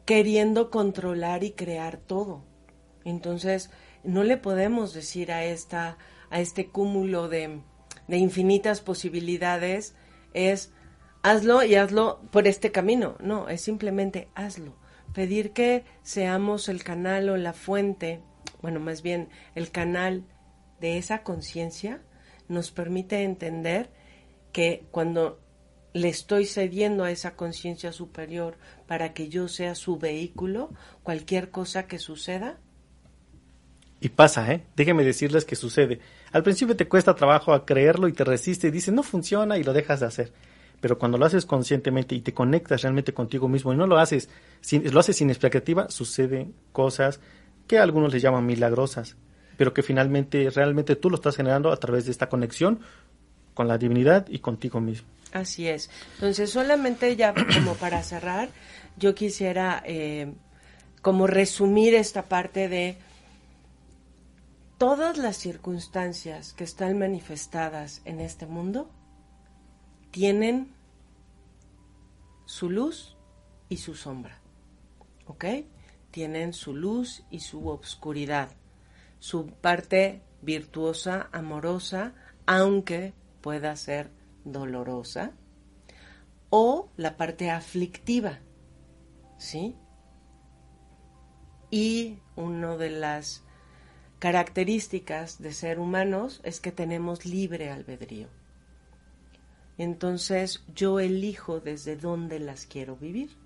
queriendo 0.05 0.69
controlar 0.71 1.43
y 1.43 1.51
crear 1.51 1.97
todo. 1.97 2.43
Entonces, 3.05 3.69
no 4.03 4.23
le 4.23 4.37
podemos 4.37 4.93
decir 4.93 5.31
a 5.31 5.45
esta 5.45 5.97
a 6.29 6.39
este 6.39 6.67
cúmulo 6.69 7.29
de, 7.29 7.61
de 8.07 8.17
infinitas 8.17 8.81
posibilidades 8.81 9.93
es 10.33 10.71
hazlo 11.21 11.63
y 11.63 11.75
hazlo 11.75 12.21
por 12.31 12.47
este 12.47 12.71
camino. 12.71 13.15
No, 13.19 13.49
es 13.49 13.61
simplemente 13.61 14.29
hazlo 14.33 14.73
pedir 15.13 15.51
que 15.51 15.83
seamos 16.01 16.67
el 16.67 16.83
canal 16.83 17.29
o 17.29 17.37
la 17.37 17.53
fuente, 17.53 18.21
bueno, 18.61 18.79
más 18.79 19.01
bien 19.01 19.29
el 19.55 19.71
canal 19.71 20.25
de 20.81 20.97
esa 20.97 21.23
conciencia, 21.23 22.01
nos 22.49 22.71
permite 22.71 23.23
entender 23.23 23.89
que 24.51 24.85
cuando 24.91 25.39
le 25.93 26.09
estoy 26.09 26.45
cediendo 26.45 27.03
a 27.03 27.11
esa 27.11 27.35
conciencia 27.35 27.91
superior 27.91 28.57
para 28.87 29.13
que 29.13 29.29
yo 29.29 29.47
sea 29.47 29.75
su 29.75 29.97
vehículo, 29.97 30.71
cualquier 31.03 31.51
cosa 31.51 31.87
que 31.87 31.99
suceda. 31.99 32.59
Y 34.01 34.09
pasa, 34.09 34.51
¿eh? 34.51 34.65
Déjenme 34.75 35.05
decirles 35.05 35.45
que 35.45 35.55
sucede. 35.55 35.99
Al 36.31 36.43
principio 36.43 36.75
te 36.75 36.89
cuesta 36.89 37.15
trabajo 37.15 37.53
a 37.53 37.65
creerlo 37.65 38.07
y 38.07 38.13
te 38.13 38.23
resiste 38.23 38.67
y 38.67 38.71
dices, 38.71 38.93
no 38.93 39.03
funciona 39.03 39.57
y 39.57 39.63
lo 39.63 39.71
dejas 39.71 40.01
de 40.01 40.07
hacer 40.07 40.33
pero 40.83 40.99
cuando 40.99 41.17
lo 41.17 41.25
haces 41.25 41.45
conscientemente 41.45 42.13
y 42.13 42.19
te 42.19 42.33
conectas 42.33 42.81
realmente 42.81 43.13
contigo 43.13 43.47
mismo 43.47 43.71
y 43.71 43.77
no 43.77 43.87
lo 43.87 43.99
haces 43.99 44.27
sin, 44.59 44.93
lo 44.93 44.99
haces 44.99 45.15
sin 45.15 45.29
expectativa, 45.29 45.89
suceden 45.89 46.53
cosas 46.73 47.21
que 47.67 47.79
algunos 47.79 48.11
les 48.11 48.21
llaman 48.21 48.45
milagrosas, 48.45 49.15
pero 49.55 49.73
que 49.73 49.81
finalmente 49.81 50.49
realmente 50.49 50.97
tú 50.97 51.09
lo 51.09 51.15
estás 51.15 51.37
generando 51.37 51.71
a 51.71 51.77
través 51.77 52.03
de 52.03 52.11
esta 52.11 52.27
conexión 52.27 52.81
con 53.53 53.69
la 53.69 53.77
divinidad 53.77 54.27
y 54.27 54.39
contigo 54.39 54.81
mismo. 54.81 55.07
Así 55.31 55.69
es. 55.69 55.89
Entonces, 56.15 56.49
solamente 56.49 57.15
ya 57.15 57.33
como 57.33 57.75
para 57.79 58.03
cerrar, 58.03 58.49
yo 58.97 59.15
quisiera 59.15 59.81
eh, 59.85 60.33
como 61.01 61.27
resumir 61.27 61.95
esta 61.95 62.23
parte 62.23 62.67
de 62.67 62.97
todas 64.77 65.17
las 65.17 65.37
circunstancias 65.37 66.51
que 66.51 66.65
están 66.65 66.99
manifestadas 66.99 68.01
en 68.03 68.19
este 68.19 68.47
mundo 68.47 68.89
tienen 70.13 70.71
su 72.45 72.69
luz 72.69 73.17
y 73.67 73.77
su 73.77 73.95
sombra. 73.95 74.39
¿Ok? 75.25 75.45
Tienen 76.11 76.53
su 76.53 76.75
luz 76.75 77.23
y 77.31 77.39
su 77.39 77.67
obscuridad. 77.67 78.51
Su 79.17 79.47
parte 79.47 80.21
virtuosa, 80.43 81.29
amorosa, 81.31 82.13
aunque 82.45 83.15
pueda 83.41 83.75
ser 83.75 84.11
dolorosa. 84.45 85.31
O 86.51 86.89
la 86.95 87.17
parte 87.17 87.49
aflictiva. 87.49 88.37
¿Sí? 89.39 89.75
Y 91.71 92.19
una 92.35 92.77
de 92.77 92.91
las 92.91 93.41
características 94.19 95.41
de 95.41 95.53
ser 95.53 95.79
humanos 95.79 96.39
es 96.43 96.59
que 96.59 96.71
tenemos 96.71 97.25
libre 97.25 97.71
albedrío. 97.71 98.42
Entonces 99.77 100.63
yo 100.73 100.99
elijo 100.99 101.59
desde 101.59 101.95
dónde 101.95 102.39
las 102.39 102.65
quiero 102.65 102.95
vivir, 102.95 103.37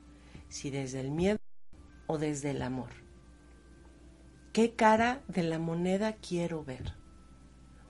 si 0.50 0.70
desde 0.70 1.00
el 1.00 1.12
miedo 1.12 1.40
o 2.08 2.18
desde 2.18 2.52
el 2.52 2.62
amor. 2.62 2.90
¿Qué 4.54 4.74
cara 4.74 5.22
de 5.28 5.44
la 5.44 5.60
moneda 5.60 6.14
quiero 6.14 6.64
ver? 6.64 6.94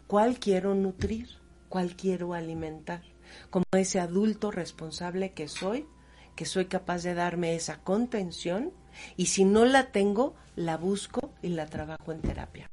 ¿Cuál 0.07 0.39
quiero 0.39 0.75
nutrir? 0.75 1.29
¿Cuál 1.69 1.95
quiero 1.95 2.33
alimentar? 2.33 3.03
Como 3.49 3.65
ese 3.71 3.99
adulto 3.99 4.51
responsable 4.51 5.33
que 5.33 5.47
soy, 5.47 5.85
que 6.35 6.45
soy 6.45 6.65
capaz 6.65 7.03
de 7.03 7.13
darme 7.13 7.55
esa 7.55 7.83
contención 7.83 8.71
y 9.15 9.27
si 9.27 9.43
no 9.45 9.65
la 9.65 9.91
tengo, 9.91 10.35
la 10.55 10.77
busco 10.77 11.33
y 11.41 11.49
la 11.49 11.65
trabajo 11.65 12.11
en 12.11 12.21
terapia. 12.21 12.69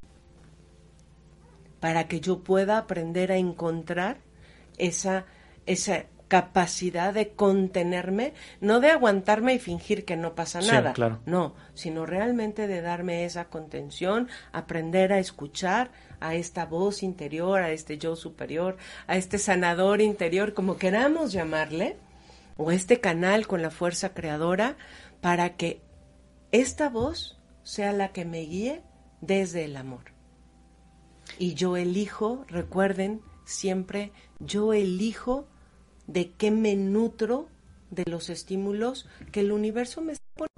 Para 1.81 2.09
que 2.09 2.21
yo 2.21 2.43
pueda 2.45 2.79
aprender 2.79 3.33
a 3.33 3.37
encontrar 3.37 4.19
esa, 4.79 5.27
esa 5.67 6.07
capacidad 6.29 7.13
de 7.13 7.33
contenerme, 7.33 8.33
no 8.61 8.81
de 8.81 8.91
aguantarme 8.91 9.55
y 9.55 9.59
fingir 9.59 10.05
que 10.05 10.17
no 10.17 10.35
pasa 10.35 10.63
Sí, 10.63 10.69
nada, 10.71 10.93
claro. 10.93 11.21
no, 11.27 11.55
sino 11.75 12.07
realmente 12.07 12.67
de 12.67 12.81
darme 12.81 13.25
esa 13.25 13.45
contención, 13.47 14.29
aprender 14.53 15.13
a 15.13 15.19
escuchar 15.19 15.93
a 16.21 16.35
esta 16.35 16.65
voz 16.65 17.03
interior, 17.03 17.61
a 17.61 17.71
este 17.71 17.99
yo 17.99 18.17
superior, 18.17 18.79
a 19.07 19.17
este 19.17 19.39
sanador 19.39 20.01
interior, 20.01 20.55
como 20.55 20.77
queramos 20.77 21.33
llamarle, 21.33 21.97
o 22.57 22.71
este 22.73 23.01
canal 23.01 23.47
con 23.47 23.63
la 23.63 23.71
fuerza 23.71 24.15
creadora, 24.15 24.77
para 25.21 25.57
que 25.57 25.83
esta 26.53 26.89
voz 26.89 27.39
sea 27.63 27.93
la 27.93 28.09
que 28.13 28.25
me 28.25 28.41
guíe 28.41 28.83
desde 29.21 29.65
el 29.65 29.77
amor. 29.77 30.05
Y 31.39 31.55
yo 31.55 31.77
elijo, 31.77 32.45
recuerden 32.49 33.21
siempre, 33.45 34.13
yo 34.39 34.73
elijo 34.73 35.47
de 36.07 36.31
qué 36.33 36.51
me 36.51 36.75
nutro 36.77 37.49
de 37.91 38.05
los 38.11 38.29
estímulos 38.31 39.09
que 39.33 39.41
el 39.41 39.53
universo 39.53 40.01
me 40.01 40.13
está 40.13 40.25
poniendo. 40.35 40.55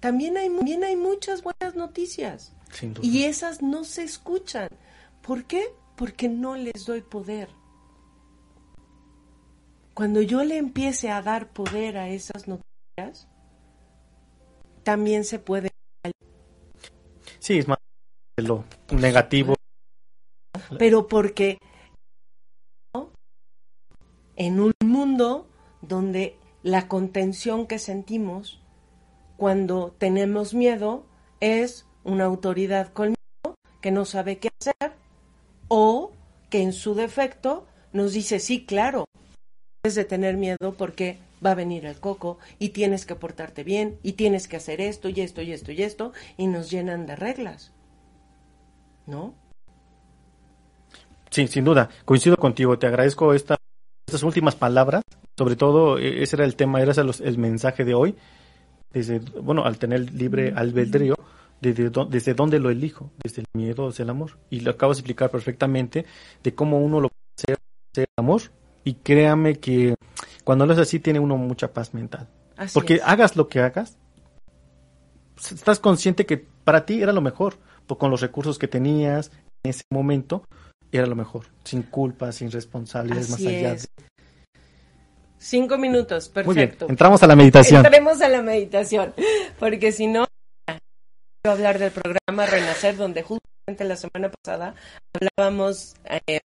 También 0.00 0.36
hay, 0.36 0.48
también 0.48 0.84
hay 0.84 0.96
muchas 0.96 1.42
buenas 1.42 1.76
noticias 1.76 2.52
Sin 2.72 2.94
duda. 2.94 3.06
y 3.06 3.24
esas 3.24 3.62
no 3.62 3.84
se 3.84 4.02
escuchan. 4.02 4.68
¿Por 5.22 5.44
qué? 5.44 5.62
Porque 5.96 6.28
no 6.28 6.56
les 6.56 6.84
doy 6.86 7.02
poder. 7.02 7.48
Cuando 9.94 10.22
yo 10.22 10.42
le 10.42 10.56
empiece 10.56 11.10
a 11.10 11.22
dar 11.22 11.52
poder 11.52 11.98
a 11.98 12.08
esas 12.08 12.48
noticias, 12.48 13.28
también 14.82 15.24
se 15.24 15.38
puede 15.38 15.70
Sí, 17.38 17.58
es 17.58 17.68
más 17.68 17.78
de 18.36 18.44
lo 18.44 18.64
negativo. 18.90 19.54
pero 20.78 21.06
porque. 21.08 21.58
En 24.46 24.58
un 24.58 24.72
mundo 24.84 25.46
donde 25.82 26.36
la 26.64 26.88
contención 26.88 27.66
que 27.66 27.78
sentimos 27.78 28.60
cuando 29.36 29.94
tenemos 29.98 30.52
miedo 30.52 31.04
es 31.40 31.86
una 32.04 32.24
autoridad 32.24 32.92
con 32.92 33.08
miedo 33.10 33.54
que 33.80 33.92
no 33.92 34.04
sabe 34.04 34.38
qué 34.38 34.48
hacer 34.60 34.92
o 35.68 36.10
que 36.50 36.62
en 36.62 36.72
su 36.72 36.94
defecto 36.94 37.66
nos 37.92 38.12
dice 38.14 38.40
sí, 38.40 38.64
claro, 38.64 39.04
debes 39.82 39.94
de 39.94 40.04
tener 40.04 40.36
miedo 40.36 40.74
porque 40.76 41.18
va 41.44 41.52
a 41.52 41.56
venir 41.56 41.86
el 41.86 41.98
coco 42.00 42.38
y 42.58 42.70
tienes 42.70 43.06
que 43.06 43.14
portarte 43.14 43.62
bien 43.64 43.98
y 44.02 44.12
tienes 44.12 44.48
que 44.48 44.56
hacer 44.56 44.80
esto 44.80 45.08
y 45.08 45.20
esto 45.20 45.40
y 45.42 45.52
esto 45.52 45.70
y 45.72 45.82
esto 45.82 46.12
y 46.36 46.48
nos 46.48 46.70
llenan 46.70 47.06
de 47.06 47.14
reglas. 47.16 47.72
¿No? 49.06 49.34
Sí, 51.30 51.46
sin 51.48 51.64
duda. 51.64 51.88
Coincido 52.04 52.36
contigo. 52.36 52.78
Te 52.78 52.86
agradezco 52.86 53.34
esta- 53.34 53.56
estas 54.12 54.22
últimas 54.22 54.54
palabras. 54.54 55.02
Sobre 55.36 55.56
todo, 55.56 55.98
eh, 55.98 56.22
ese 56.22 56.36
era 56.36 56.44
el 56.44 56.56
tema, 56.56 56.80
era 56.80 56.92
ese 56.92 57.00
el 57.00 57.38
mensaje 57.38 57.84
de 57.84 57.94
hoy. 57.94 58.14
Desde, 58.92 59.20
bueno, 59.20 59.64
al 59.64 59.78
tener 59.78 60.12
libre 60.12 60.52
albedrío, 60.54 61.14
desde, 61.60 61.90
desde 62.10 62.34
dónde 62.34 62.58
lo 62.58 62.70
elijo, 62.70 63.10
desde 63.22 63.42
el 63.42 63.46
miedo 63.54 63.88
hacia 63.88 64.02
el 64.02 64.10
amor. 64.10 64.38
Y 64.50 64.60
lo 64.60 64.72
acabas 64.72 64.98
de 64.98 65.00
explicar 65.00 65.30
perfectamente 65.30 66.04
de 66.42 66.54
cómo 66.54 66.78
uno 66.78 67.00
lo 67.00 67.08
puede 67.08 67.56
hacer, 67.56 67.58
hacer 67.92 68.06
amor. 68.18 68.42
Y 68.84 68.94
créame 68.94 69.54
que 69.56 69.94
cuando 70.44 70.66
lo 70.66 70.72
haces 70.72 70.88
así, 70.88 70.98
tiene 70.98 71.20
uno 71.20 71.36
mucha 71.36 71.72
paz 71.72 71.94
mental. 71.94 72.28
Así 72.56 72.74
Porque 72.74 72.94
es. 72.94 73.02
hagas 73.04 73.36
lo 73.36 73.48
que 73.48 73.60
hagas, 73.60 73.96
estás 75.36 75.80
consciente 75.80 76.26
que 76.26 76.36
para 76.36 76.84
ti 76.84 77.02
era 77.02 77.12
lo 77.12 77.20
mejor, 77.22 77.56
con 77.98 78.10
los 78.10 78.20
recursos 78.20 78.58
que 78.58 78.68
tenías 78.68 79.30
en 79.62 79.70
ese 79.70 79.84
momento, 79.90 80.44
era 80.92 81.06
lo 81.06 81.14
mejor, 81.16 81.46
sin 81.64 81.82
culpa, 81.82 82.30
sin 82.32 82.50
responsabilidades 82.50 83.30
más 83.30 83.40
allá. 83.40 83.72
es. 83.72 83.88
Cinco 85.38 85.76
minutos, 85.76 86.32
de- 86.32 86.44
Muy 86.44 86.54
bien, 86.54 86.68
perfecto. 86.68 86.88
entramos 86.88 87.22
a 87.22 87.26
la 87.26 87.34
meditación. 87.34 87.84
Entremos 87.84 88.20
a 88.22 88.28
la 88.28 88.42
meditación, 88.42 89.12
porque 89.58 89.90
si 89.90 90.06
no, 90.06 90.24
quiero 90.66 91.56
hablar 91.56 91.78
del 91.78 91.90
programa 91.90 92.46
Renacer, 92.46 92.96
donde 92.96 93.22
justamente 93.22 93.84
la 93.84 93.96
semana 93.96 94.30
pasada 94.30 94.74
hablábamos 95.12 95.94
eh, 96.04 96.40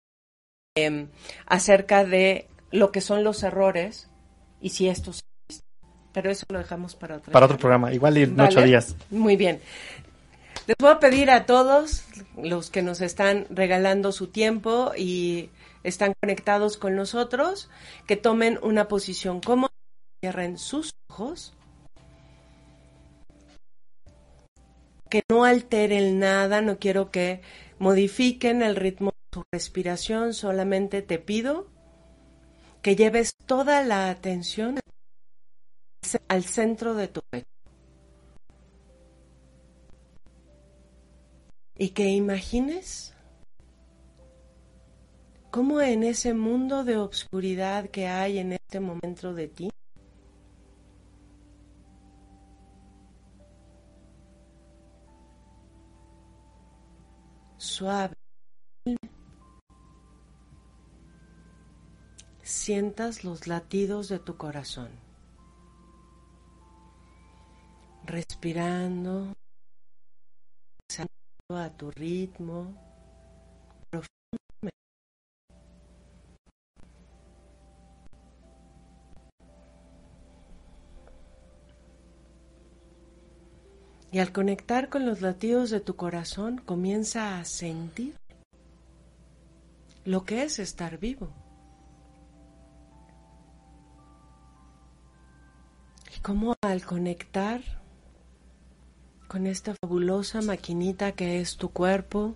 em, 0.76 1.08
acerca 1.46 2.06
de 2.06 2.48
lo 2.72 2.92
que 2.92 3.02
son 3.02 3.24
los 3.24 3.44
errores 3.44 4.10
y 4.62 4.70
si 4.70 4.88
estos 4.90 5.22
pero 6.14 6.32
eso 6.32 6.46
lo 6.50 6.58
dejamos 6.58 6.96
para 6.96 7.18
otro 7.18 7.32
Para 7.32 7.46
otro 7.46 7.60
programa, 7.60 7.94
igual 7.94 8.18
en 8.18 8.36
Vale. 8.36 8.50
ocho 8.50 8.64
días. 8.64 8.96
Muy 9.12 9.36
bien. 9.38 9.60
Les 10.68 10.76
voy 10.78 10.92
a 10.92 11.00
pedir 11.00 11.32
a 11.32 11.46
todos 11.46 12.04
los 12.36 12.70
que 12.70 12.82
nos 12.82 13.00
están 13.00 13.48
regalando 13.50 14.12
su 14.12 14.28
tiempo 14.28 14.92
y 14.98 15.50
están 15.84 16.14
conectados 16.22 16.76
con 16.76 16.94
nosotros 16.94 17.70
que 18.06 18.18
tomen 18.18 18.60
una 18.62 18.90
posición 18.90 19.40
cómoda, 19.40 19.72
cierren 20.20 20.58
sus 20.58 20.92
ojos, 21.10 21.54
que 25.10 25.24
no 25.30 25.46
alteren 25.46 26.20
nada, 26.20 26.60
no 26.60 26.80
quiero 26.80 27.12
que 27.12 27.40
modifiquen 27.80 28.62
el 28.62 28.76
ritmo 28.76 29.12
de 29.12 29.40
su 29.40 29.44
respiración, 29.54 30.34
solamente 30.34 31.02
te 31.02 31.18
pido 31.18 31.68
que 32.82 32.98
lleves 32.98 33.32
toda 33.46 33.84
la 33.84 34.10
atención 34.10 34.80
al 36.28 36.44
centro 36.44 36.94
de 36.94 37.08
tu 37.08 37.22
pecho. 37.30 37.57
Y 41.78 41.90
que 41.90 42.10
imagines 42.10 43.14
cómo 45.52 45.80
en 45.82 46.04
ese 46.04 46.34
mundo 46.34 46.84
de 46.84 46.98
obscuridad 46.98 47.90
que 47.90 48.08
hay 48.08 48.40
en 48.40 48.54
este 48.54 48.80
momento 48.80 49.34
de 49.34 49.48
ti, 49.48 49.70
suave, 57.58 58.16
sientas 62.42 63.24
los 63.24 63.46
latidos 63.48 64.10
de 64.10 64.20
tu 64.20 64.36
corazón, 64.36 64.90
respirando 68.04 69.34
a 71.56 71.70
tu 71.70 71.92
ritmo 71.92 72.76
profundamente. 73.90 74.76
Y 84.12 84.20
al 84.20 84.34
conectar 84.34 84.90
con 84.90 85.06
los 85.06 85.22
latidos 85.22 85.70
de 85.70 85.80
tu 85.80 85.96
corazón, 85.96 86.58
comienza 86.58 87.40
a 87.40 87.46
sentir 87.46 88.18
lo 90.04 90.26
que 90.26 90.44
es 90.44 90.60
estar 90.60 90.98
vivo. 90.98 91.30
Y 96.14 96.20
cómo 96.20 96.56
al 96.62 96.84
conectar 96.84 97.62
con 99.28 99.46
esta 99.48 99.74
fabulosa 99.82 100.42
maquinita 100.42 101.12
que 101.12 101.40
es 101.42 101.58
tu 101.58 101.70
cuerpo, 101.70 102.36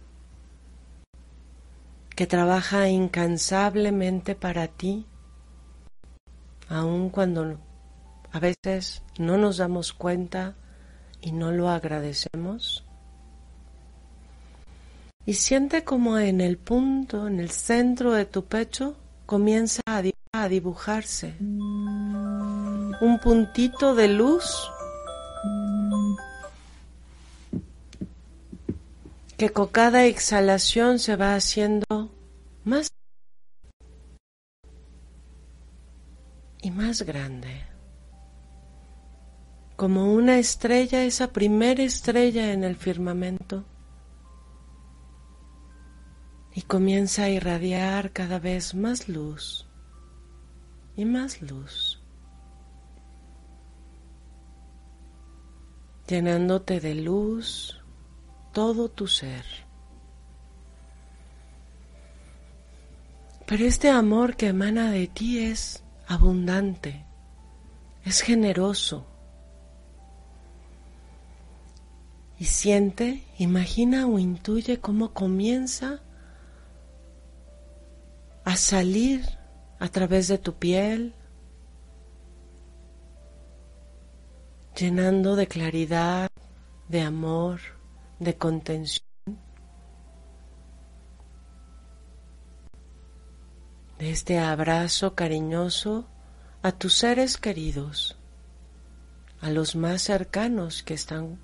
que 2.15 2.27
trabaja 2.27 2.89
incansablemente 2.89 4.35
para 4.35 4.67
ti, 4.67 5.05
aun 6.69 7.09
cuando 7.09 7.57
a 8.31 8.39
veces 8.39 9.03
no 9.17 9.37
nos 9.37 9.57
damos 9.57 9.93
cuenta 9.93 10.55
y 11.21 11.31
no 11.31 11.51
lo 11.51 11.69
agradecemos. 11.69 12.85
Y 15.25 15.33
siente 15.35 15.83
como 15.83 16.17
en 16.17 16.41
el 16.41 16.57
punto, 16.57 17.27
en 17.27 17.39
el 17.39 17.51
centro 17.51 18.11
de 18.13 18.25
tu 18.25 18.45
pecho, 18.45 18.95
comienza 19.25 19.81
a, 19.85 20.01
di- 20.01 20.13
a 20.33 20.47
dibujarse 20.49 21.35
un 21.39 23.19
puntito 23.23 23.95
de 23.95 24.07
luz 24.07 24.71
que 29.41 29.49
con 29.49 29.69
cada 29.69 30.05
exhalación 30.05 30.99
se 30.99 31.15
va 31.15 31.33
haciendo 31.33 32.11
más 32.63 32.89
y 36.61 36.69
más 36.69 37.01
grande. 37.01 37.65
Como 39.77 40.13
una 40.13 40.37
estrella, 40.37 41.03
esa 41.05 41.33
primera 41.33 41.81
estrella 41.81 42.53
en 42.53 42.63
el 42.63 42.75
firmamento. 42.75 43.65
Y 46.53 46.61
comienza 46.61 47.23
a 47.23 47.29
irradiar 47.29 48.11
cada 48.11 48.37
vez 48.37 48.75
más 48.75 49.09
luz 49.09 49.67
y 50.95 51.03
más 51.05 51.41
luz. 51.41 51.99
Llenándote 56.05 56.79
de 56.79 56.93
luz 56.93 57.80
todo 58.51 58.89
tu 58.89 59.07
ser. 59.07 59.45
Pero 63.45 63.65
este 63.65 63.89
amor 63.89 64.35
que 64.35 64.47
emana 64.47 64.91
de 64.91 65.07
ti 65.07 65.39
es 65.39 65.83
abundante, 66.07 67.05
es 68.05 68.21
generoso. 68.21 69.05
Y 72.39 72.45
siente, 72.45 73.23
imagina 73.37 74.07
o 74.07 74.17
intuye 74.19 74.79
cómo 74.79 75.13
comienza 75.13 76.01
a 78.45 78.55
salir 78.55 79.21
a 79.79 79.89
través 79.89 80.27
de 80.27 80.37
tu 80.37 80.53
piel, 80.53 81.13
llenando 84.75 85.35
de 85.35 85.47
claridad, 85.47 86.29
de 86.87 87.01
amor, 87.01 87.59
de 88.21 88.37
contención. 88.37 89.01
de 93.97 94.09
este 94.09 94.39
abrazo 94.39 95.13
cariñoso 95.13 96.07
a 96.63 96.71
tus 96.71 96.95
seres 96.95 97.37
queridos, 97.37 98.17
a 99.41 99.51
los 99.51 99.75
más 99.75 100.01
cercanos 100.01 100.81
que 100.81 100.95
están 100.95 101.39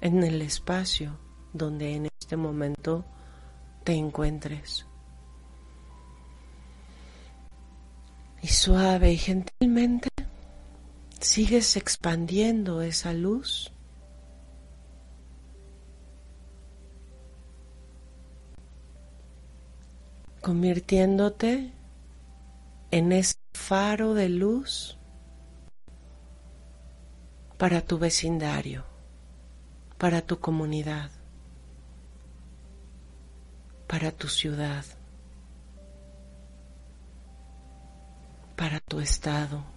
en 0.00 0.24
el 0.24 0.42
espacio 0.42 1.20
donde 1.52 1.94
en 1.94 2.08
este 2.18 2.36
momento 2.36 3.04
te 3.84 3.92
encuentres. 3.92 4.86
Y 8.40 8.48
suave 8.48 9.12
y 9.12 9.18
gentilmente 9.18 10.08
sigues 11.20 11.76
expandiendo 11.76 12.82
esa 12.82 13.12
luz 13.12 13.71
convirtiéndote 20.42 21.72
en 22.90 23.12
ese 23.12 23.36
faro 23.54 24.12
de 24.14 24.28
luz 24.28 24.98
para 27.56 27.80
tu 27.80 27.98
vecindario, 27.98 28.84
para 29.98 30.20
tu 30.20 30.40
comunidad, 30.40 31.10
para 33.86 34.10
tu 34.12 34.28
ciudad, 34.28 34.84
para 38.56 38.80
tu 38.80 39.00
estado. 39.00 39.72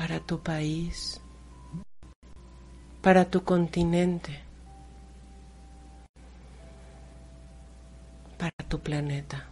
para 0.00 0.18
tu 0.18 0.42
país, 0.42 1.20
para 3.02 3.26
tu 3.26 3.44
continente. 3.44 4.49
Para 8.40 8.66
tu 8.68 8.80
planeta, 8.80 9.44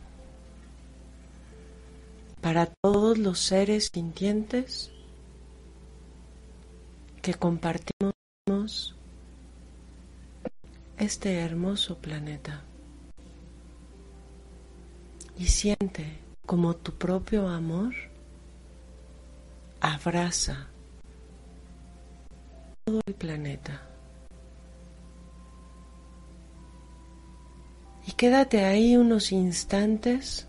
para 2.41 2.64
todos 2.64 3.18
los 3.18 3.39
seres 3.39 3.91
sintientes 3.93 4.91
que 7.20 7.34
compartimos 7.34 8.97
este 10.97 11.34
hermoso 11.41 11.99
planeta. 11.99 12.62
Y 15.36 15.49
siente 15.49 16.18
como 16.47 16.74
tu 16.74 16.95
propio 16.95 17.47
amor 17.47 17.93
abraza 19.82 20.66
todo 22.86 23.03
el 23.07 23.14
planeta. 23.14 23.88
Y 28.09 28.12
quédate 28.12 28.64
ahí 28.64 28.96
unos 28.96 29.32
instantes 29.32 30.46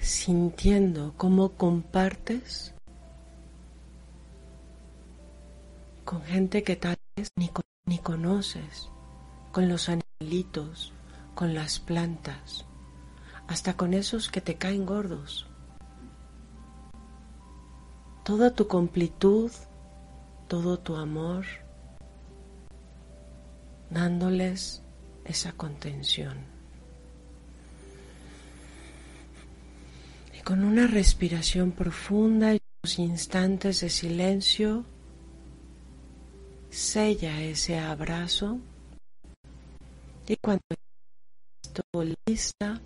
sintiendo 0.00 1.12
cómo 1.18 1.50
compartes 1.50 2.72
con 6.06 6.22
gente 6.22 6.62
que 6.62 6.76
tal 6.76 6.96
vez 7.14 7.28
ni, 7.36 7.50
ni 7.84 7.98
conoces, 7.98 8.88
con 9.52 9.68
los 9.68 9.90
animalitos, 9.90 10.94
con 11.34 11.54
las 11.54 11.80
plantas, 11.80 12.64
hasta 13.48 13.76
con 13.76 13.92
esos 13.92 14.30
que 14.30 14.40
te 14.40 14.56
caen 14.56 14.86
gordos. 14.86 15.46
Toda 18.24 18.54
tu 18.54 18.66
completud, 18.66 19.52
todo 20.48 20.78
tu 20.78 20.96
amor, 20.96 21.44
dándoles 23.90 24.82
esa 25.24 25.52
contención. 25.52 26.36
Y 30.38 30.40
con 30.42 30.64
una 30.64 30.86
respiración 30.86 31.72
profunda 31.72 32.54
y 32.54 32.60
unos 32.82 32.98
instantes 32.98 33.80
de 33.80 33.90
silencio, 33.90 34.84
sella 36.70 37.40
ese 37.40 37.78
abrazo 37.78 38.58
y 40.28 40.36
cuando 40.36 40.62
estés 40.70 42.16
lista, 42.26 42.80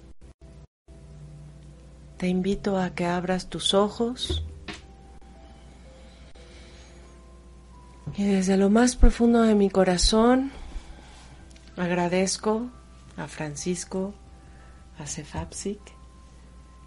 te 2.16 2.28
invito 2.28 2.78
a 2.78 2.94
que 2.94 3.04
abras 3.04 3.48
tus 3.48 3.74
ojos 3.74 4.44
y 8.16 8.24
desde 8.24 8.56
lo 8.56 8.70
más 8.70 8.94
profundo 8.94 9.42
de 9.42 9.56
mi 9.56 9.70
corazón 9.70 10.52
Agradezco 11.76 12.70
a 13.16 13.28
Francisco, 13.28 14.12
a 14.98 15.06
Cefapsic, 15.06 15.80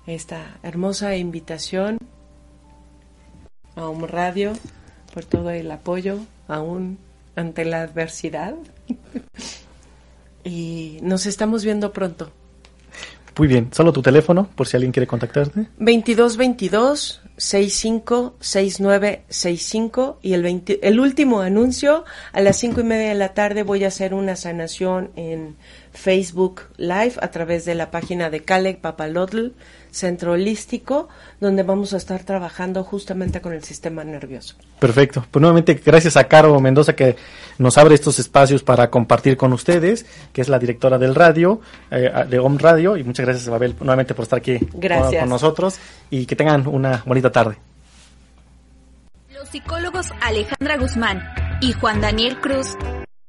esta 0.06 0.60
hermosa 0.62 1.16
invitación 1.16 1.98
a 3.76 3.90
un 3.90 4.08
radio 4.08 4.54
por 5.14 5.26
todo 5.26 5.50
el 5.50 5.72
apoyo 5.72 6.20
aún 6.48 7.00
ante 7.36 7.66
la 7.66 7.82
adversidad. 7.82 8.56
y 10.44 11.00
nos 11.02 11.26
estamos 11.26 11.64
viendo 11.64 11.92
pronto. 11.92 12.32
Muy 13.38 13.48
bien, 13.48 13.70
solo 13.72 13.92
tu 13.92 14.02
teléfono 14.02 14.48
por 14.56 14.68
si 14.68 14.78
alguien 14.78 14.94
quiere 14.94 15.08
contactarte. 15.08 15.68
2222 15.78 17.22
656965 17.38 20.20
y 20.22 20.34
el, 20.34 20.64
el 20.82 21.00
último 21.00 21.40
anuncio 21.42 22.06
a 22.32 22.42
las 22.42 22.58
cinco 22.58 22.82
y 22.82 22.86
media 22.86 23.10
de 23.10 23.16
la 23.16 23.34
tarde 23.34 23.64
voy 23.64 23.84
a 23.84 23.88
hacer 23.88 24.14
una 24.14 24.36
sanación 24.38 25.12
en 25.18 25.58
Facebook 25.92 26.62
Live 26.78 27.16
a 27.22 27.32
través 27.32 27.66
de 27.66 27.76
la 27.76 27.92
página 27.92 28.30
de 28.30 28.44
Calec 28.44 28.80
Papalotl 28.80 29.50
Centro 29.96 30.34
Holístico, 30.34 31.08
donde 31.40 31.64
vamos 31.64 31.94
a 31.94 31.98
estar 31.98 32.24
trabajando 32.24 32.84
justamente 32.84 33.40
con 33.40 33.54
el 33.54 33.64
sistema 33.64 34.04
nervioso. 34.04 34.56
Perfecto. 34.80 35.26
Pues 35.32 35.42
nuevamente 35.42 35.74
gracias 35.76 36.18
a 36.18 36.26
Caro 36.26 36.60
Mendoza 36.60 36.94
que 36.94 37.16
nos 37.58 37.78
abre 37.78 37.96
estos 37.96 38.20
espacios 38.20 38.62
para 38.62 38.90
compartir 38.90 39.38
con 39.38 39.54
ustedes, 39.54 40.06
que 40.34 40.42
es 40.42 40.50
la 40.50 40.60
directora 40.60 40.98
del 40.98 41.16
radio, 41.16 41.62
eh, 41.92 42.12
de 42.30 42.40
Home 42.40 42.58
Radio, 42.60 42.98
y 42.98 43.04
muchas 43.04 43.26
gracias 43.26 43.48
Babel 43.48 43.74
nuevamente 43.80 44.14
por 44.14 44.24
estar 44.24 44.40
aquí 44.40 44.60
con, 44.60 44.82
con 44.82 45.30
nosotros 45.30 45.80
y 46.10 46.26
que 46.26 46.36
tengan 46.36 46.68
una 46.68 47.02
bonita 47.06 47.32
tarde. 47.32 47.56
Los 49.34 49.48
psicólogos 49.48 50.08
Alejandra 50.22 50.78
Guzmán 50.78 51.24
y 51.62 51.72
Juan 51.72 52.02
Daniel 52.02 52.42
Cruz 52.42 52.76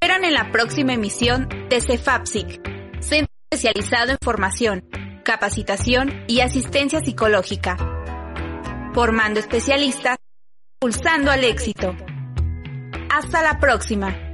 esperan 0.01 0.25
en 0.25 0.35
la 0.35 0.51
próxima 0.51 0.95
emisión 0.95 1.49
de 1.71 1.81
CEFAPSIC, 1.81 2.61
Centro 3.01 3.33
Especializado 3.53 4.11
en 4.11 4.19
Formación, 4.21 4.85
Capacitación 5.27 6.23
y 6.29 6.39
Asistencia 6.39 7.01
Psicológica, 7.01 7.77
formando 8.95 9.41
especialistas, 9.41 10.19
pulsando 10.79 11.33
al 11.33 11.43
éxito. 11.43 11.97
Hasta 13.11 13.43
la 13.43 13.59
próxima. 13.59 14.27